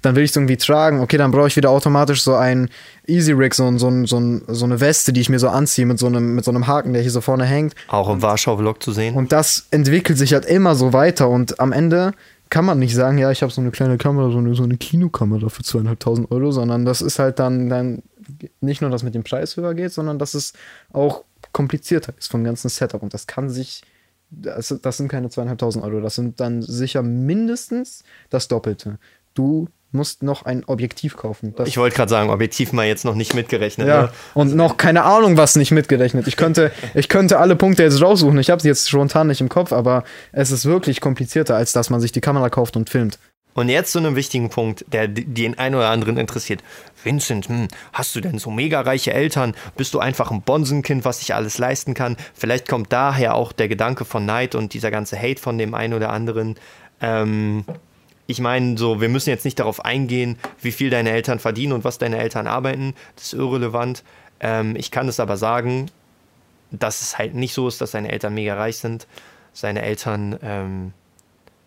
Dann 0.01 0.15
will 0.15 0.23
ich 0.23 0.29
es 0.29 0.35
irgendwie 0.37 0.57
tragen. 0.57 1.01
Okay, 1.01 1.17
dann 1.17 1.31
brauche 1.31 1.47
ich 1.47 1.57
wieder 1.57 1.71
automatisch 1.71 2.23
so 2.23 2.35
ein 2.35 2.69
Easy 3.05 3.33
Rig, 3.33 3.53
so, 3.53 3.77
so, 3.77 4.05
so, 4.05 4.41
so 4.47 4.65
eine 4.65 4.79
Weste, 4.79 5.11
die 5.11 5.19
ich 5.19 5.29
mir 5.29 5.39
so 5.39 5.49
anziehe 5.49 5.85
mit 5.85 5.99
so 5.99 6.07
einem, 6.07 6.35
mit 6.35 6.45
so 6.45 6.51
einem 6.51 6.67
Haken, 6.67 6.93
der 6.93 7.01
hier 7.01 7.11
so 7.11 7.19
vorne 7.19 7.43
hängt. 7.43 7.75
Auch 7.89 8.09
im 8.09 8.21
Warschau-Vlog 8.21 8.81
zu 8.81 8.93
sehen. 8.93 9.15
Und 9.15 9.33
das 9.33 9.67
entwickelt 9.71 10.17
sich 10.17 10.33
halt 10.33 10.45
immer 10.45 10.75
so 10.75 10.93
weiter 10.93 11.29
und 11.29 11.59
am 11.59 11.73
Ende 11.73 12.13
kann 12.51 12.65
man 12.65 12.79
nicht 12.79 12.93
sagen, 12.93 13.17
ja, 13.17 13.31
ich 13.31 13.41
habe 13.41 13.51
so 13.51 13.61
eine 13.61 13.71
kleine 13.71 13.97
Kamera, 13.97 14.29
so 14.29 14.37
eine, 14.37 14.53
so 14.53 14.63
eine 14.63 14.75
Kinokamera 14.75 15.47
für 15.47 15.63
zweieinhalbtausend 15.63 16.29
Euro, 16.31 16.51
sondern 16.51 16.83
das 16.83 17.01
ist 17.01 17.17
halt 17.17 17.39
dann, 17.39 17.69
dann 17.69 18.03
nicht 18.59 18.81
nur, 18.81 18.91
dass 18.91 19.03
mit 19.03 19.15
dem 19.15 19.23
Preis 19.23 19.55
höher 19.55 19.73
geht, 19.73 19.93
sondern 19.93 20.19
dass 20.19 20.33
es 20.33 20.51
auch 20.91 21.23
komplizierter 21.53 22.13
ist 22.17 22.29
vom 22.29 22.43
ganzen 22.43 22.67
Setup. 22.67 23.01
Und 23.01 23.13
das 23.13 23.25
kann 23.25 23.49
sich, 23.49 23.83
das, 24.29 24.77
das 24.81 24.97
sind 24.97 25.07
keine 25.07 25.29
zweieinhalbtausend 25.29 25.83
Euro, 25.83 26.01
das 26.01 26.15
sind 26.15 26.41
dann 26.41 26.61
sicher 26.61 27.01
mindestens 27.03 28.03
das 28.29 28.49
Doppelte. 28.49 28.99
Du 29.33 29.69
musst 29.91 30.23
noch 30.23 30.43
ein 30.45 30.63
Objektiv 30.65 31.17
kaufen. 31.17 31.53
Das 31.55 31.67
ich 31.67 31.77
wollte 31.77 31.95
gerade 31.95 32.09
sagen, 32.09 32.29
Objektiv 32.29 32.71
mal 32.73 32.85
jetzt 32.85 33.05
noch 33.05 33.15
nicht 33.15 33.33
mitgerechnet. 33.33 33.87
ja, 33.87 34.01
Ne? 34.03 34.09
und 34.33 34.55
noch 34.55 34.77
keine 34.77 35.03
Ahnung, 35.03 35.37
was 35.37 35.55
nicht 35.55 35.71
mitgerechnet. 35.71 36.27
Ich 36.27 36.37
könnte, 36.37 36.71
ich 36.93 37.09
könnte 37.09 37.39
alle 37.39 37.55
Punkte 37.55 37.83
jetzt 37.83 38.01
raussuchen. 38.01 38.37
Ich 38.39 38.49
habe 38.49 38.61
sie 38.61 38.67
jetzt 38.69 38.89
spontan 38.89 39.27
nicht 39.27 39.41
im 39.41 39.49
Kopf, 39.49 39.71
aber 39.73 40.03
es 40.31 40.51
ist 40.51 40.65
wirklich 40.65 41.01
komplizierter, 41.01 41.55
als 41.55 41.73
dass 41.73 41.89
man 41.89 41.99
sich 41.99 42.11
die 42.11 42.21
Kamera 42.21 42.49
kauft 42.49 42.75
und 42.77 42.89
filmt. 42.89 43.19
Und 43.53 43.67
jetzt 43.67 43.91
zu 43.91 43.99
einem 43.99 44.15
wichtigen 44.15 44.49
Punkt, 44.49 44.85
der 44.93 45.09
den 45.09 45.59
einen 45.59 45.75
oder 45.75 45.89
anderen 45.89 46.15
interessiert. 46.15 46.63
Vincent, 47.03 47.49
hm, 47.49 47.67
hast 47.91 48.15
du 48.15 48.21
denn 48.21 48.39
so 48.39 48.49
mega 48.49 48.79
reiche 48.79 49.11
Eltern? 49.11 49.55
Bist 49.75 49.93
du 49.93 49.99
einfach 49.99 50.31
ein 50.31 50.41
Bonsenkind, 50.41 51.03
was 51.03 51.19
sich 51.19 51.35
alles 51.35 51.57
leisten 51.57 51.93
kann? 51.93 52.15
Vielleicht 52.33 52.69
kommt 52.69 52.93
daher 52.93 53.35
auch 53.35 53.51
der 53.51 53.67
Gedanke 53.67 54.05
von 54.05 54.25
Neid 54.25 54.55
und 54.55 54.73
dieser 54.73 54.89
ganze 54.89 55.21
Hate 55.21 55.41
von 55.41 55.57
dem 55.57 55.73
einen 55.73 55.93
oder 55.93 56.11
anderen. 56.11 56.55
Ähm, 57.01 57.65
ich 58.27 58.39
meine, 58.39 58.77
so, 58.77 59.01
wir 59.01 59.09
müssen 59.09 59.29
jetzt 59.29 59.45
nicht 59.45 59.59
darauf 59.59 59.83
eingehen, 59.83 60.37
wie 60.61 60.71
viel 60.71 60.89
deine 60.89 61.11
Eltern 61.11 61.39
verdienen 61.39 61.73
und 61.73 61.83
was 61.83 61.97
deine 61.97 62.17
Eltern 62.17 62.47
arbeiten. 62.47 62.93
Das 63.15 63.25
ist 63.25 63.33
irrelevant. 63.33 64.03
Ähm, 64.39 64.75
ich 64.75 64.91
kann 64.91 65.07
es 65.07 65.19
aber 65.19 65.37
sagen, 65.37 65.89
dass 66.71 67.01
es 67.01 67.17
halt 67.17 67.35
nicht 67.35 67.53
so 67.53 67.67
ist, 67.67 67.81
dass 67.81 67.91
seine 67.91 68.11
Eltern 68.11 68.33
mega 68.33 68.55
reich 68.55 68.77
sind. 68.77 69.07
Seine 69.53 69.81
Eltern 69.81 70.39
ähm, 70.41 70.93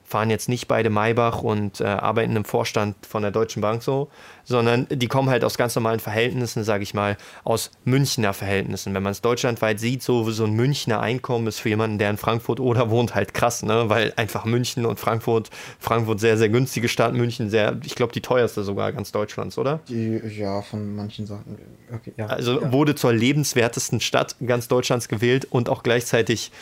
fahren 0.04 0.28
jetzt 0.30 0.48
nicht 0.48 0.68
beide 0.68 0.90
Maybach 0.90 1.42
und 1.42 1.80
äh, 1.80 1.84
arbeiten 1.84 2.36
im 2.36 2.44
Vorstand 2.44 2.94
von 3.06 3.22
der 3.22 3.30
Deutschen 3.30 3.62
Bank 3.62 3.82
so, 3.82 4.10
sondern 4.44 4.86
die 4.90 5.08
kommen 5.08 5.30
halt 5.30 5.44
aus 5.44 5.56
ganz 5.56 5.74
normalen 5.74 5.98
Verhältnissen, 5.98 6.62
sage 6.62 6.82
ich 6.82 6.92
mal, 6.92 7.16
aus 7.42 7.70
Münchner 7.84 8.34
Verhältnissen. 8.34 8.92
Wenn 8.92 9.02
man 9.02 9.12
es 9.12 9.22
deutschlandweit 9.22 9.80
sieht, 9.80 10.02
so, 10.02 10.30
so 10.30 10.44
ein 10.44 10.52
Münchner 10.52 11.00
Einkommen 11.00 11.46
ist 11.46 11.58
für 11.58 11.70
jemanden, 11.70 11.98
der 11.98 12.10
in 12.10 12.18
Frankfurt 12.18 12.60
oder 12.60 12.90
wohnt, 12.90 13.14
halt 13.14 13.32
krass, 13.32 13.62
ne? 13.62 13.88
weil 13.88 14.12
einfach 14.16 14.44
München 14.44 14.84
und 14.84 15.00
Frankfurt, 15.00 15.48
Frankfurt 15.80 16.20
sehr, 16.20 16.36
sehr 16.36 16.50
günstige 16.50 16.88
Stadt, 16.88 17.14
München 17.14 17.48
sehr, 17.48 17.78
ich 17.82 17.94
glaube, 17.94 18.12
die 18.12 18.20
teuerste 18.20 18.62
sogar 18.62 18.92
ganz 18.92 19.10
Deutschlands, 19.10 19.56
oder? 19.56 19.80
Die, 19.88 20.20
ja, 20.38 20.60
von 20.60 20.94
manchen 20.94 21.26
Sachen. 21.26 21.58
Okay, 21.92 22.12
ja. 22.18 22.26
Also 22.26 22.60
ja. 22.60 22.72
wurde 22.72 22.94
zur 22.94 23.12
lebenswertesten 23.12 24.00
Stadt 24.00 24.36
ganz 24.46 24.68
Deutschlands 24.68 25.08
gewählt 25.08 25.46
und 25.50 25.70
auch 25.70 25.82
gleichzeitig 25.82 26.52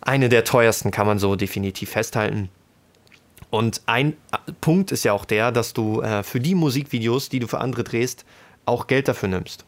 eine 0.00 0.28
der 0.28 0.44
teuersten, 0.44 0.90
kann 0.90 1.06
man 1.06 1.18
so 1.18 1.36
definitiv 1.36 1.90
festhalten. 1.90 2.48
Und 3.50 3.82
ein 3.86 4.12
äh, 4.32 4.52
Punkt 4.60 4.92
ist 4.92 5.04
ja 5.04 5.12
auch 5.12 5.24
der, 5.24 5.52
dass 5.52 5.72
du 5.72 6.02
äh, 6.02 6.22
für 6.22 6.40
die 6.40 6.54
Musikvideos, 6.54 7.28
die 7.28 7.38
du 7.38 7.46
für 7.46 7.58
andere 7.58 7.84
drehst, 7.84 8.24
auch 8.66 8.86
Geld 8.86 9.08
dafür 9.08 9.28
nimmst. 9.28 9.64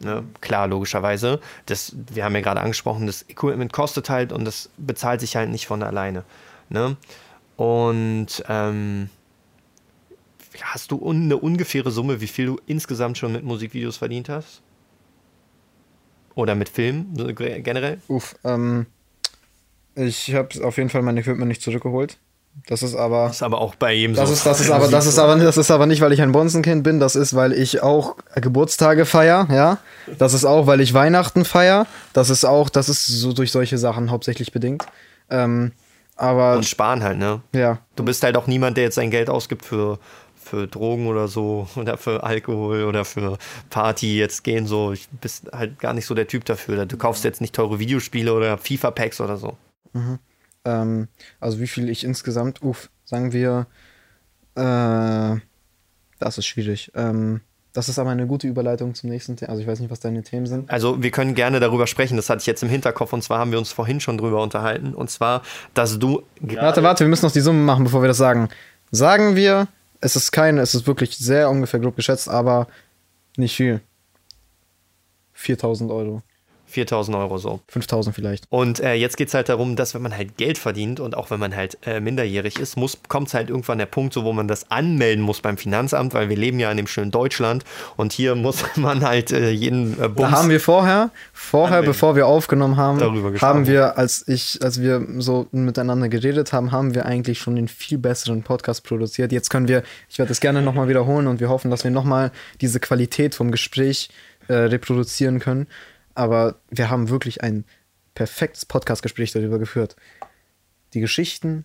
Ne? 0.00 0.24
Klar, 0.40 0.66
logischerweise. 0.66 1.40
Das, 1.66 1.94
wir 2.12 2.24
haben 2.24 2.34
ja 2.34 2.40
gerade 2.40 2.60
angesprochen, 2.60 3.06
das 3.06 3.24
Equipment 3.28 3.72
kostet 3.72 4.10
halt 4.10 4.32
und 4.32 4.44
das 4.44 4.70
bezahlt 4.76 5.20
sich 5.20 5.36
halt 5.36 5.50
nicht 5.50 5.66
von 5.66 5.82
alleine. 5.82 6.24
Ne? 6.68 6.96
Und 7.56 8.42
ähm, 8.48 9.08
hast 10.60 10.90
du 10.90 11.08
eine 11.08 11.36
ungefähre 11.36 11.90
Summe, 11.90 12.20
wie 12.20 12.26
viel 12.26 12.46
du 12.46 12.60
insgesamt 12.66 13.18
schon 13.18 13.32
mit 13.32 13.44
Musikvideos 13.44 13.96
verdient 13.96 14.28
hast? 14.28 14.62
Oder 16.34 16.56
mit 16.56 16.68
Filmen 16.68 17.14
generell? 17.36 18.00
Uff, 18.08 18.34
ähm, 18.42 18.86
ich 19.96 20.34
habe 20.34 20.64
auf 20.64 20.76
jeden 20.76 20.90
Fall 20.90 21.02
mein 21.02 21.16
Equipment 21.16 21.48
nicht 21.48 21.62
zurückgeholt. 21.62 22.18
Das 22.66 22.82
ist 22.84 22.94
aber. 22.94 23.26
Das 23.26 23.36
ist 23.36 23.42
aber 23.42 23.60
auch 23.60 23.74
bei 23.74 23.92
jedem 23.92 24.14
Das 24.14 24.28
so. 24.28 24.34
ist, 24.34 24.46
das 24.46 24.60
ist 24.60 24.70
aber, 24.70 24.86
das 24.88 25.06
ist 25.06 25.18
aber, 25.18 25.36
das 25.36 25.56
ist 25.56 25.70
aber 25.72 25.86
nicht, 25.86 26.00
weil 26.00 26.12
ich 26.12 26.22
ein 26.22 26.30
Bonzenkind 26.32 26.84
bin. 26.84 27.00
Das 27.00 27.16
ist, 27.16 27.34
weil 27.34 27.52
ich 27.52 27.82
auch 27.82 28.16
Geburtstage 28.36 29.06
feier, 29.06 29.48
ja. 29.50 29.78
Das 30.18 30.34
ist 30.34 30.44
auch, 30.44 30.66
weil 30.68 30.80
ich 30.80 30.94
Weihnachten 30.94 31.44
feier. 31.44 31.86
Das 32.12 32.30
ist 32.30 32.44
auch, 32.44 32.68
das 32.70 32.88
ist 32.88 33.06
so 33.06 33.32
durch 33.32 33.50
solche 33.50 33.76
Sachen 33.76 34.10
hauptsächlich 34.10 34.52
bedingt. 34.52 34.86
Ähm, 35.30 35.72
aber 36.16 36.54
Und 36.56 36.64
sparen 36.64 37.02
halt, 37.02 37.18
ne? 37.18 37.40
ja, 37.52 37.78
Du 37.96 38.04
bist 38.04 38.22
halt 38.22 38.36
auch 38.36 38.46
niemand, 38.46 38.76
der 38.76 38.84
jetzt 38.84 38.94
sein 38.94 39.10
Geld 39.10 39.28
ausgibt 39.28 39.64
für, 39.64 39.98
für 40.40 40.68
Drogen 40.68 41.08
oder 41.08 41.26
so 41.26 41.66
oder 41.74 41.98
für 41.98 42.22
Alkohol 42.22 42.84
oder 42.84 43.04
für 43.04 43.36
Party 43.70 44.16
jetzt 44.16 44.44
gehen 44.44 44.66
so. 44.68 44.92
Ich 44.92 45.08
bist 45.20 45.50
halt 45.52 45.80
gar 45.80 45.92
nicht 45.92 46.06
so 46.06 46.14
der 46.14 46.28
Typ 46.28 46.44
dafür. 46.44 46.86
Du 46.86 46.96
kaufst 46.96 47.24
jetzt 47.24 47.40
nicht 47.40 47.52
teure 47.54 47.80
Videospiele 47.80 48.32
oder 48.32 48.58
FIFA-Packs 48.58 49.20
oder 49.20 49.36
so. 49.38 49.56
Ähm, 50.64 51.08
also 51.40 51.60
wie 51.60 51.66
viel 51.66 51.88
ich 51.88 52.04
insgesamt, 52.04 52.62
uff, 52.62 52.90
sagen 53.04 53.32
wir, 53.32 53.66
äh, 54.54 55.40
das 56.18 56.38
ist 56.38 56.46
schwierig. 56.46 56.92
Ähm, 56.94 57.40
das 57.72 57.88
ist 57.88 57.98
aber 57.98 58.10
eine 58.10 58.28
gute 58.28 58.46
Überleitung 58.46 58.94
zum 58.94 59.10
nächsten 59.10 59.36
Thema. 59.36 59.50
Also 59.50 59.62
ich 59.62 59.66
weiß 59.66 59.80
nicht, 59.80 59.90
was 59.90 59.98
deine 59.98 60.22
Themen 60.22 60.46
sind. 60.46 60.70
Also 60.70 61.02
wir 61.02 61.10
können 61.10 61.34
gerne 61.34 61.58
darüber 61.58 61.88
sprechen, 61.88 62.16
das 62.16 62.30
hatte 62.30 62.40
ich 62.40 62.46
jetzt 62.46 62.62
im 62.62 62.68
Hinterkopf 62.68 63.12
und 63.12 63.22
zwar 63.22 63.40
haben 63.40 63.50
wir 63.50 63.58
uns 63.58 63.72
vorhin 63.72 63.98
schon 64.00 64.16
drüber 64.16 64.42
unterhalten 64.42 64.94
und 64.94 65.10
zwar, 65.10 65.42
dass 65.74 65.98
du 65.98 66.22
Warte, 66.40 66.84
warte, 66.84 67.04
wir 67.04 67.08
müssen 67.08 67.26
noch 67.26 67.32
die 67.32 67.40
Summe 67.40 67.58
machen, 67.58 67.82
bevor 67.84 68.00
wir 68.00 68.08
das 68.08 68.16
sagen. 68.16 68.48
Sagen 68.92 69.34
wir, 69.34 69.66
es 70.00 70.14
ist 70.14 70.30
keine, 70.30 70.60
es 70.60 70.74
ist 70.74 70.86
wirklich 70.86 71.16
sehr 71.16 71.50
ungefähr 71.50 71.80
grob 71.80 71.96
geschätzt, 71.96 72.28
aber 72.28 72.68
nicht 73.36 73.56
viel. 73.56 73.80
4000 75.32 75.90
Euro. 75.90 76.22
4000 76.74 77.16
Euro 77.16 77.38
so. 77.38 77.60
5000 77.68 78.14
vielleicht. 78.14 78.46
Und 78.50 78.80
äh, 78.80 78.94
jetzt 78.94 79.16
geht 79.16 79.28
es 79.28 79.34
halt 79.34 79.48
darum, 79.48 79.76
dass 79.76 79.94
wenn 79.94 80.02
man 80.02 80.16
halt 80.16 80.36
Geld 80.36 80.58
verdient 80.58 81.00
und 81.00 81.16
auch 81.16 81.30
wenn 81.30 81.38
man 81.40 81.54
halt 81.54 81.78
äh, 81.86 82.00
minderjährig 82.00 82.58
ist, 82.58 82.76
kommt 83.08 83.32
halt 83.32 83.48
irgendwann 83.48 83.78
der 83.78 83.86
Punkt, 83.86 84.12
so, 84.12 84.24
wo 84.24 84.32
man 84.32 84.48
das 84.48 84.70
anmelden 84.70 85.22
muss 85.24 85.40
beim 85.40 85.56
Finanzamt, 85.56 86.14
weil 86.14 86.28
wir 86.28 86.36
leben 86.36 86.58
ja 86.58 86.70
in 86.70 86.76
dem 86.76 86.86
schönen 86.86 87.10
Deutschland 87.10 87.64
und 87.96 88.12
hier 88.12 88.34
muss 88.34 88.64
man 88.76 89.04
halt 89.04 89.32
äh, 89.32 89.50
jeden 89.50 89.94
äh, 89.94 89.96
Da 90.02 90.08
Bums 90.08 90.30
haben 90.32 90.50
wir 90.50 90.60
vorher, 90.60 91.10
vorher, 91.32 91.78
Anmelden. 91.78 91.92
bevor 91.92 92.16
wir 92.16 92.26
aufgenommen 92.26 92.76
haben, 92.76 92.98
Darüber 92.98 93.30
gesprochen. 93.30 93.48
haben 93.48 93.66
wir, 93.66 93.96
als 93.96 94.26
ich, 94.26 94.58
als 94.62 94.80
wir 94.80 95.06
so 95.18 95.46
miteinander 95.52 96.08
geredet 96.08 96.52
haben, 96.52 96.72
haben 96.72 96.94
wir 96.94 97.06
eigentlich 97.06 97.38
schon 97.38 97.54
den 97.56 97.68
viel 97.68 97.98
besseren 97.98 98.42
Podcast 98.42 98.84
produziert. 98.84 99.30
Jetzt 99.32 99.48
können 99.48 99.68
wir, 99.68 99.84
ich 100.08 100.18
werde 100.18 100.28
das 100.30 100.40
gerne 100.40 100.60
nochmal 100.60 100.88
wiederholen 100.88 101.28
und 101.28 101.38
wir 101.38 101.48
hoffen, 101.48 101.70
dass 101.70 101.84
wir 101.84 101.92
nochmal 101.92 102.32
diese 102.60 102.80
Qualität 102.80 103.34
vom 103.34 103.52
Gespräch 103.52 104.10
äh, 104.48 104.54
reproduzieren 104.54 105.38
können. 105.38 105.66
Aber 106.14 106.56
wir 106.70 106.90
haben 106.90 107.08
wirklich 107.08 107.42
ein 107.42 107.64
perfektes 108.14 108.64
Podcast-Gespräch 108.64 109.32
darüber 109.32 109.58
geführt. 109.58 109.96
Die 110.92 111.00
Geschichten 111.00 111.64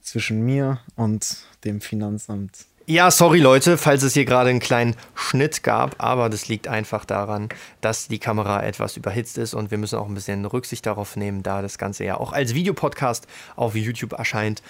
zwischen 0.00 0.44
mir 0.44 0.80
und 0.96 1.38
dem 1.64 1.80
Finanzamt. 1.80 2.66
Ja, 2.86 3.10
sorry 3.10 3.38
Leute, 3.38 3.78
falls 3.78 4.02
es 4.02 4.14
hier 4.14 4.24
gerade 4.24 4.50
einen 4.50 4.58
kleinen 4.58 4.96
Schnitt 5.14 5.62
gab, 5.62 6.02
aber 6.02 6.28
das 6.28 6.48
liegt 6.48 6.66
einfach 6.66 7.04
daran, 7.04 7.48
dass 7.80 8.08
die 8.08 8.18
Kamera 8.18 8.64
etwas 8.64 8.96
überhitzt 8.96 9.38
ist 9.38 9.54
und 9.54 9.70
wir 9.70 9.78
müssen 9.78 9.96
auch 9.96 10.08
ein 10.08 10.14
bisschen 10.14 10.44
Rücksicht 10.44 10.86
darauf 10.86 11.14
nehmen, 11.14 11.44
da 11.44 11.62
das 11.62 11.78
Ganze 11.78 12.04
ja 12.04 12.16
auch 12.16 12.32
als 12.32 12.54
Videopodcast 12.54 13.28
auf 13.54 13.76
YouTube 13.76 14.14
erscheint, 14.14 14.62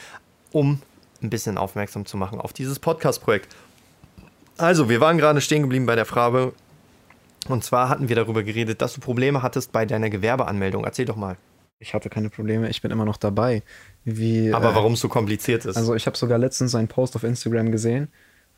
um 0.52 0.82
ein 1.22 1.30
bisschen 1.30 1.56
aufmerksam 1.56 2.04
zu 2.04 2.16
machen 2.16 2.40
auf 2.40 2.52
dieses 2.52 2.78
Podcast-Projekt. 2.78 3.54
Also, 4.58 4.90
wir 4.90 5.00
waren 5.00 5.16
gerade 5.16 5.40
stehen 5.40 5.62
geblieben 5.62 5.86
bei 5.86 5.96
der 5.96 6.04
Frage, 6.04 6.52
und 7.48 7.64
zwar 7.64 7.88
hatten 7.88 8.08
wir 8.08 8.16
darüber 8.16 8.42
geredet, 8.42 8.82
dass 8.82 8.94
du 8.94 9.00
Probleme 9.00 9.42
hattest 9.42 9.72
bei 9.72 9.86
deiner 9.86 10.10
Gewerbeanmeldung. 10.10 10.84
Erzähl 10.84 11.04
doch 11.04 11.16
mal. 11.16 11.36
Ich 11.78 11.94
hatte 11.94 12.10
keine 12.10 12.28
Probleme, 12.28 12.68
ich 12.68 12.82
bin 12.82 12.90
immer 12.90 13.06
noch 13.06 13.16
dabei. 13.16 13.62
Wie, 14.04 14.52
Aber 14.52 14.72
äh, 14.72 14.74
warum 14.74 14.92
es 14.92 15.00
so 15.00 15.08
kompliziert 15.08 15.64
ist. 15.64 15.76
Also 15.76 15.94
ich 15.94 16.06
habe 16.06 16.16
sogar 16.16 16.38
letztens 16.38 16.74
einen 16.74 16.88
Post 16.88 17.16
auf 17.16 17.24
Instagram 17.24 17.72
gesehen 17.72 18.08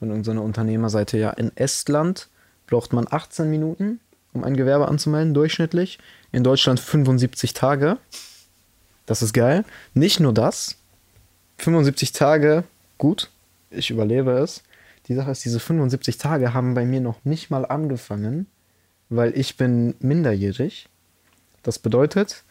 von 0.00 0.08
irgendeiner 0.08 0.42
Unternehmerseite. 0.42 1.18
Ja, 1.18 1.30
in 1.30 1.56
Estland 1.56 2.28
braucht 2.66 2.92
man 2.92 3.06
18 3.08 3.48
Minuten, 3.48 4.00
um 4.32 4.42
ein 4.42 4.56
Gewerbe 4.56 4.88
anzumelden, 4.88 5.34
durchschnittlich. 5.34 6.00
In 6.32 6.42
Deutschland 6.42 6.80
75 6.80 7.54
Tage. 7.54 7.98
Das 9.06 9.22
ist 9.22 9.32
geil. 9.32 9.64
Nicht 9.94 10.18
nur 10.18 10.32
das. 10.32 10.76
75 11.58 12.12
Tage, 12.12 12.64
gut, 12.98 13.30
ich 13.70 13.90
überlebe 13.90 14.32
es. 14.32 14.64
Die 15.06 15.14
Sache 15.14 15.30
ist, 15.30 15.44
diese 15.44 15.60
75 15.60 16.18
Tage 16.18 16.54
haben 16.54 16.74
bei 16.74 16.84
mir 16.84 17.00
noch 17.00 17.24
nicht 17.24 17.50
mal 17.50 17.64
angefangen, 17.64 18.46
weil 19.16 19.37
ich 19.37 19.57
bin 19.57 19.94
minderjährig. 20.01 20.88
Das 21.62 21.79
bedeutet, 21.79 22.44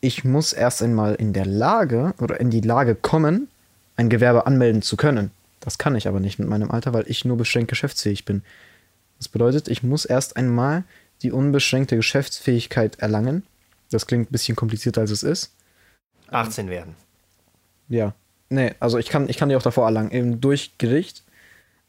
ich 0.00 0.24
muss 0.24 0.52
erst 0.52 0.82
einmal 0.82 1.14
in 1.14 1.32
der 1.32 1.46
Lage 1.46 2.14
oder 2.20 2.40
in 2.40 2.50
die 2.50 2.60
Lage 2.60 2.94
kommen, 2.94 3.48
ein 3.96 4.08
Gewerbe 4.08 4.46
anmelden 4.46 4.82
zu 4.82 4.96
können. 4.96 5.30
Das 5.60 5.78
kann 5.78 5.94
ich 5.94 6.08
aber 6.08 6.20
nicht 6.20 6.38
mit 6.38 6.48
meinem 6.48 6.70
Alter, 6.70 6.92
weil 6.92 7.04
ich 7.06 7.24
nur 7.24 7.36
beschränkt 7.36 7.68
geschäftsfähig 7.68 8.24
bin. 8.24 8.42
Das 9.18 9.28
bedeutet, 9.28 9.68
ich 9.68 9.82
muss 9.82 10.04
erst 10.04 10.36
einmal 10.36 10.84
die 11.22 11.30
unbeschränkte 11.30 11.96
Geschäftsfähigkeit 11.96 12.98
erlangen. 12.98 13.44
Das 13.90 14.06
klingt 14.06 14.28
ein 14.28 14.32
bisschen 14.32 14.56
komplizierter, 14.56 15.02
als 15.02 15.12
es 15.12 15.22
ist. 15.22 15.54
18 16.30 16.68
werden. 16.68 16.96
Ja. 17.88 18.14
Nee, 18.48 18.74
also 18.80 18.98
ich 18.98 19.08
kann, 19.08 19.28
ich 19.28 19.36
kann 19.36 19.48
die 19.48 19.56
auch 19.56 19.62
davor 19.62 19.86
erlangen, 19.86 20.10
eben 20.10 20.40
durch 20.40 20.76
Gericht. 20.78 21.22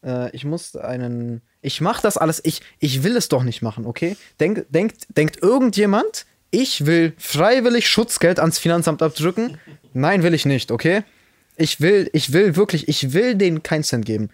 Äh, 0.03 0.29
ich 0.35 0.45
muss 0.45 0.75
einen. 0.75 1.41
Ich 1.63 1.81
mach 1.81 2.01
das 2.01 2.17
alles, 2.17 2.41
ich, 2.43 2.61
ich 2.79 3.03
will 3.03 3.15
es 3.15 3.29
doch 3.29 3.43
nicht 3.43 3.61
machen, 3.61 3.85
okay? 3.85 4.17
Denk, 4.39 4.65
denkt, 4.69 5.07
denkt 5.17 5.41
irgendjemand, 5.41 6.25
ich 6.51 6.85
will 6.85 7.13
freiwillig 7.17 7.87
Schutzgeld 7.87 8.39
ans 8.39 8.59
Finanzamt 8.59 9.01
abdrücken? 9.01 9.57
Nein, 9.93 10.23
will 10.23 10.33
ich 10.33 10.45
nicht, 10.45 10.71
okay? 10.71 11.03
Ich 11.55 11.79
will, 11.79 12.09
ich 12.13 12.33
will 12.33 12.55
wirklich, 12.57 12.87
ich 12.89 13.13
will 13.13 13.35
denen 13.35 13.63
keinen 13.63 13.83
Cent 13.83 14.05
geben. 14.05 14.29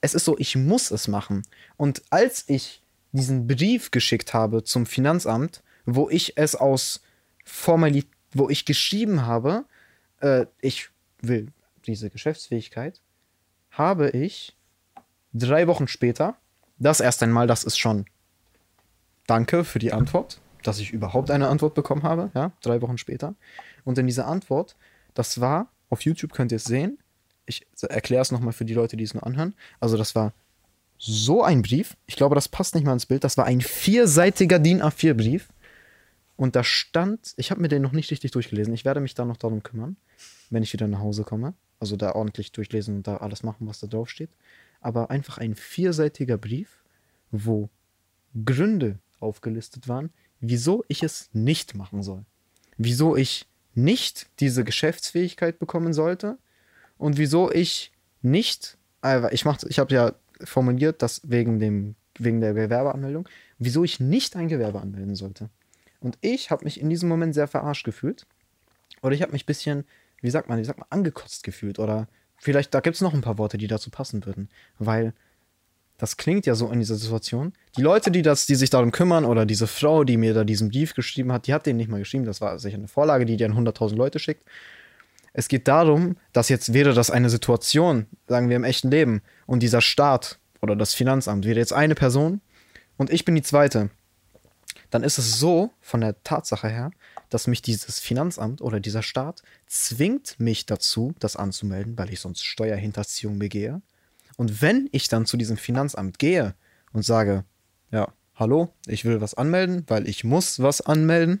Es 0.00 0.12
ist 0.14 0.24
so, 0.24 0.36
ich 0.38 0.56
muss 0.56 0.90
es 0.90 1.06
machen. 1.06 1.44
Und 1.76 2.02
als 2.10 2.44
ich 2.48 2.82
diesen 3.12 3.46
Brief 3.46 3.92
geschickt 3.92 4.34
habe 4.34 4.64
zum 4.64 4.84
Finanzamt, 4.84 5.62
wo 5.86 6.10
ich 6.10 6.36
es 6.36 6.56
aus 6.56 7.00
Formalität, 7.44 8.10
wo 8.34 8.50
ich 8.50 8.64
geschrieben 8.64 9.24
habe, 9.26 9.66
äh, 10.20 10.46
ich 10.60 10.88
will 11.20 11.48
diese 11.86 12.10
Geschäftsfähigkeit, 12.10 13.00
habe 13.70 14.10
ich 14.10 14.56
drei 15.32 15.66
Wochen 15.68 15.86
später, 15.88 16.36
das 16.82 17.00
erst 17.00 17.22
einmal, 17.22 17.46
das 17.46 17.64
ist 17.64 17.78
schon 17.78 18.06
Danke 19.26 19.64
für 19.64 19.78
die 19.78 19.92
Antwort, 19.92 20.40
dass 20.62 20.78
ich 20.78 20.92
überhaupt 20.92 21.30
eine 21.30 21.48
Antwort 21.48 21.74
bekommen 21.74 22.02
habe, 22.02 22.30
ja, 22.34 22.52
drei 22.60 22.82
Wochen 22.82 22.98
später. 22.98 23.34
Und 23.84 23.98
in 23.98 24.06
dieser 24.06 24.26
Antwort, 24.26 24.76
das 25.14 25.40
war, 25.40 25.68
auf 25.90 26.02
YouTube 26.02 26.32
könnt 26.32 26.52
ihr 26.52 26.56
es 26.56 26.64
sehen, 26.64 26.98
ich 27.46 27.66
erkläre 27.80 28.22
es 28.22 28.32
nochmal 28.32 28.52
für 28.52 28.64
die 28.64 28.74
Leute, 28.74 28.96
die 28.96 29.04
es 29.04 29.14
nur 29.14 29.26
anhören. 29.26 29.54
Also, 29.80 29.96
das 29.96 30.14
war 30.14 30.32
so 30.98 31.42
ein 31.42 31.62
Brief, 31.62 31.96
ich 32.06 32.16
glaube, 32.16 32.34
das 32.34 32.48
passt 32.48 32.74
nicht 32.74 32.84
mal 32.84 32.92
ins 32.92 33.06
Bild, 33.06 33.24
das 33.24 33.36
war 33.36 33.44
ein 33.44 33.60
vierseitiger 33.60 34.58
DIN 34.58 34.82
A4-Brief. 34.82 35.48
Und 36.36 36.56
da 36.56 36.64
stand, 36.64 37.34
ich 37.36 37.50
habe 37.50 37.60
mir 37.60 37.68
den 37.68 37.82
noch 37.82 37.92
nicht 37.92 38.10
richtig 38.10 38.30
durchgelesen, 38.30 38.72
ich 38.74 38.84
werde 38.84 39.00
mich 39.00 39.14
da 39.14 39.24
noch 39.24 39.36
darum 39.36 39.62
kümmern, 39.62 39.96
wenn 40.50 40.62
ich 40.62 40.72
wieder 40.72 40.88
nach 40.88 41.00
Hause 41.00 41.24
komme. 41.24 41.54
Also 41.80 41.96
da 41.96 42.14
ordentlich 42.14 42.52
durchlesen 42.52 42.96
und 42.96 43.06
da 43.06 43.16
alles 43.16 43.42
machen, 43.42 43.66
was 43.66 43.80
da 43.80 43.88
drauf 43.88 44.08
steht. 44.08 44.30
Aber 44.82 45.10
einfach 45.10 45.38
ein 45.38 45.54
vierseitiger 45.54 46.36
Brief, 46.36 46.84
wo 47.30 47.70
Gründe 48.44 48.98
aufgelistet 49.20 49.88
waren, 49.88 50.10
wieso 50.40 50.84
ich 50.88 51.02
es 51.02 51.30
nicht 51.32 51.74
machen 51.74 52.02
soll. 52.02 52.24
Wieso 52.76 53.16
ich 53.16 53.46
nicht 53.74 54.26
diese 54.40 54.64
Geschäftsfähigkeit 54.64 55.58
bekommen 55.58 55.94
sollte 55.94 56.36
und 56.98 57.16
wieso 57.16 57.50
ich 57.50 57.92
nicht, 58.20 58.76
ich, 59.30 59.44
ich 59.44 59.78
habe 59.78 59.94
ja 59.94 60.14
formuliert, 60.44 61.02
dass 61.02 61.22
wegen, 61.24 61.58
dem, 61.58 61.94
wegen 62.18 62.40
der 62.40 62.54
Gewerbeanmeldung, 62.54 63.28
wieso 63.58 63.84
ich 63.84 64.00
nicht 64.00 64.36
ein 64.36 64.48
Gewerbe 64.48 64.80
anmelden 64.80 65.14
sollte. 65.14 65.48
Und 66.00 66.18
ich 66.20 66.50
habe 66.50 66.64
mich 66.64 66.80
in 66.80 66.90
diesem 66.90 67.08
Moment 67.08 67.34
sehr 67.34 67.46
verarscht 67.46 67.84
gefühlt. 67.84 68.26
Oder 69.02 69.14
ich 69.14 69.22
habe 69.22 69.32
mich 69.32 69.44
ein 69.44 69.46
bisschen, 69.46 69.84
wie 70.20 70.30
sagt 70.30 70.48
man, 70.48 70.58
wie 70.58 70.64
sagt 70.64 70.78
man, 70.78 70.88
angekotzt 70.90 71.44
gefühlt. 71.44 71.78
Oder 71.78 72.08
vielleicht, 72.42 72.74
da 72.74 72.80
gibt 72.80 72.96
es 72.96 73.00
noch 73.00 73.14
ein 73.14 73.20
paar 73.20 73.38
Worte, 73.38 73.56
die 73.56 73.68
dazu 73.68 73.88
passen 73.90 74.26
würden. 74.26 74.48
Weil 74.78 75.14
das 75.96 76.16
klingt 76.16 76.46
ja 76.46 76.56
so 76.56 76.68
in 76.70 76.80
dieser 76.80 76.96
Situation. 76.96 77.52
Die 77.76 77.82
Leute, 77.82 78.10
die, 78.10 78.22
das, 78.22 78.46
die 78.46 78.56
sich 78.56 78.70
darum 78.70 78.90
kümmern, 78.90 79.24
oder 79.24 79.46
diese 79.46 79.68
Frau, 79.68 80.02
die 80.02 80.16
mir 80.16 80.34
da 80.34 80.42
diesen 80.42 80.70
Brief 80.70 80.94
geschrieben 80.94 81.32
hat, 81.32 81.46
die 81.46 81.54
hat 81.54 81.64
den 81.64 81.76
nicht 81.76 81.88
mal 81.88 82.00
geschrieben. 82.00 82.24
Das 82.24 82.40
war 82.40 82.58
sicher 82.58 82.76
eine 82.76 82.88
Vorlage, 82.88 83.24
die 83.24 83.36
die 83.36 83.44
an 83.44 83.56
100.000 83.56 83.94
Leute 83.94 84.18
schickt. 84.18 84.44
Es 85.32 85.46
geht 85.46 85.68
darum, 85.68 86.16
dass 86.32 86.48
jetzt 86.48 86.74
wäre 86.74 86.92
das 86.92 87.10
eine 87.10 87.30
Situation, 87.30 88.06
sagen 88.26 88.48
wir 88.48 88.56
im 88.56 88.64
echten 88.64 88.90
Leben, 88.90 89.22
und 89.46 89.62
dieser 89.62 89.80
Staat 89.80 90.38
oder 90.60 90.74
das 90.74 90.92
Finanzamt 90.92 91.44
wäre 91.44 91.58
jetzt 91.58 91.72
eine 91.72 91.94
Person 91.94 92.40
und 92.96 93.10
ich 93.10 93.24
bin 93.24 93.34
die 93.34 93.42
zweite. 93.42 93.90
Dann 94.90 95.02
ist 95.04 95.18
es 95.18 95.38
so, 95.38 95.70
von 95.80 96.02
der 96.02 96.22
Tatsache 96.22 96.68
her, 96.68 96.90
dass 97.32 97.46
mich 97.46 97.62
dieses 97.62 97.98
Finanzamt 97.98 98.60
oder 98.60 98.80
dieser 98.80 99.02
Staat 99.02 99.42
zwingt 99.66 100.38
mich 100.38 100.66
dazu, 100.66 101.14
das 101.18 101.36
anzumelden, 101.36 101.96
weil 101.96 102.12
ich 102.12 102.20
sonst 102.20 102.44
Steuerhinterziehung 102.44 103.38
begehe. 103.38 103.80
Und 104.36 104.60
wenn 104.62 104.88
ich 104.92 105.08
dann 105.08 105.26
zu 105.26 105.36
diesem 105.36 105.56
Finanzamt 105.56 106.18
gehe 106.18 106.54
und 106.92 107.04
sage, 107.04 107.44
ja, 107.90 108.12
hallo, 108.34 108.72
ich 108.86 109.04
will 109.04 109.20
was 109.20 109.34
anmelden, 109.34 109.84
weil 109.86 110.08
ich 110.08 110.24
muss 110.24 110.60
was 110.60 110.80
anmelden. 110.80 111.40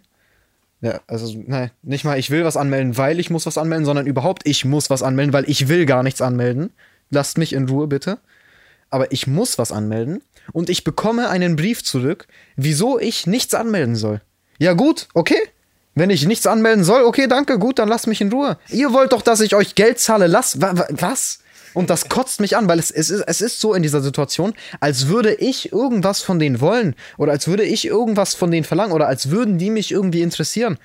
Ja, 0.80 1.00
also, 1.06 1.42
nein, 1.46 1.70
nicht 1.82 2.04
mal, 2.04 2.18
ich 2.18 2.30
will 2.30 2.44
was 2.44 2.56
anmelden, 2.56 2.96
weil 2.96 3.20
ich 3.20 3.30
muss 3.30 3.46
was 3.46 3.58
anmelden, 3.58 3.84
sondern 3.84 4.06
überhaupt, 4.06 4.46
ich 4.46 4.64
muss 4.64 4.90
was 4.90 5.02
anmelden, 5.02 5.32
weil 5.32 5.48
ich 5.48 5.68
will 5.68 5.86
gar 5.86 6.02
nichts 6.02 6.20
anmelden. 6.20 6.70
Lasst 7.10 7.38
mich 7.38 7.52
in 7.52 7.68
Ruhe, 7.68 7.86
bitte. 7.86 8.18
Aber 8.90 9.12
ich 9.12 9.26
muss 9.26 9.58
was 9.58 9.72
anmelden 9.72 10.22
und 10.52 10.68
ich 10.68 10.84
bekomme 10.84 11.28
einen 11.30 11.56
Brief 11.56 11.84
zurück, 11.84 12.26
wieso 12.56 12.98
ich 12.98 13.26
nichts 13.26 13.54
anmelden 13.54 13.96
soll. 13.96 14.20
Ja, 14.58 14.74
gut, 14.74 15.08
okay. 15.14 15.40
Wenn 15.94 16.10
ich 16.10 16.26
nichts 16.26 16.46
anmelden 16.46 16.84
soll, 16.84 17.02
okay, 17.02 17.26
danke, 17.26 17.58
gut, 17.58 17.78
dann 17.78 17.88
lasst 17.88 18.06
mich 18.06 18.20
in 18.20 18.32
Ruhe. 18.32 18.56
Ihr 18.70 18.92
wollt 18.92 19.12
doch, 19.12 19.22
dass 19.22 19.40
ich 19.40 19.54
euch 19.54 19.74
Geld 19.74 19.98
zahle, 19.98 20.26
lass. 20.26 20.58
Was? 20.60 21.40
Und 21.74 21.90
das 21.90 22.08
kotzt 22.08 22.40
mich 22.40 22.56
an, 22.56 22.68
weil 22.68 22.78
es, 22.78 22.90
es, 22.90 23.10
ist, 23.10 23.22
es 23.26 23.40
ist 23.40 23.60
so 23.60 23.74
in 23.74 23.82
dieser 23.82 24.00
Situation, 24.00 24.54
als 24.80 25.08
würde 25.08 25.34
ich 25.34 25.72
irgendwas 25.72 26.20
von 26.20 26.38
denen 26.38 26.60
wollen 26.60 26.94
oder 27.18 27.32
als 27.32 27.46
würde 27.46 27.64
ich 27.64 27.86
irgendwas 27.86 28.34
von 28.34 28.50
denen 28.50 28.64
verlangen 28.64 28.92
oder 28.92 29.06
als 29.06 29.30
würden 29.30 29.58
die 29.58 29.70
mich 29.70 29.90
irgendwie 29.90 30.22
interessieren. 30.22 30.78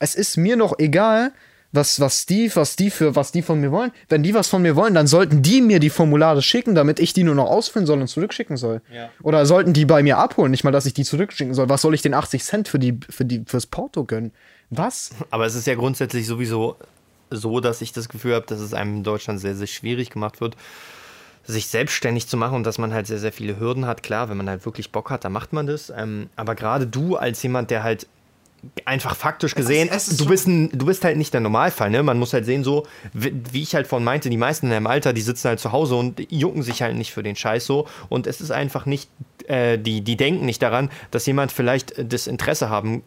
Es 0.00 0.14
ist 0.14 0.36
mir 0.36 0.56
noch 0.56 0.78
egal, 0.78 1.32
was, 1.74 1.98
was 1.98 2.26
die, 2.26 2.54
was 2.54 2.76
die 2.76 2.90
für, 2.90 3.16
was 3.16 3.32
die 3.32 3.42
von 3.42 3.60
mir 3.60 3.72
wollen. 3.72 3.90
Wenn 4.08 4.22
die 4.22 4.32
was 4.32 4.48
von 4.48 4.62
mir 4.62 4.76
wollen, 4.76 4.94
dann 4.94 5.06
sollten 5.06 5.42
die 5.42 5.60
mir 5.60 5.80
die 5.80 5.90
Formulare 5.90 6.40
schicken, 6.40 6.74
damit 6.74 7.00
ich 7.00 7.12
die 7.12 7.24
nur 7.24 7.34
noch 7.34 7.46
ausfüllen 7.46 7.86
soll 7.86 8.00
und 8.00 8.06
zurückschicken 8.06 8.56
soll. 8.56 8.80
Ja. 8.94 9.10
Oder 9.22 9.44
sollten 9.44 9.72
die 9.72 9.84
bei 9.84 10.02
mir 10.02 10.18
abholen, 10.18 10.52
nicht 10.52 10.62
mal, 10.62 10.70
dass 10.70 10.86
ich 10.86 10.94
die 10.94 11.04
zurückschicken 11.04 11.52
soll. 11.52 11.68
Was 11.68 11.82
soll 11.82 11.94
ich 11.94 12.02
den 12.02 12.14
80 12.14 12.44
Cent 12.44 12.68
für 12.68 12.78
die, 12.78 12.98
für 13.08 13.24
die, 13.24 13.42
fürs 13.46 13.66
Porto 13.66 14.04
gönnen? 14.04 14.32
Was? 14.70 15.10
Aber 15.30 15.46
es 15.46 15.54
ist 15.54 15.66
ja 15.66 15.74
grundsätzlich 15.74 16.26
sowieso 16.26 16.76
so, 17.30 17.60
dass 17.60 17.80
ich 17.80 17.92
das 17.92 18.08
Gefühl 18.08 18.34
habe, 18.34 18.46
dass 18.46 18.60
es 18.60 18.72
einem 18.72 18.98
in 18.98 19.02
Deutschland 19.02 19.40
sehr, 19.40 19.56
sehr 19.56 19.66
schwierig 19.66 20.10
gemacht 20.10 20.40
wird, 20.40 20.56
sich 21.44 21.66
selbstständig 21.66 22.28
zu 22.28 22.36
machen 22.36 22.54
und 22.54 22.64
dass 22.64 22.78
man 22.78 22.94
halt 22.94 23.08
sehr, 23.08 23.18
sehr 23.18 23.32
viele 23.32 23.58
Hürden 23.58 23.86
hat. 23.86 24.02
Klar, 24.02 24.28
wenn 24.28 24.36
man 24.36 24.48
halt 24.48 24.64
wirklich 24.64 24.92
Bock 24.92 25.10
hat, 25.10 25.24
dann 25.24 25.32
macht 25.32 25.52
man 25.52 25.66
das. 25.66 25.92
Ähm, 25.94 26.30
aber 26.36 26.54
gerade 26.54 26.86
du 26.86 27.16
als 27.16 27.42
jemand, 27.42 27.70
der 27.70 27.82
halt 27.82 28.06
einfach 28.84 29.16
faktisch 29.16 29.54
gesehen, 29.54 29.88
es 29.90 30.08
es 30.08 30.16
du, 30.16 30.26
bist 30.26 30.46
ein, 30.46 30.70
du 30.72 30.86
bist 30.86 31.04
halt 31.04 31.16
nicht 31.16 31.32
der 31.32 31.40
Normalfall, 31.40 31.90
ne? 31.90 32.02
Man 32.02 32.18
muss 32.18 32.32
halt 32.32 32.44
sehen, 32.44 32.64
so, 32.64 32.86
wie, 33.12 33.32
wie 33.52 33.62
ich 33.62 33.74
halt 33.74 33.86
von 33.86 34.04
meinte, 34.04 34.30
die 34.30 34.36
meisten 34.36 34.66
in 34.66 34.72
deinem 34.72 34.86
Alter, 34.86 35.12
die 35.12 35.20
sitzen 35.20 35.48
halt 35.48 35.60
zu 35.60 35.72
Hause 35.72 35.96
und 35.96 36.20
jucken 36.30 36.62
sich 36.62 36.82
halt 36.82 36.96
nicht 36.96 37.12
für 37.12 37.22
den 37.22 37.36
Scheiß 37.36 37.66
so. 37.66 37.86
Und 38.08 38.26
es 38.26 38.40
ist 38.40 38.50
einfach 38.50 38.86
nicht, 38.86 39.08
äh, 39.46 39.78
die, 39.78 40.02
die 40.02 40.16
denken 40.16 40.46
nicht 40.46 40.62
daran, 40.62 40.90
dass 41.10 41.26
jemand 41.26 41.52
vielleicht 41.52 41.94
das 42.12 42.26
Interesse 42.26 42.68
haben 42.68 43.02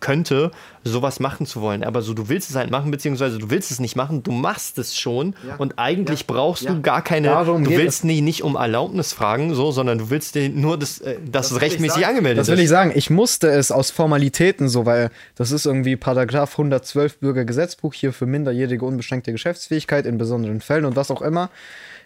könnte, 0.00 0.50
sowas 0.82 1.20
machen 1.20 1.46
zu 1.46 1.60
wollen. 1.60 1.84
Aber 1.84 2.02
so, 2.02 2.14
du 2.14 2.28
willst 2.28 2.50
es 2.50 2.56
halt 2.56 2.70
machen, 2.70 2.90
beziehungsweise 2.90 3.38
du 3.38 3.50
willst 3.50 3.70
es 3.70 3.80
nicht 3.80 3.96
machen, 3.96 4.22
du 4.22 4.32
machst 4.32 4.78
es 4.78 4.96
schon 4.96 5.34
ja. 5.46 5.56
und 5.56 5.78
eigentlich 5.78 6.20
ja. 6.20 6.26
brauchst 6.26 6.62
ja. 6.62 6.72
du 6.72 6.82
gar 6.82 7.02
keine, 7.02 7.28
Darum 7.28 7.64
du 7.64 7.70
willst 7.70 8.04
nie, 8.04 8.20
nicht 8.20 8.42
um 8.42 8.56
Erlaubnis 8.56 9.12
fragen, 9.12 9.54
so, 9.54 9.70
sondern 9.70 9.98
du 9.98 10.10
willst 10.10 10.34
dir 10.34 10.48
nur, 10.48 10.78
das, 10.78 11.00
äh, 11.00 11.16
dass 11.24 11.48
das 11.48 11.52
es 11.52 11.60
rechtmäßig 11.60 12.06
angemeldet 12.06 12.42
ist. 12.42 12.48
Das 12.48 12.56
will 12.56 12.62
ich 12.62 12.68
sagen, 12.68 12.92
ich 12.94 13.10
musste 13.10 13.48
es 13.50 13.70
aus 13.70 13.90
Formalitäten 13.90 14.68
so, 14.68 14.86
weil 14.86 15.10
das 15.34 15.52
ist 15.52 15.66
irgendwie 15.66 15.96
Paragraph 15.96 16.52
112 16.52 17.18
Bürgergesetzbuch 17.18 17.94
hier 17.94 18.12
für 18.12 18.26
minderjährige 18.26 18.84
unbeschränkte 18.84 19.32
Geschäftsfähigkeit 19.32 20.06
in 20.06 20.18
besonderen 20.18 20.60
Fällen 20.60 20.84
und 20.84 20.96
was 20.96 21.10
auch 21.10 21.22
immer. 21.22 21.50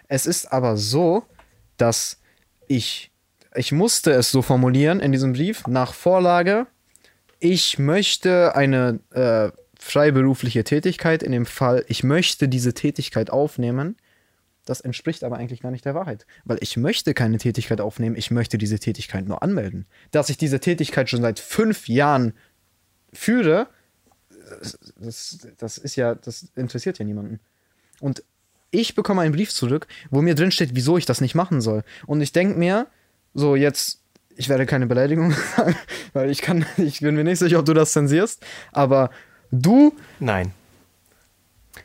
Es 0.08 0.26
ist 0.26 0.52
aber 0.52 0.76
so, 0.76 1.24
dass 1.76 2.18
ich 2.66 3.10
ich 3.54 3.72
musste 3.72 4.10
es 4.12 4.30
so 4.30 4.42
formulieren 4.42 5.00
in 5.00 5.12
diesem 5.12 5.32
Brief 5.32 5.66
nach 5.66 5.94
Vorlage 5.94 6.66
ich 7.44 7.78
möchte 7.78 8.56
eine 8.56 9.00
äh, 9.10 9.50
freiberufliche 9.78 10.64
Tätigkeit, 10.64 11.22
in 11.22 11.30
dem 11.30 11.44
Fall, 11.44 11.84
ich 11.88 12.02
möchte 12.02 12.48
diese 12.48 12.72
Tätigkeit 12.72 13.28
aufnehmen. 13.28 13.96
Das 14.64 14.80
entspricht 14.80 15.22
aber 15.22 15.36
eigentlich 15.36 15.60
gar 15.60 15.70
nicht 15.70 15.84
der 15.84 15.94
Wahrheit. 15.94 16.24
Weil 16.46 16.56
ich 16.62 16.78
möchte 16.78 17.12
keine 17.12 17.36
Tätigkeit 17.36 17.82
aufnehmen, 17.82 18.16
ich 18.16 18.30
möchte 18.30 18.56
diese 18.56 18.78
Tätigkeit 18.78 19.28
nur 19.28 19.42
anmelden. 19.42 19.84
Dass 20.10 20.30
ich 20.30 20.38
diese 20.38 20.58
Tätigkeit 20.58 21.10
schon 21.10 21.20
seit 21.20 21.38
fünf 21.38 21.86
Jahren 21.86 22.32
führe, 23.12 23.66
das, 24.98 25.46
das 25.58 25.76
ist 25.76 25.96
ja, 25.96 26.14
das 26.14 26.48
interessiert 26.56 26.98
ja 26.98 27.04
niemanden. 27.04 27.40
Und 28.00 28.24
ich 28.70 28.94
bekomme 28.94 29.20
einen 29.20 29.34
Brief 29.34 29.52
zurück, 29.52 29.86
wo 30.08 30.22
mir 30.22 30.34
drin 30.34 30.50
steht, 30.50 30.74
wieso 30.74 30.96
ich 30.96 31.04
das 31.04 31.20
nicht 31.20 31.34
machen 31.34 31.60
soll. 31.60 31.84
Und 32.06 32.22
ich 32.22 32.32
denke 32.32 32.58
mir, 32.58 32.86
so 33.34 33.54
jetzt 33.54 34.03
ich 34.36 34.48
werde 34.48 34.66
keine 34.66 34.86
Beleidigung 34.86 35.32
sagen, 35.56 35.76
weil 36.12 36.30
ich 36.30 36.42
kann, 36.42 36.66
ich 36.76 37.00
bin 37.00 37.14
mir 37.14 37.24
nicht 37.24 37.38
sicher, 37.38 37.58
ob 37.58 37.66
du 37.66 37.74
das 37.74 37.92
zensierst, 37.92 38.44
aber 38.72 39.10
du. 39.50 39.94
Nein. 40.20 40.52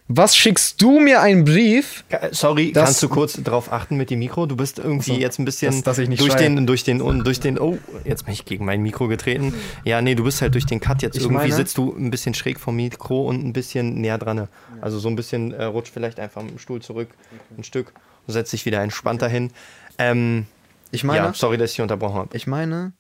Was 0.07 0.35
schickst 0.35 0.81
du 0.81 0.99
mir 0.99 1.21
einen 1.21 1.45
Brief? 1.45 2.03
Sorry, 2.31 2.71
kannst 2.71 3.01
du 3.03 3.09
kurz 3.09 3.39
darauf 3.43 3.71
achten 3.71 3.95
mit 3.95 4.09
dem 4.09 4.19
Mikro? 4.19 4.47
Du 4.47 4.55
bist 4.55 4.79
irgendwie 4.79 5.11
also, 5.11 5.21
jetzt 5.21 5.39
ein 5.39 5.45
bisschen 5.45 5.71
dass, 5.71 5.83
dass 5.83 5.97
ich 5.99 6.09
nicht 6.09 6.19
durch 6.19 6.33
den, 6.33 6.65
durch 6.65 6.83
den, 6.83 6.99
durch 7.23 7.39
den, 7.39 7.59
oh, 7.59 7.77
jetzt 8.05 8.25
bin 8.25 8.33
ich 8.33 8.45
gegen 8.45 8.65
mein 8.65 8.81
Mikro 8.81 9.07
getreten. 9.07 9.53
Ja, 9.83 10.01
nee, 10.01 10.15
du 10.15 10.23
bist 10.23 10.41
halt 10.41 10.55
durch 10.55 10.65
den 10.65 10.79
Cut 10.79 11.03
jetzt 11.03 11.15
ich 11.15 11.23
irgendwie 11.23 11.43
meine, 11.43 11.53
sitzt 11.53 11.77
du 11.77 11.95
ein 11.95 12.09
bisschen 12.09 12.33
schräg 12.33 12.59
vom 12.59 12.75
Mikro 12.75 13.27
und 13.27 13.45
ein 13.45 13.53
bisschen 13.53 14.01
näher 14.01 14.17
dran. 14.17 14.47
Also 14.81 14.97
so 14.97 15.09
ein 15.09 15.15
bisschen 15.15 15.53
äh, 15.53 15.65
rutscht 15.65 15.93
vielleicht 15.93 16.19
einfach 16.19 16.41
im 16.41 16.57
Stuhl 16.57 16.81
zurück, 16.81 17.09
ein 17.55 17.63
Stück 17.63 17.93
und 18.25 18.33
setzt 18.33 18.51
dich 18.51 18.65
wieder 18.65 18.81
entspannter 18.81 19.27
hin. 19.27 19.51
Ähm, 19.99 20.47
ich 20.91 21.03
meine. 21.03 21.25
Ja, 21.27 21.33
sorry, 21.33 21.57
dass 21.57 21.71
ich 21.71 21.81
unterbrochen 21.81 22.15
habe. 22.15 22.37
Ich 22.37 22.47
meine, 22.47 22.93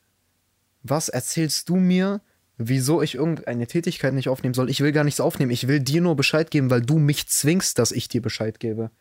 was 0.83 1.09
erzählst 1.09 1.69
du 1.69 1.75
mir, 1.75 2.21
wieso 2.57 3.01
ich 3.01 3.15
irgendeine 3.15 3.67
Tätigkeit 3.67 4.13
nicht 4.13 4.29
aufnehmen 4.29 4.53
soll? 4.53 4.69
Ich 4.69 4.81
will 4.81 4.91
gar 4.91 5.03
nichts 5.03 5.19
aufnehmen. 5.19 5.51
Ich 5.51 5.67
will 5.67 5.79
dir 5.79 6.01
nur 6.01 6.15
Bescheid 6.15 6.51
geben, 6.51 6.69
weil 6.69 6.81
du 6.81 6.99
mich 6.99 7.27
zwingst, 7.27 7.79
dass 7.79 7.91
ich 7.91 8.07
dir 8.07 8.21
Bescheid 8.21 8.59
gebe. 8.59 8.91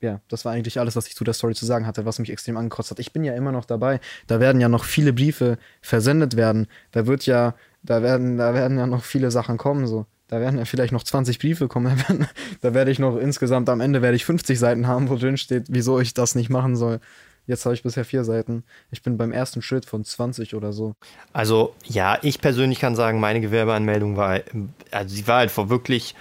Ja, 0.00 0.20
das 0.28 0.44
war 0.44 0.52
eigentlich 0.52 0.78
alles, 0.78 0.94
was 0.94 1.08
ich 1.08 1.16
zu 1.16 1.24
der 1.24 1.34
Story 1.34 1.54
zu 1.54 1.66
sagen 1.66 1.86
hatte, 1.86 2.04
was 2.04 2.20
mich 2.20 2.30
extrem 2.30 2.56
angekotzt 2.56 2.92
hat. 2.92 3.00
Ich 3.00 3.12
bin 3.12 3.24
ja 3.24 3.34
immer 3.34 3.50
noch 3.50 3.64
dabei. 3.64 4.00
Da 4.28 4.38
werden 4.38 4.60
ja 4.60 4.68
noch 4.68 4.84
viele 4.84 5.12
Briefe 5.12 5.58
versendet 5.80 6.36
werden. 6.36 6.68
Da 6.92 7.06
wird 7.06 7.26
ja, 7.26 7.56
da 7.82 8.02
werden, 8.02 8.36
da 8.36 8.54
werden 8.54 8.78
ja 8.78 8.86
noch 8.86 9.02
viele 9.02 9.30
Sachen 9.32 9.58
kommen, 9.58 9.88
so. 9.88 10.06
Da 10.28 10.40
werden 10.40 10.58
ja 10.58 10.66
vielleicht 10.66 10.92
noch 10.92 11.02
20 11.02 11.38
Briefe 11.38 11.68
kommen. 11.68 12.02
Da 12.60 12.74
werde 12.74 12.90
ich 12.90 12.98
noch 12.98 13.16
insgesamt 13.16 13.68
am 13.68 13.80
Ende 13.80 14.02
werde 14.02 14.16
ich 14.16 14.24
50 14.24 14.58
Seiten 14.58 14.86
haben, 14.86 15.08
wo 15.08 15.16
drin 15.16 15.36
steht, 15.36 15.66
wieso 15.68 16.00
ich 16.00 16.12
das 16.14 16.34
nicht 16.34 16.50
machen 16.50 16.76
soll. 16.76 17.00
Jetzt 17.46 17.64
habe 17.64 17.74
ich 17.74 17.82
bisher 17.82 18.04
vier 18.04 18.24
Seiten. 18.24 18.62
Ich 18.90 19.02
bin 19.02 19.16
beim 19.16 19.32
ersten 19.32 19.62
Schritt 19.62 19.86
von 19.86 20.04
20 20.04 20.54
oder 20.54 20.72
so. 20.72 20.94
Also 21.32 21.74
ja, 21.84 22.18
ich 22.20 22.42
persönlich 22.42 22.78
kann 22.78 22.94
sagen, 22.94 23.20
meine 23.20 23.40
Gewerbeanmeldung 23.40 24.16
war, 24.16 24.40
also 24.90 25.14
sie 25.14 25.26
war 25.26 25.38
halt 25.38 25.50
vor 25.50 25.70
wirklich, 25.70 26.14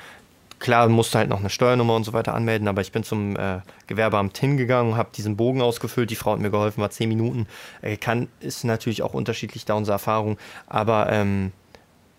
klar, 0.60 0.88
musste 0.88 1.18
halt 1.18 1.30
noch 1.30 1.40
eine 1.40 1.50
Steuernummer 1.50 1.96
und 1.96 2.06
so 2.06 2.14
weiter 2.14 2.34
anmelden, 2.34 2.70
aber 2.70 2.80
ich 2.80 2.94
bin 2.94 3.04
zum 3.04 3.36
äh, 3.36 3.60
Gewerbeamt 3.88 4.38
hingegangen, 4.38 4.96
habe 4.96 5.10
diesen 5.14 5.36
Bogen 5.36 5.62
ausgefüllt, 5.62 6.10
die 6.12 6.16
Frau 6.16 6.32
hat 6.32 6.40
mir 6.40 6.50
geholfen, 6.50 6.80
war 6.80 6.92
zehn 6.92 7.10
Minuten. 7.10 7.46
Äh, 7.82 7.98
kann, 7.98 8.30
ist 8.40 8.64
natürlich 8.64 9.02
auch 9.02 9.14
unterschiedlich 9.14 9.66
da 9.66 9.74
unsere 9.74 9.96
Erfahrung, 9.96 10.38
aber 10.68 11.12
ähm, 11.12 11.52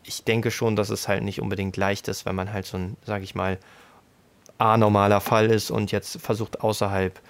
ich 0.09 0.25
denke 0.25 0.51
schon, 0.51 0.75
dass 0.75 0.91
es 0.91 1.07
halt 1.07 1.23
nicht 1.23 1.41
unbedingt 1.41 1.77
leicht 1.77 2.09
ist, 2.09 2.27
wenn 2.27 2.35
man 2.35 2.53
halt 2.53 2.67
so 2.67 2.79
ein, 2.79 2.97
sag 3.05 3.23
ich 3.23 3.35
mal, 3.35 3.59
anormaler 4.59 5.21
Fall 5.21 5.47
ist 5.47 5.71
und 5.71 5.93
jetzt 5.93 6.21
versucht 6.21 6.61
außerhalb 6.63 7.21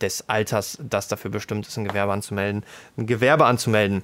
des 0.00 0.28
Alters, 0.28 0.78
das 0.82 1.06
dafür 1.06 1.30
bestimmt 1.30 1.66
ist, 1.66 1.76
ein 1.76 1.86
Gewerbe 1.86 2.12
anzumelden. 2.12 2.64
Ein 2.96 3.06
Gewerbe 3.06 3.44
anzumelden. 3.44 4.02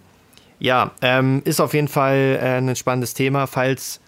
Ja, 0.60 0.92
ähm, 1.00 1.42
ist 1.44 1.60
auf 1.60 1.74
jeden 1.74 1.88
Fall 1.88 2.38
äh, 2.40 2.58
ein 2.58 2.76
spannendes 2.76 3.14
Thema. 3.14 3.46
Falls 3.46 4.00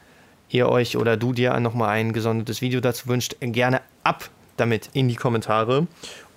ihr 0.50 0.68
euch 0.68 0.96
oder 0.96 1.16
du 1.16 1.32
dir 1.32 1.58
nochmal 1.58 1.88
ein 1.90 2.12
gesondertes 2.12 2.60
Video 2.60 2.80
dazu 2.80 3.08
wünscht, 3.08 3.36
gerne 3.40 3.80
ab 4.04 4.28
damit 4.56 4.90
in 4.92 5.08
die 5.08 5.16
Kommentare. 5.16 5.86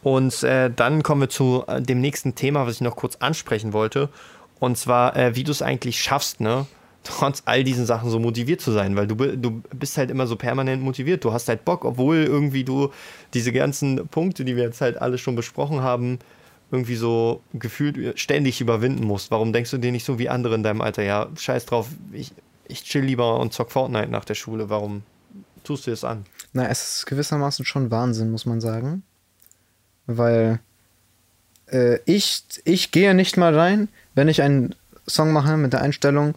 Und 0.01 0.43
äh, 0.43 0.71
dann 0.73 1.03
kommen 1.03 1.21
wir 1.21 1.29
zu 1.29 1.63
äh, 1.67 1.81
dem 1.81 1.99
nächsten 1.99 2.33
Thema, 2.35 2.65
was 2.65 2.75
ich 2.75 2.81
noch 2.81 2.95
kurz 2.95 3.17
ansprechen 3.17 3.73
wollte. 3.73 4.09
Und 4.65 4.79
zwar, 4.79 5.15
äh, 5.15 5.35
wie 5.35 5.43
du 5.43 5.51
es 5.51 5.61
eigentlich 5.61 6.01
schaffst, 6.01 6.41
ne? 6.41 6.65
trotz 7.03 7.43
all 7.45 7.63
diesen 7.63 7.85
Sachen 7.85 8.09
so 8.09 8.17
motiviert 8.17 8.61
zu 8.61 8.71
sein, 8.71 8.95
weil 8.95 9.05
du, 9.05 9.13
du 9.13 9.61
bist 9.75 9.95
halt 9.95 10.09
immer 10.09 10.25
so 10.25 10.37
permanent 10.37 10.81
motiviert. 10.81 11.23
Du 11.23 11.31
hast 11.31 11.47
halt 11.47 11.65
Bock, 11.65 11.85
obwohl 11.85 12.23
irgendwie 12.23 12.63
du 12.63 12.89
diese 13.35 13.53
ganzen 13.53 14.07
Punkte, 14.07 14.43
die 14.43 14.55
wir 14.55 14.63
jetzt 14.63 14.81
halt 14.81 14.99
alle 14.99 15.19
schon 15.19 15.35
besprochen 15.35 15.81
haben, 15.81 16.17
irgendwie 16.71 16.95
so 16.95 17.43
gefühlt 17.53 18.19
ständig 18.19 18.59
überwinden 18.59 19.03
musst. 19.03 19.29
Warum 19.29 19.53
denkst 19.53 19.69
du 19.69 19.77
dir 19.77 19.91
nicht 19.91 20.03
so 20.03 20.17
wie 20.17 20.29
andere 20.29 20.55
in 20.55 20.63
deinem 20.63 20.81
Alter? 20.81 21.03
Ja, 21.03 21.27
scheiß 21.37 21.67
drauf, 21.67 21.89
ich, 22.11 22.31
ich 22.67 22.83
chill 22.83 23.03
lieber 23.03 23.39
und 23.39 23.53
zock 23.53 23.71
Fortnite 23.71 24.09
nach 24.09 24.25
der 24.25 24.33
Schule. 24.33 24.71
Warum 24.71 25.03
tust 25.63 25.85
du 25.85 25.91
das 25.91 26.03
an? 26.03 26.25
Na, 26.53 26.67
es 26.69 26.95
ist 26.95 27.05
gewissermaßen 27.05 27.65
schon 27.65 27.91
Wahnsinn, 27.91 28.31
muss 28.31 28.47
man 28.47 28.61
sagen. 28.61 29.03
Weil 30.07 30.59
äh, 31.71 31.99
ich, 32.05 32.43
ich 32.63 32.91
gehe 32.91 33.13
nicht 33.13 33.37
mal 33.37 33.55
rein, 33.55 33.89
wenn 34.15 34.27
ich 34.27 34.41
einen 34.41 34.75
Song 35.07 35.31
mache 35.31 35.57
mit 35.57 35.73
der 35.73 35.81
Einstellung, 35.81 36.33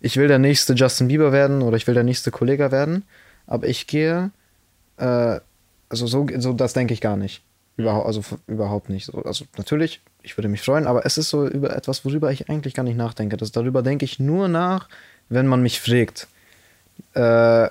ich 0.00 0.16
will 0.16 0.28
der 0.28 0.38
nächste 0.38 0.74
Justin 0.74 1.08
Bieber 1.08 1.32
werden 1.32 1.62
oder 1.62 1.76
ich 1.76 1.86
will 1.86 1.94
der 1.94 2.04
nächste 2.04 2.30
Kollege 2.30 2.72
werden, 2.72 3.04
aber 3.46 3.68
ich 3.68 3.86
gehe, 3.86 4.30
äh, 4.96 5.40
also 5.88 6.06
so, 6.06 6.26
so 6.38 6.52
das 6.52 6.72
denke 6.72 6.94
ich 6.94 7.00
gar 7.00 7.16
nicht. 7.16 7.42
Überhaupt, 7.76 8.06
also 8.06 8.22
überhaupt 8.48 8.90
nicht. 8.90 9.06
So, 9.06 9.22
also 9.22 9.44
natürlich, 9.56 10.00
ich 10.22 10.36
würde 10.36 10.48
mich 10.48 10.62
freuen, 10.62 10.86
aber 10.86 11.06
es 11.06 11.16
ist 11.16 11.30
so 11.30 11.46
über 11.46 11.76
etwas, 11.76 12.04
worüber 12.04 12.32
ich 12.32 12.50
eigentlich 12.50 12.74
gar 12.74 12.82
nicht 12.82 12.96
nachdenke. 12.96 13.36
Das, 13.36 13.52
darüber 13.52 13.82
denke 13.82 14.04
ich 14.04 14.18
nur 14.18 14.48
nach, 14.48 14.88
wenn 15.28 15.46
man 15.46 15.62
mich 15.62 15.80
fragt. 15.80 16.26
Äh, 17.14 17.70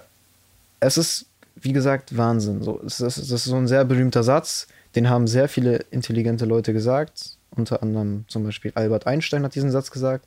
es 0.80 0.98
ist, 0.98 1.26
wie 1.56 1.74
gesagt, 1.74 2.16
Wahnsinn. 2.16 2.64
So, 2.64 2.78
ist, 2.80 3.02
das 3.02 3.18
ist 3.18 3.44
so 3.44 3.56
ein 3.56 3.68
sehr 3.68 3.84
berühmter 3.84 4.24
Satz, 4.24 4.68
den 4.96 5.10
haben 5.10 5.28
sehr 5.28 5.50
viele 5.50 5.84
intelligente 5.92 6.46
Leute 6.46 6.72
gesagt. 6.72 7.37
Unter 7.52 7.82
anderem 7.82 8.26
zum 8.28 8.44
Beispiel 8.44 8.72
Albert 8.76 9.08
Einstein 9.08 9.44
hat 9.44 9.56
diesen 9.56 9.72
Satz 9.72 9.92
gesagt. 9.92 10.26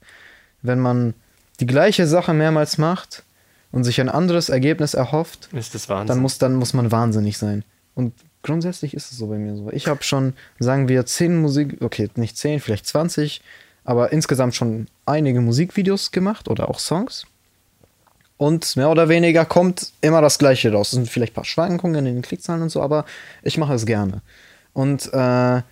Wenn 0.62 0.80
man 0.80 1.14
die 1.60 1.66
gleiche 1.66 2.06
Sache 2.06 2.32
mehrmals 2.32 2.78
macht 2.78 3.22
und 3.72 3.84
sich 3.84 4.00
ein 4.00 4.08
anderes 4.08 4.48
Ergebnis 4.48 4.94
erhofft, 4.94 5.48
dann 6.08 6.18
muss, 6.20 6.38
dann 6.38 6.54
muss 6.54 6.74
man 6.74 6.90
wahnsinnig 6.90 7.38
sein. 7.38 7.64
Und 7.94 8.14
grundsätzlich 8.42 8.94
ist 8.94 9.12
es 9.12 9.18
so 9.18 9.26
bei 9.28 9.36
mir 9.36 9.56
so. 9.56 9.70
Ich 9.70 9.86
habe 9.86 10.02
schon, 10.02 10.34
sagen 10.58 10.88
wir, 10.88 11.06
zehn 11.06 11.40
Musik, 11.40 11.78
okay, 11.80 12.08
nicht 12.16 12.36
zehn, 12.36 12.60
vielleicht 12.60 12.86
20, 12.86 13.42
aber 13.84 14.12
insgesamt 14.12 14.54
schon 14.54 14.86
einige 15.06 15.40
Musikvideos 15.40 16.10
gemacht 16.10 16.48
oder 16.48 16.68
auch 16.68 16.78
Songs. 16.78 17.26
Und 18.36 18.74
mehr 18.76 18.88
oder 18.88 19.10
weniger 19.10 19.44
kommt 19.44 19.92
immer 20.00 20.22
das 20.22 20.38
Gleiche 20.38 20.72
raus. 20.72 20.88
Es 20.88 20.92
sind 20.92 21.10
vielleicht 21.10 21.32
ein 21.32 21.34
paar 21.34 21.44
Schwankungen 21.44 22.06
in 22.06 22.14
den 22.14 22.22
Klickzahlen 22.22 22.62
und 22.62 22.70
so, 22.70 22.80
aber 22.80 23.04
ich 23.42 23.58
mache 23.58 23.74
es 23.74 23.84
gerne. 23.84 24.22
Und 24.72 25.12
äh, 25.12 25.62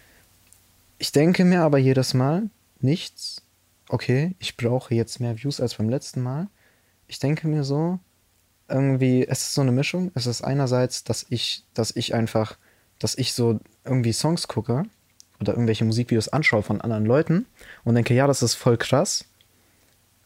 ich 0.99 1.13
denke 1.13 1.45
mir 1.45 1.63
aber 1.63 1.79
jedes 1.79 2.15
Mal 2.15 2.51
nichts, 2.81 3.43
okay, 3.89 4.35
ich 4.39 4.57
brauche 4.57 4.95
jetzt 4.95 5.21
mehr 5.21 5.43
Views 5.43 5.61
als 5.61 5.75
beim 5.75 5.89
letzten 5.89 6.23
Mal. 6.23 6.49
Ich 7.07 7.19
denke 7.19 7.49
mir 7.49 7.65
so, 7.65 7.99
irgendwie, 8.69 9.27
es 9.27 9.43
ist 9.43 9.55
so 9.55 9.63
eine 9.63 9.73
Mischung. 9.73 10.11
Es 10.15 10.27
ist 10.27 10.43
einerseits, 10.43 11.05
dass 11.05 11.27
ich, 11.31 11.65
dass 11.75 11.95
ich 11.97 12.15
einfach, 12.15 12.59
dass 12.99 13.17
ich 13.17 13.33
so 13.33 13.61
irgendwie 13.85 14.13
Songs 14.13 14.47
gucke 14.49 14.85
oder 15.41 15.53
irgendwelche 15.53 15.85
Musikvideos 15.85 16.29
anschaue 16.29 16.63
von 16.63 16.81
anderen 16.81 17.07
Leuten 17.07 17.47
und 17.85 17.95
denke, 17.95 18.15
ja, 18.15 18.27
das 18.27 18.43
ist 18.43 18.55
voll 18.55 18.77
krass. 18.77 19.25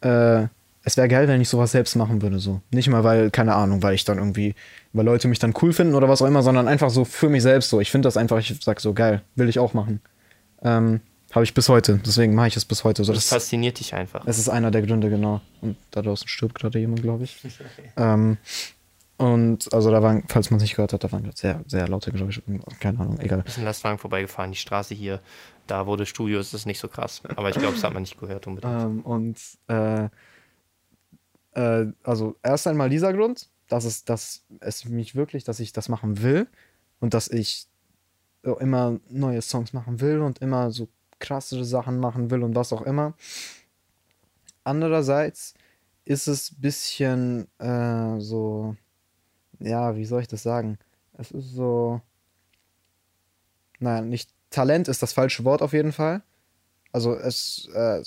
Äh, 0.00 0.46
es 0.84 0.96
wäre 0.96 1.06
geil, 1.06 1.28
wenn 1.28 1.40
ich 1.40 1.48
sowas 1.48 1.70
selbst 1.70 1.94
machen 1.94 2.22
würde, 2.22 2.40
so. 2.40 2.60
Nicht 2.72 2.88
mal, 2.88 3.04
weil, 3.04 3.30
keine 3.30 3.54
Ahnung, 3.54 3.84
weil 3.84 3.94
ich 3.94 4.04
dann 4.04 4.18
irgendwie, 4.18 4.56
weil 4.92 5.04
Leute 5.04 5.28
mich 5.28 5.38
dann 5.38 5.54
cool 5.62 5.72
finden 5.72 5.94
oder 5.94 6.08
was 6.08 6.20
auch 6.22 6.26
immer, 6.26 6.42
sondern 6.42 6.66
einfach 6.66 6.90
so 6.90 7.04
für 7.04 7.28
mich 7.28 7.42
selbst 7.42 7.70
so. 7.70 7.80
Ich 7.80 7.92
finde 7.92 8.06
das 8.08 8.16
einfach, 8.16 8.38
ich 8.38 8.58
sag 8.60 8.80
so, 8.80 8.92
geil, 8.92 9.22
will 9.36 9.48
ich 9.48 9.60
auch 9.60 9.74
machen. 9.74 10.00
Ähm, 10.62 11.00
habe 11.32 11.44
ich 11.44 11.54
bis 11.54 11.68
heute. 11.68 11.98
Deswegen 12.04 12.34
mache 12.34 12.48
ich 12.48 12.56
es 12.56 12.64
bis 12.64 12.84
heute. 12.84 13.04
So, 13.04 13.12
das, 13.12 13.24
das 13.24 13.30
fasziniert 13.30 13.80
dich 13.80 13.94
einfach. 13.94 14.26
Es 14.26 14.38
ist 14.38 14.48
einer 14.48 14.70
der 14.70 14.82
Gründe, 14.82 15.08
genau. 15.08 15.40
Und 15.60 15.76
da 15.90 16.02
draußen 16.02 16.28
stirbt 16.28 16.54
gerade 16.54 16.78
jemand, 16.78 17.02
glaube 17.02 17.24
ich. 17.24 17.38
ähm, 17.96 18.36
und 19.16 19.72
also 19.72 19.90
da 19.90 20.02
waren, 20.02 20.24
falls 20.28 20.50
man 20.50 20.58
es 20.58 20.62
nicht 20.62 20.74
gehört 20.74 20.92
hat, 20.92 21.04
da 21.04 21.12
waren 21.12 21.30
sehr, 21.34 21.62
sehr 21.66 21.88
laute 21.88 22.12
Geräusche. 22.12 22.42
Keine 22.80 23.00
Ahnung, 23.00 23.18
egal. 23.20 23.44
Wir 23.44 23.52
sind 23.52 23.64
Lastwagen 23.64 23.98
vorbeigefahren. 23.98 24.50
Die 24.50 24.58
Straße 24.58 24.94
hier, 24.94 25.20
da 25.66 25.84
das 25.84 26.08
Studio 26.08 26.40
ist, 26.40 26.52
ist 26.52 26.66
nicht 26.66 26.80
so 26.80 26.88
krass. 26.88 27.22
Aber 27.36 27.48
ich 27.48 27.56
glaube, 27.56 27.74
das 27.74 27.84
hat 27.84 27.94
man 27.94 28.02
nicht 28.02 28.18
gehört 28.18 28.46
unbedingt. 28.46 28.82
Ähm, 28.82 29.00
und 29.00 29.38
äh, 29.68 30.08
äh, 31.54 31.92
also 32.02 32.36
erst 32.42 32.66
einmal 32.66 32.90
dieser 32.90 33.12
Grund, 33.12 33.48
dass 33.68 33.84
es, 33.84 34.04
dass 34.04 34.44
es 34.60 34.84
mich 34.84 35.14
wirklich, 35.14 35.44
dass 35.44 35.60
ich 35.60 35.72
das 35.72 35.88
machen 35.88 36.22
will 36.22 36.46
und 37.00 37.14
dass 37.14 37.28
ich 37.28 37.68
immer 38.42 38.98
neue 39.08 39.42
Songs 39.42 39.72
machen 39.72 40.00
will 40.00 40.20
und 40.20 40.38
immer 40.40 40.70
so 40.70 40.88
krassere 41.18 41.64
Sachen 41.64 41.98
machen 41.98 42.30
will 42.30 42.42
und 42.42 42.54
was 42.54 42.72
auch 42.72 42.82
immer. 42.82 43.14
Andererseits 44.64 45.54
ist 46.04 46.26
es 46.28 46.52
ein 46.52 46.60
bisschen 46.60 47.48
äh, 47.58 48.20
so, 48.20 48.76
ja, 49.60 49.96
wie 49.96 50.04
soll 50.04 50.22
ich 50.22 50.28
das 50.28 50.42
sagen? 50.42 50.78
Es 51.14 51.30
ist 51.30 51.52
so, 51.52 52.00
naja, 53.78 54.02
nicht 54.02 54.30
Talent 54.50 54.88
ist 54.88 55.02
das 55.02 55.12
falsche 55.12 55.44
Wort 55.44 55.62
auf 55.62 55.72
jeden 55.72 55.92
Fall. 55.92 56.22
Also 56.92 57.14
es 57.14 57.68
äh, 57.74 58.02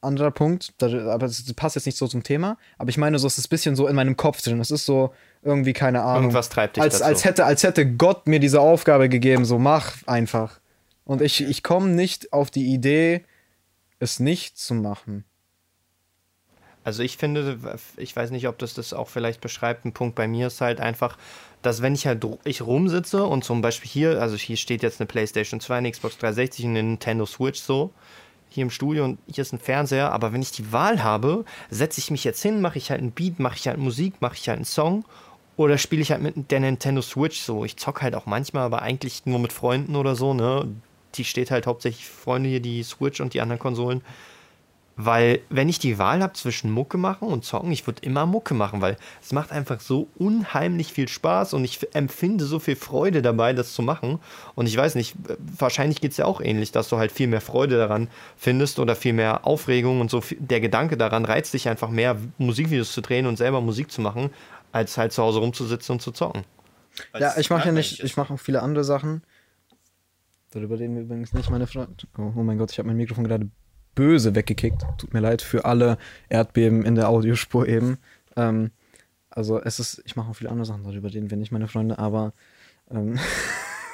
anderer 0.00 0.30
Punkt, 0.30 0.72
aber 0.80 1.26
es 1.26 1.52
passt 1.54 1.74
jetzt 1.74 1.86
nicht 1.86 1.98
so 1.98 2.06
zum 2.06 2.22
Thema. 2.22 2.58
Aber 2.78 2.90
ich 2.90 2.96
meine, 2.96 3.18
so 3.18 3.26
es 3.26 3.38
ist 3.38 3.46
ein 3.46 3.50
bisschen 3.50 3.74
so 3.74 3.88
in 3.88 3.96
meinem 3.96 4.16
Kopf 4.16 4.40
drin. 4.40 4.60
Es 4.60 4.70
ist 4.70 4.86
so 4.86 5.12
irgendwie 5.44 5.72
keine 5.72 6.02
Ahnung. 6.02 6.24
Irgendwas 6.24 6.48
treibt 6.48 6.76
dich 6.76 6.82
als, 6.82 6.94
dazu. 6.94 7.04
als 7.04 7.24
hätte 7.24 7.44
als 7.44 7.62
hätte 7.62 7.86
Gott 7.86 8.26
mir 8.26 8.40
diese 8.40 8.60
Aufgabe 8.60 9.08
gegeben. 9.08 9.44
So 9.44 9.58
mach 9.58 9.94
einfach. 10.06 10.60
Und 11.04 11.20
ich, 11.20 11.42
ich 11.42 11.62
komme 11.62 11.88
nicht 11.88 12.32
auf 12.32 12.50
die 12.50 12.72
Idee, 12.72 13.24
es 13.98 14.20
nicht 14.20 14.58
zu 14.58 14.74
machen. 14.74 15.24
Also 16.82 17.02
ich 17.02 17.16
finde, 17.16 17.58
ich 17.96 18.14
weiß 18.14 18.30
nicht, 18.30 18.46
ob 18.46 18.58
das 18.58 18.74
das 18.74 18.92
auch 18.92 19.08
vielleicht 19.08 19.40
beschreibt, 19.40 19.86
ein 19.86 19.92
Punkt 19.92 20.14
bei 20.14 20.28
mir 20.28 20.48
ist 20.48 20.60
halt 20.60 20.80
einfach, 20.80 21.16
dass 21.62 21.80
wenn 21.80 21.94
ich 21.94 22.06
halt 22.06 22.26
ich 22.44 22.60
rumsitze 22.60 23.24
und 23.24 23.42
zum 23.42 23.62
Beispiel 23.62 23.90
hier, 23.90 24.20
also 24.20 24.36
hier 24.36 24.58
steht 24.58 24.82
jetzt 24.82 25.00
eine 25.00 25.06
Playstation 25.06 25.60
2, 25.60 25.76
eine 25.76 25.90
Xbox 25.90 26.18
360 26.18 26.66
und 26.66 26.70
eine 26.72 26.82
Nintendo 26.82 27.24
Switch 27.24 27.58
so, 27.60 27.90
hier 28.50 28.62
im 28.62 28.70
Studio 28.70 29.06
und 29.06 29.18
hier 29.26 29.42
ist 29.42 29.54
ein 29.54 29.58
Fernseher, 29.58 30.12
aber 30.12 30.34
wenn 30.34 30.42
ich 30.42 30.52
die 30.52 30.72
Wahl 30.72 31.02
habe, 31.02 31.46
setze 31.70 32.00
ich 32.00 32.10
mich 32.10 32.22
jetzt 32.22 32.42
hin, 32.42 32.60
mache 32.60 32.76
ich 32.76 32.90
halt 32.90 33.00
ein 33.00 33.12
Beat, 33.12 33.40
mache 33.40 33.56
ich 33.56 33.66
halt 33.66 33.78
Musik, 33.78 34.20
mache 34.20 34.34
ich 34.34 34.46
halt 34.48 34.58
einen 34.58 34.66
Song 34.66 35.06
oder 35.56 35.78
spiele 35.78 36.02
ich 36.02 36.10
halt 36.10 36.22
mit 36.22 36.50
der 36.50 36.60
Nintendo 36.60 37.02
Switch 37.02 37.40
so. 37.40 37.64
Ich 37.64 37.76
zock 37.76 38.02
halt 38.02 38.14
auch 38.14 38.26
manchmal, 38.26 38.64
aber 38.64 38.82
eigentlich 38.82 39.26
nur 39.26 39.38
mit 39.38 39.52
Freunden 39.52 39.96
oder 39.96 40.16
so, 40.16 40.34
ne? 40.34 40.68
die 41.16 41.24
steht 41.24 41.50
halt 41.50 41.66
hauptsächlich 41.66 42.06
Freunde 42.06 42.48
hier, 42.48 42.60
die 42.60 42.82
Switch 42.82 43.20
und 43.20 43.34
die 43.34 43.40
anderen 43.40 43.60
Konsolen. 43.60 44.02
Weil, 44.96 45.40
wenn 45.50 45.68
ich 45.68 45.80
die 45.80 45.98
Wahl 45.98 46.22
habe 46.22 46.34
zwischen 46.34 46.70
Mucke 46.70 46.98
machen 46.98 47.26
und 47.26 47.44
Zocken, 47.44 47.72
ich 47.72 47.84
würde 47.84 48.02
immer 48.02 48.26
Mucke 48.26 48.54
machen, 48.54 48.80
weil 48.80 48.96
es 49.20 49.32
macht 49.32 49.50
einfach 49.50 49.80
so 49.80 50.06
unheimlich 50.14 50.92
viel 50.92 51.08
Spaß 51.08 51.52
und 51.54 51.64
ich 51.64 51.80
empfinde 51.94 52.44
so 52.44 52.60
viel 52.60 52.76
Freude 52.76 53.20
dabei, 53.20 53.54
das 53.54 53.74
zu 53.74 53.82
machen. 53.82 54.20
Und 54.54 54.66
ich 54.68 54.76
weiß 54.76 54.94
nicht, 54.94 55.16
wahrscheinlich 55.58 56.00
geht 56.00 56.12
es 56.12 56.18
ja 56.18 56.26
auch 56.26 56.40
ähnlich, 56.40 56.70
dass 56.70 56.88
du 56.90 56.96
halt 56.96 57.10
viel 57.10 57.26
mehr 57.26 57.40
Freude 57.40 57.76
daran 57.76 58.06
findest 58.36 58.78
oder 58.78 58.94
viel 58.94 59.14
mehr 59.14 59.44
Aufregung 59.44 60.00
und 60.00 60.12
so. 60.12 60.22
Der 60.38 60.60
Gedanke 60.60 60.96
daran 60.96 61.24
reizt 61.24 61.54
dich 61.54 61.68
einfach 61.68 61.90
mehr, 61.90 62.16
Musikvideos 62.38 62.92
zu 62.92 63.00
drehen 63.00 63.26
und 63.26 63.36
selber 63.36 63.60
Musik 63.60 63.90
zu 63.90 64.00
machen, 64.00 64.30
als 64.74 64.98
halt 64.98 65.12
zu 65.12 65.22
Hause 65.22 65.38
rumzusitzen 65.38 65.94
und 65.94 66.00
zu 66.00 66.10
zocken. 66.10 66.44
Ja, 67.18 67.34
ich 67.38 67.48
mache 67.48 67.66
ja 67.66 67.72
nicht, 67.72 68.02
ich 68.02 68.16
mache 68.16 68.34
auch 68.34 68.40
viele 68.40 68.60
andere 68.60 68.84
Sachen. 68.84 69.22
Darüber 70.50 70.78
reden 70.78 70.96
wir 70.96 71.02
übrigens 71.02 71.32
nicht, 71.32 71.48
meine 71.48 71.68
Freunde. 71.68 71.94
Oh, 72.18 72.32
oh 72.34 72.42
mein 72.42 72.58
Gott, 72.58 72.72
ich 72.72 72.78
habe 72.78 72.88
mein 72.88 72.96
Mikrofon 72.96 73.24
gerade 73.24 73.48
böse 73.94 74.34
weggekickt. 74.34 74.84
Tut 74.98 75.14
mir 75.14 75.20
leid 75.20 75.42
für 75.42 75.64
alle 75.64 75.96
Erdbeben 76.28 76.84
in 76.84 76.96
der 76.96 77.08
Audiospur 77.08 77.68
eben. 77.68 77.98
Ähm, 78.36 78.72
also 79.30 79.60
es 79.60 79.78
ist, 79.78 80.02
ich 80.06 80.16
mache 80.16 80.30
auch 80.30 80.36
viele 80.36 80.50
andere 80.50 80.66
Sachen 80.66 80.82
darüber, 80.82 81.08
reden 81.08 81.30
wir 81.30 81.36
nicht 81.36 81.52
meine 81.52 81.68
Freunde, 81.68 81.98
aber 81.98 82.32
ähm, 82.90 83.18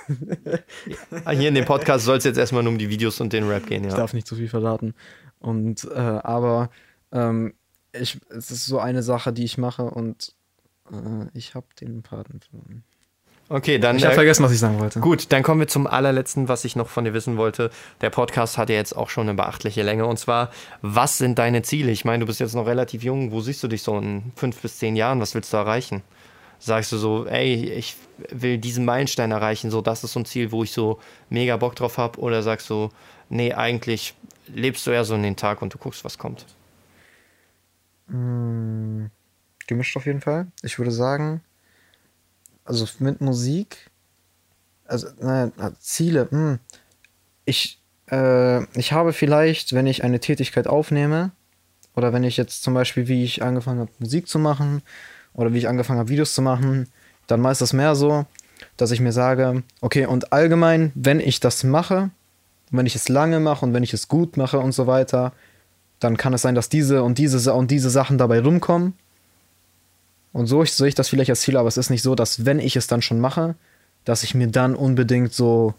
Hier 1.30 1.48
in 1.48 1.54
dem 1.54 1.66
Podcast 1.66 2.04
soll 2.06 2.16
es 2.16 2.24
jetzt 2.24 2.38
erstmal 2.38 2.62
nur 2.62 2.72
um 2.72 2.78
die 2.78 2.88
Videos 2.88 3.20
und 3.20 3.32
den 3.32 3.46
Rap 3.46 3.66
gehen, 3.66 3.84
ich 3.84 3.90
ja. 3.90 3.96
darf 3.96 4.12
nicht 4.12 4.26
zu 4.26 4.34
viel 4.34 4.48
verraten. 4.48 4.94
Und 5.38 5.84
äh, 5.84 5.98
aber 5.98 6.70
ähm, 7.12 7.54
ich, 7.92 8.18
es 8.30 8.50
ist 8.50 8.66
so 8.66 8.78
eine 8.78 9.02
Sache, 9.02 9.32
die 9.32 9.44
ich 9.44 9.56
mache 9.58 9.84
und 9.84 10.34
ich 11.34 11.54
habe 11.54 11.66
den 11.80 12.02
Paten 12.02 12.40
verloren. 12.40 12.84
Okay, 13.52 13.80
dann. 13.80 13.96
Ich 13.96 14.04
habe 14.04 14.12
äh, 14.12 14.14
vergessen, 14.14 14.44
was 14.44 14.52
ich 14.52 14.60
sagen 14.60 14.78
wollte. 14.78 15.00
Gut, 15.00 15.32
dann 15.32 15.42
kommen 15.42 15.58
wir 15.58 15.66
zum 15.66 15.88
allerletzten, 15.88 16.48
was 16.48 16.64
ich 16.64 16.76
noch 16.76 16.88
von 16.88 17.04
dir 17.04 17.14
wissen 17.14 17.36
wollte. 17.36 17.70
Der 18.00 18.08
Podcast 18.08 18.58
hat 18.58 18.70
ja 18.70 18.76
jetzt 18.76 18.96
auch 18.96 19.10
schon 19.10 19.28
eine 19.28 19.34
beachtliche 19.34 19.82
Länge. 19.82 20.06
Und 20.06 20.18
zwar, 20.18 20.50
was 20.82 21.18
sind 21.18 21.36
deine 21.38 21.62
Ziele? 21.62 21.90
Ich 21.90 22.04
meine, 22.04 22.20
du 22.20 22.26
bist 22.26 22.38
jetzt 22.38 22.54
noch 22.54 22.66
relativ 22.66 23.02
jung. 23.02 23.32
Wo 23.32 23.40
siehst 23.40 23.60
du 23.64 23.66
dich 23.66 23.82
so 23.82 23.98
in 23.98 24.30
fünf 24.36 24.62
bis 24.62 24.78
zehn 24.78 24.94
Jahren? 24.94 25.20
Was 25.20 25.34
willst 25.34 25.52
du 25.52 25.56
erreichen? 25.56 26.02
Sagst 26.60 26.92
du 26.92 26.96
so, 26.96 27.26
ey, 27.26 27.72
ich 27.72 27.96
will 28.28 28.58
diesen 28.58 28.84
Meilenstein 28.84 29.32
erreichen, 29.32 29.70
so 29.70 29.80
das 29.80 30.04
ist 30.04 30.12
so 30.12 30.20
ein 30.20 30.26
Ziel, 30.26 30.52
wo 30.52 30.62
ich 30.62 30.72
so 30.72 31.00
mega 31.28 31.56
Bock 31.56 31.74
drauf 31.74 31.98
habe? 31.98 32.20
Oder 32.20 32.42
sagst 32.42 32.70
du, 32.70 32.90
nee, 33.30 33.52
eigentlich 33.52 34.14
lebst 34.46 34.86
du 34.86 34.92
eher 34.92 35.04
so 35.04 35.16
in 35.16 35.22
den 35.24 35.36
Tag 35.36 35.60
und 35.60 35.74
du 35.74 35.78
guckst, 35.78 36.04
was 36.04 36.18
kommt? 36.18 36.46
Mm, 38.06 39.06
Gemischt 39.70 39.96
auf 39.96 40.04
jeden 40.04 40.20
Fall. 40.20 40.48
Ich 40.62 40.80
würde 40.80 40.90
sagen, 40.90 41.42
also 42.64 42.88
mit 42.98 43.20
Musik, 43.20 43.88
also 44.84 45.06
naja, 45.20 45.52
Ziele, 45.78 46.26
hm. 46.28 46.58
ich, 47.44 47.80
äh, 48.10 48.64
ich 48.76 48.90
habe 48.90 49.12
vielleicht, 49.12 49.72
wenn 49.72 49.86
ich 49.86 50.02
eine 50.02 50.18
Tätigkeit 50.18 50.66
aufnehme, 50.66 51.30
oder 51.94 52.12
wenn 52.12 52.24
ich 52.24 52.36
jetzt 52.36 52.64
zum 52.64 52.74
Beispiel, 52.74 53.06
wie 53.06 53.22
ich 53.22 53.44
angefangen 53.44 53.78
habe, 53.78 53.92
Musik 54.00 54.26
zu 54.26 54.40
machen, 54.40 54.82
oder 55.34 55.52
wie 55.52 55.58
ich 55.58 55.68
angefangen 55.68 56.00
habe, 56.00 56.08
Videos 56.08 56.34
zu 56.34 56.42
machen, 56.42 56.88
dann 57.28 57.40
meist 57.40 57.60
das 57.60 57.72
mehr 57.72 57.94
so, 57.94 58.26
dass 58.76 58.90
ich 58.90 58.98
mir 58.98 59.12
sage, 59.12 59.62
okay, 59.80 60.06
und 60.06 60.32
allgemein, 60.32 60.90
wenn 60.96 61.20
ich 61.20 61.38
das 61.38 61.62
mache, 61.62 62.10
wenn 62.72 62.86
ich 62.86 62.96
es 62.96 63.08
lange 63.08 63.38
mache 63.38 63.64
und 63.64 63.72
wenn 63.72 63.84
ich 63.84 63.94
es 63.94 64.08
gut 64.08 64.36
mache 64.36 64.58
und 64.58 64.72
so 64.72 64.88
weiter, 64.88 65.32
dann 66.00 66.16
kann 66.16 66.32
es 66.32 66.42
sein, 66.42 66.56
dass 66.56 66.68
diese 66.68 67.04
und 67.04 67.18
diese 67.18 67.54
und 67.54 67.70
diese 67.70 67.90
Sachen 67.90 68.18
dabei 68.18 68.40
rumkommen. 68.40 68.94
Und 70.32 70.46
so 70.46 70.64
sehe 70.64 70.88
ich 70.88 70.94
das 70.94 71.08
vielleicht 71.08 71.30
als 71.30 71.40
Ziel, 71.40 71.56
aber 71.56 71.68
es 71.68 71.76
ist 71.76 71.90
nicht 71.90 72.02
so, 72.02 72.14
dass 72.14 72.44
wenn 72.44 72.60
ich 72.60 72.76
es 72.76 72.86
dann 72.86 73.02
schon 73.02 73.20
mache, 73.20 73.56
dass 74.04 74.22
ich 74.22 74.34
mir 74.34 74.46
dann 74.46 74.74
unbedingt 74.74 75.32
so 75.32 75.74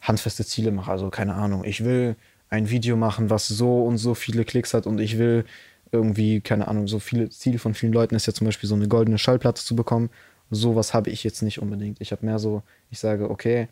handfeste 0.00 0.44
Ziele 0.44 0.70
mache. 0.70 0.90
Also 0.90 1.10
keine 1.10 1.34
Ahnung, 1.34 1.64
ich 1.64 1.84
will 1.84 2.16
ein 2.48 2.70
Video 2.70 2.96
machen, 2.96 3.30
was 3.30 3.48
so 3.48 3.84
und 3.84 3.98
so 3.98 4.14
viele 4.14 4.44
Klicks 4.44 4.72
hat 4.74 4.86
und 4.86 5.00
ich 5.00 5.18
will 5.18 5.44
irgendwie, 5.90 6.40
keine 6.40 6.68
Ahnung, 6.68 6.86
so 6.86 6.98
viele 6.98 7.30
Ziele 7.30 7.58
von 7.58 7.74
vielen 7.74 7.92
Leuten 7.92 8.14
ist 8.14 8.26
ja 8.26 8.32
zum 8.32 8.46
Beispiel 8.46 8.68
so 8.68 8.74
eine 8.74 8.88
goldene 8.88 9.18
Schallplatte 9.18 9.62
zu 9.62 9.74
bekommen. 9.74 10.10
Sowas 10.50 10.94
habe 10.94 11.10
ich 11.10 11.24
jetzt 11.24 11.42
nicht 11.42 11.60
unbedingt. 11.60 12.00
Ich 12.00 12.12
habe 12.12 12.24
mehr 12.24 12.38
so, 12.38 12.62
ich 12.90 12.98
sage, 12.98 13.30
okay, 13.30 13.68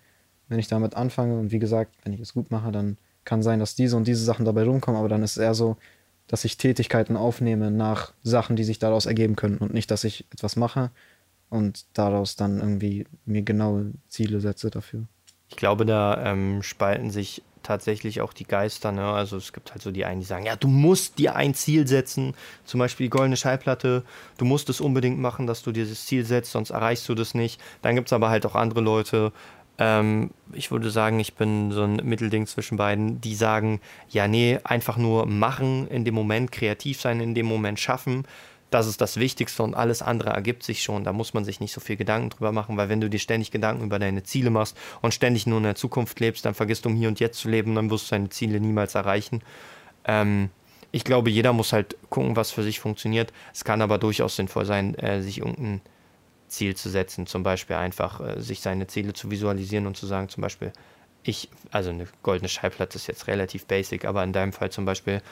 wenn 0.49 0.59
ich 0.59 0.69
damit 0.69 0.95
anfange 0.95 1.39
und 1.39 1.53
wie 1.53 1.59
gesagt, 1.59 1.95
wenn 2.05 2.13
ich 2.13 2.21
es 2.21 2.35
gut 2.35 2.51
mache, 2.51 2.73
dann 2.73 2.97
kann 3.25 3.43
sein, 3.43 3.59
dass 3.59 3.75
diese 3.75 3.97
und 3.97 4.07
diese 4.07 4.25
Sachen 4.25 4.45
dabei 4.45 4.65
rumkommen, 4.65 4.99
aber 4.99 5.09
dann 5.09 5.23
ist 5.23 5.33
es 5.33 5.39
eher 5.39 5.55
so, 5.55 5.77
dass 6.29 6.45
ich 6.45 6.57
Tätigkeiten 6.57 7.17
aufnehme 7.17 7.71
nach 7.71 8.13
Sachen, 8.23 8.57
die 8.57 8.65
sich 8.65 8.79
daraus 8.79 9.07
ergeben 9.07 9.37
können 9.37 9.59
und 9.59 9.73
nicht, 9.73 9.91
dass 9.91 10.05
ich 10.05 10.25
etwas 10.33 10.57
mache 10.57 10.91
und 11.49 11.87
daraus 11.93 12.37
dann 12.37 12.59
irgendwie 12.59 13.07
mir 13.25 13.43
genaue 13.43 13.93
Ziele 14.09 14.41
setze 14.41 14.71
dafür. 14.71 15.05
Ich 15.49 15.57
glaube, 15.57 15.87
da 15.87 16.33
ähm, 16.33 16.63
spalten 16.63 17.11
sich 17.11 17.43
tatsächlich 17.63 18.21
auch 18.21 18.33
die 18.33 18.45
Geister. 18.45 18.93
Ne? 18.93 19.05
Also 19.05 19.37
es 19.37 19.53
gibt 19.53 19.73
halt 19.73 19.83
so 19.83 19.91
die 19.91 20.05
einen, 20.05 20.21
die 20.21 20.27
sagen, 20.27 20.47
ja, 20.47 20.57
du 20.57 20.69
musst 20.69 21.19
dir 21.19 21.35
ein 21.35 21.55
Ziel 21.55 21.87
setzen, 21.87 22.35
zum 22.65 22.79
Beispiel 22.79 23.07
die 23.07 23.11
goldene 23.11 23.37
Schallplatte, 23.37 24.05
du 24.39 24.45
musst 24.45 24.69
es 24.69 24.81
unbedingt 24.81 25.19
machen, 25.19 25.47
dass 25.47 25.63
du 25.63 25.73
dir 25.73 25.85
das 25.85 26.07
Ziel 26.07 26.25
setzt, 26.25 26.53
sonst 26.53 26.71
erreichst 26.71 27.09
du 27.09 27.15
das 27.15 27.35
nicht. 27.35 27.61
Dann 27.83 27.97
gibt 27.97 28.09
es 28.09 28.13
aber 28.13 28.31
halt 28.31 28.47
auch 28.47 28.55
andere 28.55 28.81
Leute, 28.81 29.33
ähm, 29.79 30.31
ich 30.53 30.71
würde 30.71 30.91
sagen, 30.91 31.21
ich 31.21 31.35
bin 31.35 31.71
so 31.73 31.83
ein 31.83 31.97
Mittelding 31.97 32.47
zwischen 32.47 32.77
beiden, 32.77 33.21
die 33.21 33.35
sagen, 33.35 33.81
ja, 34.09 34.27
nee, 34.29 34.59
einfach 34.65 34.97
nur 34.97 35.27
machen 35.27 35.87
in 35.89 36.05
dem 36.05 36.15
Moment, 36.15 36.53
kreativ 36.53 37.01
sein 37.01 37.21
in 37.21 37.35
dem 37.35 37.47
Moment, 37.47 37.79
schaffen. 37.79 38.27
Das 38.71 38.87
ist 38.87 39.01
das 39.01 39.19
Wichtigste 39.19 39.63
und 39.63 39.75
alles 39.75 40.03
andere 40.03 40.31
ergibt 40.31 40.63
sich 40.63 40.83
schon. 40.83 41.05
Da 41.05 41.13
muss 41.13 41.35
man 41.35 41.45
sich 41.45 41.61
nicht 41.61 41.73
so 41.73 41.81
viel 41.81 41.97
Gedanken 41.97 42.31
drüber 42.31 42.53
machen, 42.53 42.77
weil 42.77 42.89
wenn 42.89 43.01
du 43.01 43.09
dir 43.09 43.19
ständig 43.21 43.51
Gedanken 43.51 43.85
über 43.85 43.99
deine 43.99 44.25
Ziele 44.25 44.51
machst 44.51 44.77
und 45.03 45.15
ständig 45.15 45.47
nur 45.47 45.59
in 45.59 45.65
der 45.65 45.77
Zukunft 45.77 46.19
lebst, 46.19 46.45
dann 46.45 46.55
vergisst 46.55 46.85
du 46.85 46.89
um 46.89 46.97
hier 46.97 47.09
und 47.09 47.21
jetzt 47.21 47.39
zu 47.39 47.49
leben, 47.49 47.75
dann 47.75 47.91
wirst 47.91 48.11
du 48.11 48.17
deine 48.17 48.29
Ziele 48.31 48.59
niemals 48.59 48.95
erreichen. 48.95 49.43
Ähm, 50.05 50.51
ich 50.91 51.05
glaube, 51.05 51.31
jeder 51.31 51.53
muss 51.53 51.73
halt 51.73 51.97
gucken, 52.11 52.37
was 52.37 52.51
für 52.51 52.63
sich 52.63 52.81
funktioniert. 52.81 53.33
Es 53.53 53.65
kann 53.65 53.83
aber 53.83 53.99
durchaus 53.99 54.37
sinnvoll 54.37 54.65
sein, 54.65 54.95
äh, 54.97 55.23
sich 55.23 55.39
irgendein 55.39 55.81
Ziel 56.49 56.77
zu 56.77 56.89
setzen, 56.89 57.27
zum 57.27 57.43
Beispiel 57.43 57.77
einfach 57.77 58.21
äh, 58.21 58.41
sich 58.41 58.61
seine 58.61 58.87
Ziele 58.87 59.13
zu 59.13 59.31
visualisieren 59.31 59.87
und 59.87 59.97
zu 59.97 60.07
sagen, 60.07 60.29
zum 60.29 60.43
Beispiel, 60.43 60.73
ich, 61.23 61.49
also 61.71 61.91
eine 61.91 62.07
goldene 62.23 62.49
Schallplatte 62.49 62.97
ist 62.97 63.09
jetzt 63.09 63.27
relativ 63.27 63.67
basic, 63.67 64.05
aber 64.05 64.23
in 64.23 64.33
deinem 64.33 64.53
Fall 64.53 64.71
zum 64.71 64.85
Beispiel 64.85 65.23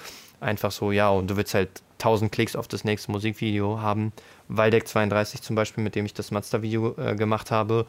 einfach 0.40 0.72
so, 0.72 0.92
ja, 0.92 1.08
und 1.08 1.28
du 1.28 1.36
willst 1.36 1.54
halt 1.54 1.82
1000 1.98 2.32
Klicks 2.32 2.56
auf 2.56 2.68
das 2.68 2.84
nächste 2.84 3.12
Musikvideo 3.12 3.80
haben. 3.80 4.12
Waldeck 4.48 4.88
32 4.88 5.42
zum 5.42 5.56
Beispiel, 5.56 5.84
mit 5.84 5.94
dem 5.94 6.04
ich 6.04 6.14
das 6.14 6.30
Mazda-Video 6.30 6.96
äh, 6.98 7.14
gemacht 7.14 7.50
habe, 7.50 7.86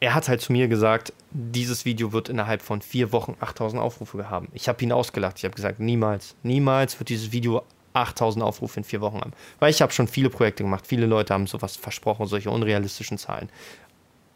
er 0.00 0.14
hat 0.14 0.28
halt 0.28 0.40
zu 0.40 0.52
mir 0.52 0.66
gesagt, 0.68 1.12
dieses 1.30 1.84
Video 1.84 2.12
wird 2.12 2.30
innerhalb 2.30 2.62
von 2.62 2.80
vier 2.80 3.12
Wochen 3.12 3.36
8000 3.38 3.80
Aufrufe 3.82 4.30
haben. 4.30 4.48
Ich 4.54 4.68
habe 4.68 4.82
ihn 4.82 4.92
ausgelacht. 4.92 5.38
Ich 5.38 5.44
habe 5.44 5.54
gesagt, 5.54 5.78
niemals, 5.78 6.34
niemals 6.42 6.98
wird 6.98 7.10
dieses 7.10 7.32
Video 7.32 7.62
8000 7.92 8.44
Aufrufe 8.44 8.80
in 8.80 8.84
vier 8.84 9.00
Wochen 9.00 9.20
haben. 9.20 9.32
Weil 9.58 9.70
ich 9.70 9.82
habe 9.82 9.92
schon 9.92 10.08
viele 10.08 10.30
Projekte 10.30 10.62
gemacht. 10.62 10.86
Viele 10.86 11.06
Leute 11.06 11.34
haben 11.34 11.46
sowas 11.46 11.76
versprochen, 11.76 12.26
solche 12.26 12.50
unrealistischen 12.50 13.18
Zahlen. 13.18 13.48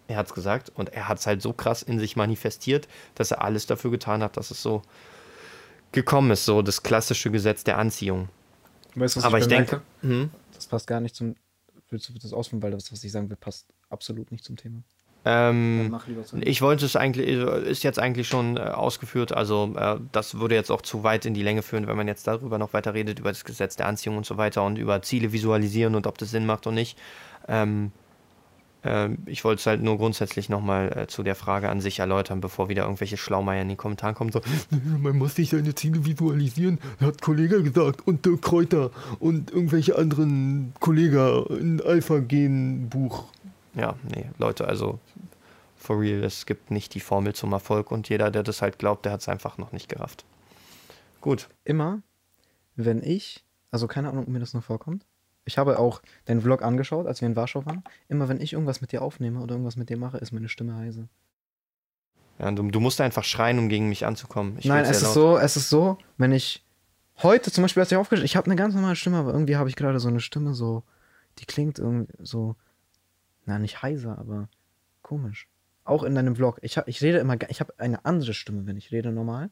Er 0.06 0.16
hat 0.16 0.26
es 0.26 0.34
gesagt 0.34 0.70
und 0.74 0.92
er 0.92 1.08
hat 1.08 1.18
es 1.18 1.26
halt 1.26 1.40
so 1.40 1.52
krass 1.52 1.82
in 1.82 1.98
sich 1.98 2.16
manifestiert, 2.16 2.88
dass 3.14 3.30
er 3.30 3.42
alles 3.42 3.66
dafür 3.66 3.90
getan 3.90 4.22
hat, 4.22 4.36
dass 4.36 4.50
es 4.50 4.60
so 4.60 4.82
gekommen 5.92 6.30
ist. 6.30 6.44
So 6.44 6.62
das 6.62 6.82
klassische 6.82 7.30
Gesetz 7.30 7.64
der 7.64 7.78
Anziehung. 7.78 8.28
Weißt 8.94 9.24
Aber 9.24 9.38
ich 9.38 9.44
bemerke? 9.44 9.82
denke, 10.02 10.16
hm? 10.16 10.30
Das 10.52 10.66
passt 10.66 10.86
gar 10.86 11.00
nicht 11.00 11.14
zum. 11.14 11.36
Willst 11.90 12.08
du 12.08 12.12
das 12.14 12.32
ausführen, 12.32 12.62
weil 12.62 12.70
das, 12.72 12.90
was 12.92 13.04
ich 13.04 13.12
sagen 13.12 13.28
will, 13.30 13.36
passt 13.36 13.66
absolut 13.88 14.32
nicht 14.32 14.44
zum 14.44 14.56
Thema. 14.56 14.82
Ähm, 15.24 15.96
zu. 16.24 16.36
Ich 16.40 16.60
wollte 16.60 16.84
es 16.84 16.96
eigentlich, 16.96 17.28
ist 17.28 17.82
jetzt 17.82 17.98
eigentlich 17.98 18.28
schon 18.28 18.56
äh, 18.56 18.60
ausgeführt, 18.60 19.32
also 19.32 19.72
äh, 19.76 19.96
das 20.12 20.38
würde 20.38 20.54
jetzt 20.54 20.70
auch 20.70 20.82
zu 20.82 21.02
weit 21.02 21.24
in 21.26 21.34
die 21.34 21.42
Länge 21.42 21.62
führen, 21.62 21.86
wenn 21.86 21.96
man 21.96 22.08
jetzt 22.08 22.26
darüber 22.26 22.58
noch 22.58 22.72
weiter 22.72 22.94
redet, 22.94 23.18
über 23.18 23.30
das 23.30 23.44
Gesetz 23.44 23.76
der 23.76 23.86
Anziehung 23.86 24.16
und 24.16 24.26
so 24.26 24.36
weiter 24.36 24.62
und 24.64 24.76
über 24.76 25.00
Ziele 25.02 25.32
visualisieren 25.32 25.94
und 25.94 26.06
ob 26.06 26.18
das 26.18 26.30
Sinn 26.30 26.46
macht 26.46 26.66
oder 26.66 26.74
nicht. 26.74 26.98
Ähm, 27.48 27.92
ähm, 28.84 29.18
ich 29.26 29.44
wollte 29.44 29.60
es 29.60 29.66
halt 29.66 29.82
nur 29.82 29.96
grundsätzlich 29.96 30.48
nochmal 30.48 30.96
äh, 30.96 31.06
zu 31.06 31.22
der 31.22 31.34
Frage 31.34 31.70
an 31.70 31.80
sich 31.80 31.98
erläutern, 31.98 32.40
bevor 32.40 32.68
wieder 32.68 32.82
irgendwelche 32.82 33.16
Schlaumeier 33.16 33.62
in 33.62 33.68
den 33.68 33.76
Kommentaren 33.76 34.14
kommen, 34.14 34.30
so, 34.30 34.42
man 35.00 35.16
muss 35.16 35.34
sich 35.34 35.50
seine 35.50 35.74
Ziele 35.74 36.04
visualisieren, 36.04 36.78
hat 37.00 37.22
Kollege 37.22 37.62
gesagt 37.62 38.06
und 38.06 38.26
Dirk 38.26 38.42
Kräuter 38.42 38.90
und 39.18 39.50
irgendwelche 39.50 39.96
anderen 39.96 40.74
Kollegen 40.80 41.44
in 41.58 41.80
Alpha-Gen-Buch. 41.80 43.24
Ja, 43.74 43.94
nee, 44.14 44.26
Leute, 44.38 44.68
also 44.68 45.00
for 45.84 46.00
real, 46.00 46.24
es 46.24 46.46
gibt 46.46 46.70
nicht 46.70 46.94
die 46.94 47.00
Formel 47.00 47.34
zum 47.34 47.52
Erfolg 47.52 47.90
und 47.90 48.08
jeder, 48.08 48.30
der 48.30 48.42
das 48.42 48.62
halt 48.62 48.78
glaubt, 48.78 49.04
der 49.04 49.12
hat 49.12 49.20
es 49.20 49.28
einfach 49.28 49.58
noch 49.58 49.72
nicht 49.72 49.88
gerafft. 49.88 50.24
Gut. 51.20 51.48
Immer, 51.64 52.02
wenn 52.76 53.02
ich, 53.02 53.44
also 53.70 53.86
keine 53.86 54.08
Ahnung, 54.08 54.24
ob 54.24 54.28
mir 54.28 54.40
das 54.40 54.54
noch 54.54 54.64
vorkommt. 54.64 55.06
Ich 55.44 55.58
habe 55.58 55.78
auch 55.78 56.00
deinen 56.24 56.40
Vlog 56.40 56.62
angeschaut, 56.62 57.06
als 57.06 57.20
wir 57.20 57.28
in 57.28 57.36
Warschau 57.36 57.66
waren. 57.66 57.84
Immer 58.08 58.28
wenn 58.28 58.40
ich 58.40 58.54
irgendwas 58.54 58.80
mit 58.80 58.92
dir 58.92 59.02
aufnehme 59.02 59.40
oder 59.40 59.54
irgendwas 59.54 59.76
mit 59.76 59.90
dir 59.90 59.98
mache, 59.98 60.16
ist 60.18 60.32
meine 60.32 60.48
Stimme 60.48 60.74
heise. 60.76 61.08
Ja, 62.38 62.50
du, 62.50 62.62
du 62.70 62.80
musst 62.80 63.00
einfach 63.00 63.24
schreien, 63.24 63.58
um 63.58 63.68
gegen 63.68 63.88
mich 63.88 64.06
anzukommen. 64.06 64.56
Ich 64.58 64.64
Nein, 64.64 64.84
es 64.84 65.02
ist 65.02 65.12
so, 65.12 65.36
es 65.36 65.56
ist 65.56 65.68
so, 65.68 65.98
wenn 66.16 66.32
ich 66.32 66.64
heute 67.22 67.52
zum 67.52 67.62
Beispiel, 67.62 67.82
als 67.82 67.92
ich 67.92 67.98
aufgestellt, 67.98 68.24
ich 68.24 68.36
habe 68.36 68.46
eine 68.46 68.56
ganz 68.56 68.74
normale 68.74 68.96
Stimme, 68.96 69.18
aber 69.18 69.32
irgendwie 69.32 69.56
habe 69.56 69.68
ich 69.68 69.76
gerade 69.76 70.00
so 70.00 70.08
eine 70.08 70.20
Stimme, 70.20 70.54
so, 70.54 70.82
die 71.38 71.44
klingt 71.44 71.78
irgendwie 71.78 72.12
so, 72.20 72.56
na 73.44 73.58
nicht 73.58 73.82
heiser, 73.82 74.18
aber 74.18 74.48
komisch. 75.02 75.48
Auch 75.84 76.02
in 76.02 76.14
deinem 76.14 76.34
Vlog. 76.34 76.58
Ich, 76.62 76.78
hab, 76.78 76.88
ich 76.88 77.02
rede 77.02 77.18
immer, 77.18 77.36
ich 77.48 77.60
habe 77.60 77.74
eine 77.78 78.04
andere 78.04 78.32
Stimme, 78.34 78.66
wenn 78.66 78.76
ich 78.76 78.90
rede 78.90 79.12
normal. 79.12 79.50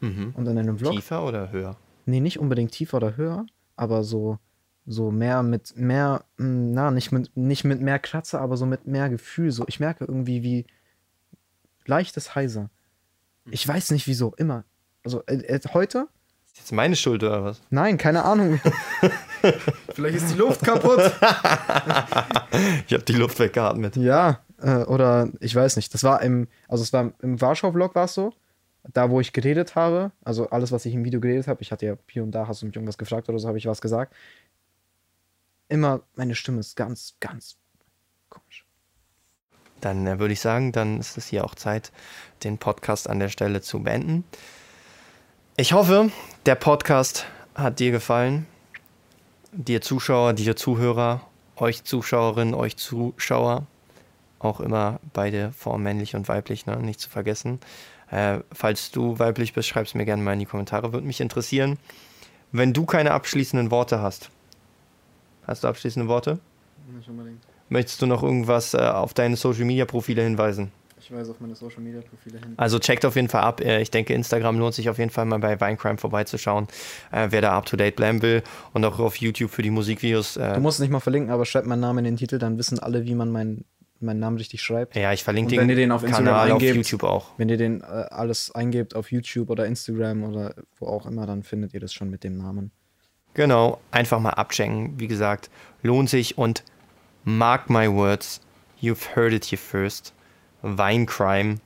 Mhm. 0.00 0.32
Und 0.36 0.46
in 0.46 0.56
deinem 0.56 0.78
Vlog, 0.78 0.92
Tiefer 0.92 1.26
oder 1.26 1.50
höher? 1.50 1.76
nee, 2.06 2.20
nicht 2.20 2.38
unbedingt 2.38 2.72
tiefer 2.72 2.96
oder 2.98 3.16
höher, 3.16 3.46
aber 3.76 4.04
so, 4.04 4.38
so 4.86 5.10
mehr 5.10 5.42
mit 5.42 5.76
mehr, 5.76 6.24
mm, 6.38 6.72
na, 6.72 6.90
nicht 6.90 7.12
mit, 7.12 7.36
nicht 7.36 7.64
mit 7.64 7.80
mehr 7.80 7.98
Kratzer, 7.98 8.40
aber 8.40 8.56
so 8.56 8.66
mit 8.66 8.86
mehr 8.86 9.08
Gefühl. 9.08 9.50
So, 9.50 9.64
ich 9.68 9.80
merke 9.80 10.04
irgendwie, 10.04 10.42
wie 10.42 10.66
leichtes 11.86 12.34
heiser. 12.34 12.70
Ich 13.50 13.66
weiß 13.66 13.90
nicht 13.90 14.06
wieso, 14.06 14.34
immer. 14.36 14.64
Also 15.04 15.22
äh, 15.26 15.34
äh, 15.34 15.60
heute 15.72 16.08
Ist 16.46 16.58
jetzt 16.58 16.72
meine 16.72 16.94
Schuld 16.96 17.22
oder 17.24 17.44
was? 17.44 17.60
Nein, 17.70 17.98
keine 17.98 18.24
Ahnung. 18.24 18.60
Vielleicht 19.94 20.16
ist 20.16 20.32
die 20.34 20.38
Luft 20.38 20.62
kaputt. 20.62 21.12
Ich 22.86 22.92
habe 22.92 23.04
die 23.04 23.14
Luft 23.14 23.38
weggeatmet. 23.38 23.96
Ja, 23.96 24.40
äh, 24.62 24.84
oder 24.84 25.28
ich 25.40 25.54
weiß 25.54 25.76
nicht. 25.76 25.92
Das 25.92 26.04
war 26.04 26.22
im, 26.22 26.48
also 26.68 26.82
es 26.82 26.92
war 26.92 27.12
im 27.20 27.40
Warschau-Vlog 27.40 27.94
war 27.94 28.04
es 28.04 28.14
so. 28.14 28.32
Da, 28.92 29.10
wo 29.10 29.20
ich 29.20 29.32
geredet 29.32 29.76
habe, 29.76 30.10
also 30.24 30.50
alles, 30.50 30.72
was 30.72 30.84
ich 30.86 30.94
im 30.94 31.04
Video 31.04 31.20
geredet 31.20 31.46
habe, 31.46 31.62
ich 31.62 31.70
hatte 31.70 31.86
ja 31.86 31.94
hier 32.08 32.24
und 32.24 32.32
da, 32.32 32.48
hast 32.48 32.62
du 32.62 32.66
mich 32.66 32.74
irgendwas 32.74 32.98
gefragt 32.98 33.28
oder 33.28 33.38
so, 33.38 33.46
habe 33.46 33.58
ich 33.58 33.66
was 33.66 33.80
gesagt. 33.80 34.12
immer, 35.68 36.00
meine 36.16 36.34
Stimme 36.34 36.60
ist 36.60 36.76
ganz, 36.76 37.14
ganz 37.20 37.56
komisch. 38.28 38.66
Dann 39.80 40.06
äh, 40.06 40.18
würde 40.18 40.32
ich 40.32 40.40
sagen, 40.40 40.72
dann 40.72 40.98
ist 40.98 41.16
es 41.16 41.28
hier 41.28 41.44
auch 41.44 41.54
Zeit, 41.54 41.92
den 42.42 42.58
Podcast 42.58 43.08
an 43.08 43.20
der 43.20 43.28
Stelle 43.28 43.60
zu 43.60 43.82
beenden. 43.84 44.24
Ich 45.56 45.72
hoffe, 45.74 46.10
der 46.46 46.56
Podcast 46.56 47.26
hat 47.54 47.78
dir 47.78 47.92
gefallen. 47.92 48.46
Dir 49.52 49.80
Zuschauer, 49.80 50.32
dir 50.32 50.56
Zuhörer, 50.56 51.28
euch 51.56 51.84
Zuschauerinnen, 51.84 52.54
euch 52.54 52.76
Zuschauer. 52.76 53.66
Auch 54.42 54.60
immer 54.60 54.98
beide 55.12 55.52
Formen 55.52 55.84
männlich 55.84 56.14
und 56.16 56.28
weiblich, 56.28 56.66
ne? 56.66 56.76
nicht 56.78 57.00
zu 57.00 57.08
vergessen. 57.08 57.60
Äh, 58.10 58.40
falls 58.52 58.90
du 58.90 59.18
weiblich 59.18 59.54
bist, 59.54 59.68
schreib 59.68 59.86
es 59.86 59.94
mir 59.94 60.04
gerne 60.04 60.22
mal 60.22 60.32
in 60.34 60.40
die 60.40 60.46
Kommentare, 60.46 60.92
würde 60.92 61.06
mich 61.06 61.20
interessieren. 61.20 61.78
Wenn 62.50 62.72
du 62.72 62.84
keine 62.84 63.12
abschließenden 63.12 63.70
Worte 63.70 64.02
hast, 64.02 64.30
hast 65.46 65.64
du 65.64 65.68
abschließende 65.68 66.08
Worte? 66.08 66.38
Nicht 66.94 67.08
unbedingt. 67.08 67.40
Möchtest 67.68 68.02
du 68.02 68.06
noch 68.06 68.22
irgendwas 68.22 68.74
äh, 68.74 68.78
auf 68.78 69.14
deine 69.14 69.36
Social 69.36 69.64
Media 69.64 69.86
Profile 69.86 70.22
hinweisen? 70.22 70.72
Ich 71.00 71.10
weise 71.10 71.30
auf 71.30 71.40
meine 71.40 71.54
Social 71.54 71.80
Media 71.80 72.00
Profile 72.02 72.38
hin. 72.38 72.52
Also 72.58 72.78
checkt 72.78 73.04
auf 73.06 73.16
jeden 73.16 73.28
Fall 73.28 73.40
ab. 73.42 73.60
Äh, 73.60 73.80
Ich 73.80 73.90
denke, 73.90 74.12
Instagram 74.12 74.58
lohnt 74.58 74.74
sich 74.74 74.90
auf 74.90 74.98
jeden 74.98 75.10
Fall 75.10 75.24
mal 75.24 75.38
bei 75.38 75.58
Vinecrime 75.60 75.96
vorbeizuschauen, 75.98 76.68
äh, 77.10 77.28
wer 77.30 77.40
da 77.40 77.56
up 77.56 77.66
to 77.66 77.76
date 77.76 77.96
bleiben 77.96 78.20
will. 78.22 78.42
Und 78.72 78.84
auch 78.84 78.98
auf 78.98 79.16
YouTube 79.16 79.50
für 79.50 79.62
die 79.62 79.70
Musikvideos. 79.70 80.36
Äh, 80.36 80.54
Du 80.54 80.60
musst 80.60 80.80
nicht 80.80 80.90
mal 80.90 81.00
verlinken, 81.00 81.30
aber 81.32 81.46
schreib 81.46 81.64
meinen 81.64 81.80
Namen 81.80 82.00
in 82.00 82.04
den 82.04 82.16
Titel, 82.18 82.38
dann 82.38 82.58
wissen 82.58 82.78
alle, 82.78 83.04
wie 83.04 83.14
man 83.14 83.32
meinen, 83.32 83.64
meinen 84.02 84.20
Namen 84.20 84.36
richtig 84.36 84.62
schreibt. 84.62 84.96
ja, 84.96 85.12
ich 85.12 85.22
verlinke 85.24 85.56
den, 85.56 85.68
den 85.68 85.92
auf 85.92 86.02
Instagram 86.02 86.26
Kanal 86.26 86.52
auf 86.52 86.62
eingebt- 86.62 86.74
YouTube 86.76 87.04
auch. 87.04 87.30
Wenn 87.36 87.48
ihr 87.48 87.56
den 87.56 87.80
äh, 87.80 87.84
alles 87.84 88.50
eingebt 88.54 88.94
auf 88.96 89.10
YouTube 89.12 89.50
oder 89.50 89.66
Instagram 89.66 90.24
oder 90.24 90.54
wo 90.78 90.86
auch 90.86 91.06
immer, 91.06 91.26
dann 91.26 91.42
findet 91.42 91.74
ihr 91.74 91.80
das 91.80 91.92
schon 91.92 92.10
mit 92.10 92.24
dem 92.24 92.36
Namen. 92.38 92.70
Genau, 93.34 93.80
einfach 93.90 94.20
mal 94.20 94.30
abchecken. 94.30 94.98
Wie 95.00 95.06
gesagt, 95.08 95.50
lohnt 95.82 96.10
sich 96.10 96.36
und 96.36 96.64
mark 97.24 97.70
my 97.70 97.90
words, 97.90 98.40
you've 98.80 99.14
heard 99.16 99.32
it 99.32 99.44
here 99.46 99.56
first. 99.60 100.12
Vinecrime 100.62 101.56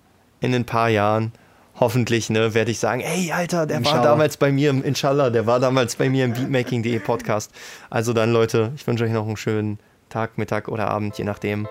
in 0.41 0.55
ein 0.55 0.64
paar 0.64 0.89
Jahren. 0.89 1.32
Hoffentlich, 1.78 2.30
ne, 2.30 2.55
werde 2.55 2.70
ich 2.70 2.78
sagen, 2.78 3.03
ey, 3.03 3.32
Alter, 3.32 3.66
der 3.66 3.76
war 3.76 3.80
Inshallah. 3.80 4.03
damals 4.03 4.39
bei 4.39 4.51
mir, 4.51 4.70
im, 4.70 4.82
inshallah, 4.82 5.28
der 5.28 5.45
war 5.47 5.61
damals 5.61 5.97
bei 5.97 6.09
mir 6.09 6.24
im 6.24 6.32
Beatmaking.de 6.32 6.99
Podcast. 7.01 7.53
Also 7.91 8.14
dann, 8.14 8.32
Leute, 8.32 8.72
ich 8.76 8.87
wünsche 8.87 9.05
euch 9.05 9.11
noch 9.12 9.26
einen 9.26 9.37
schönen 9.37 9.78
Tag, 10.09 10.39
Mittag 10.39 10.68
oder 10.68 10.89
Abend, 10.89 11.18
je 11.18 11.24
nachdem. 11.24 11.68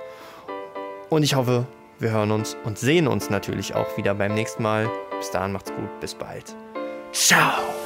Und 1.16 1.24
ich 1.24 1.36
hoffe, 1.36 1.66
wir 1.98 2.12
hören 2.12 2.30
uns 2.32 2.58
und 2.66 2.78
sehen 2.78 3.08
uns 3.08 3.30
natürlich 3.30 3.74
auch 3.74 3.96
wieder 3.96 4.14
beim 4.16 4.34
nächsten 4.34 4.62
Mal. 4.64 4.92
Bis 5.18 5.32
dahin, 5.32 5.54
macht's 5.54 5.72
gut, 5.72 6.02
bis 6.02 6.14
bald. 6.14 6.54
Ciao! 7.14 7.85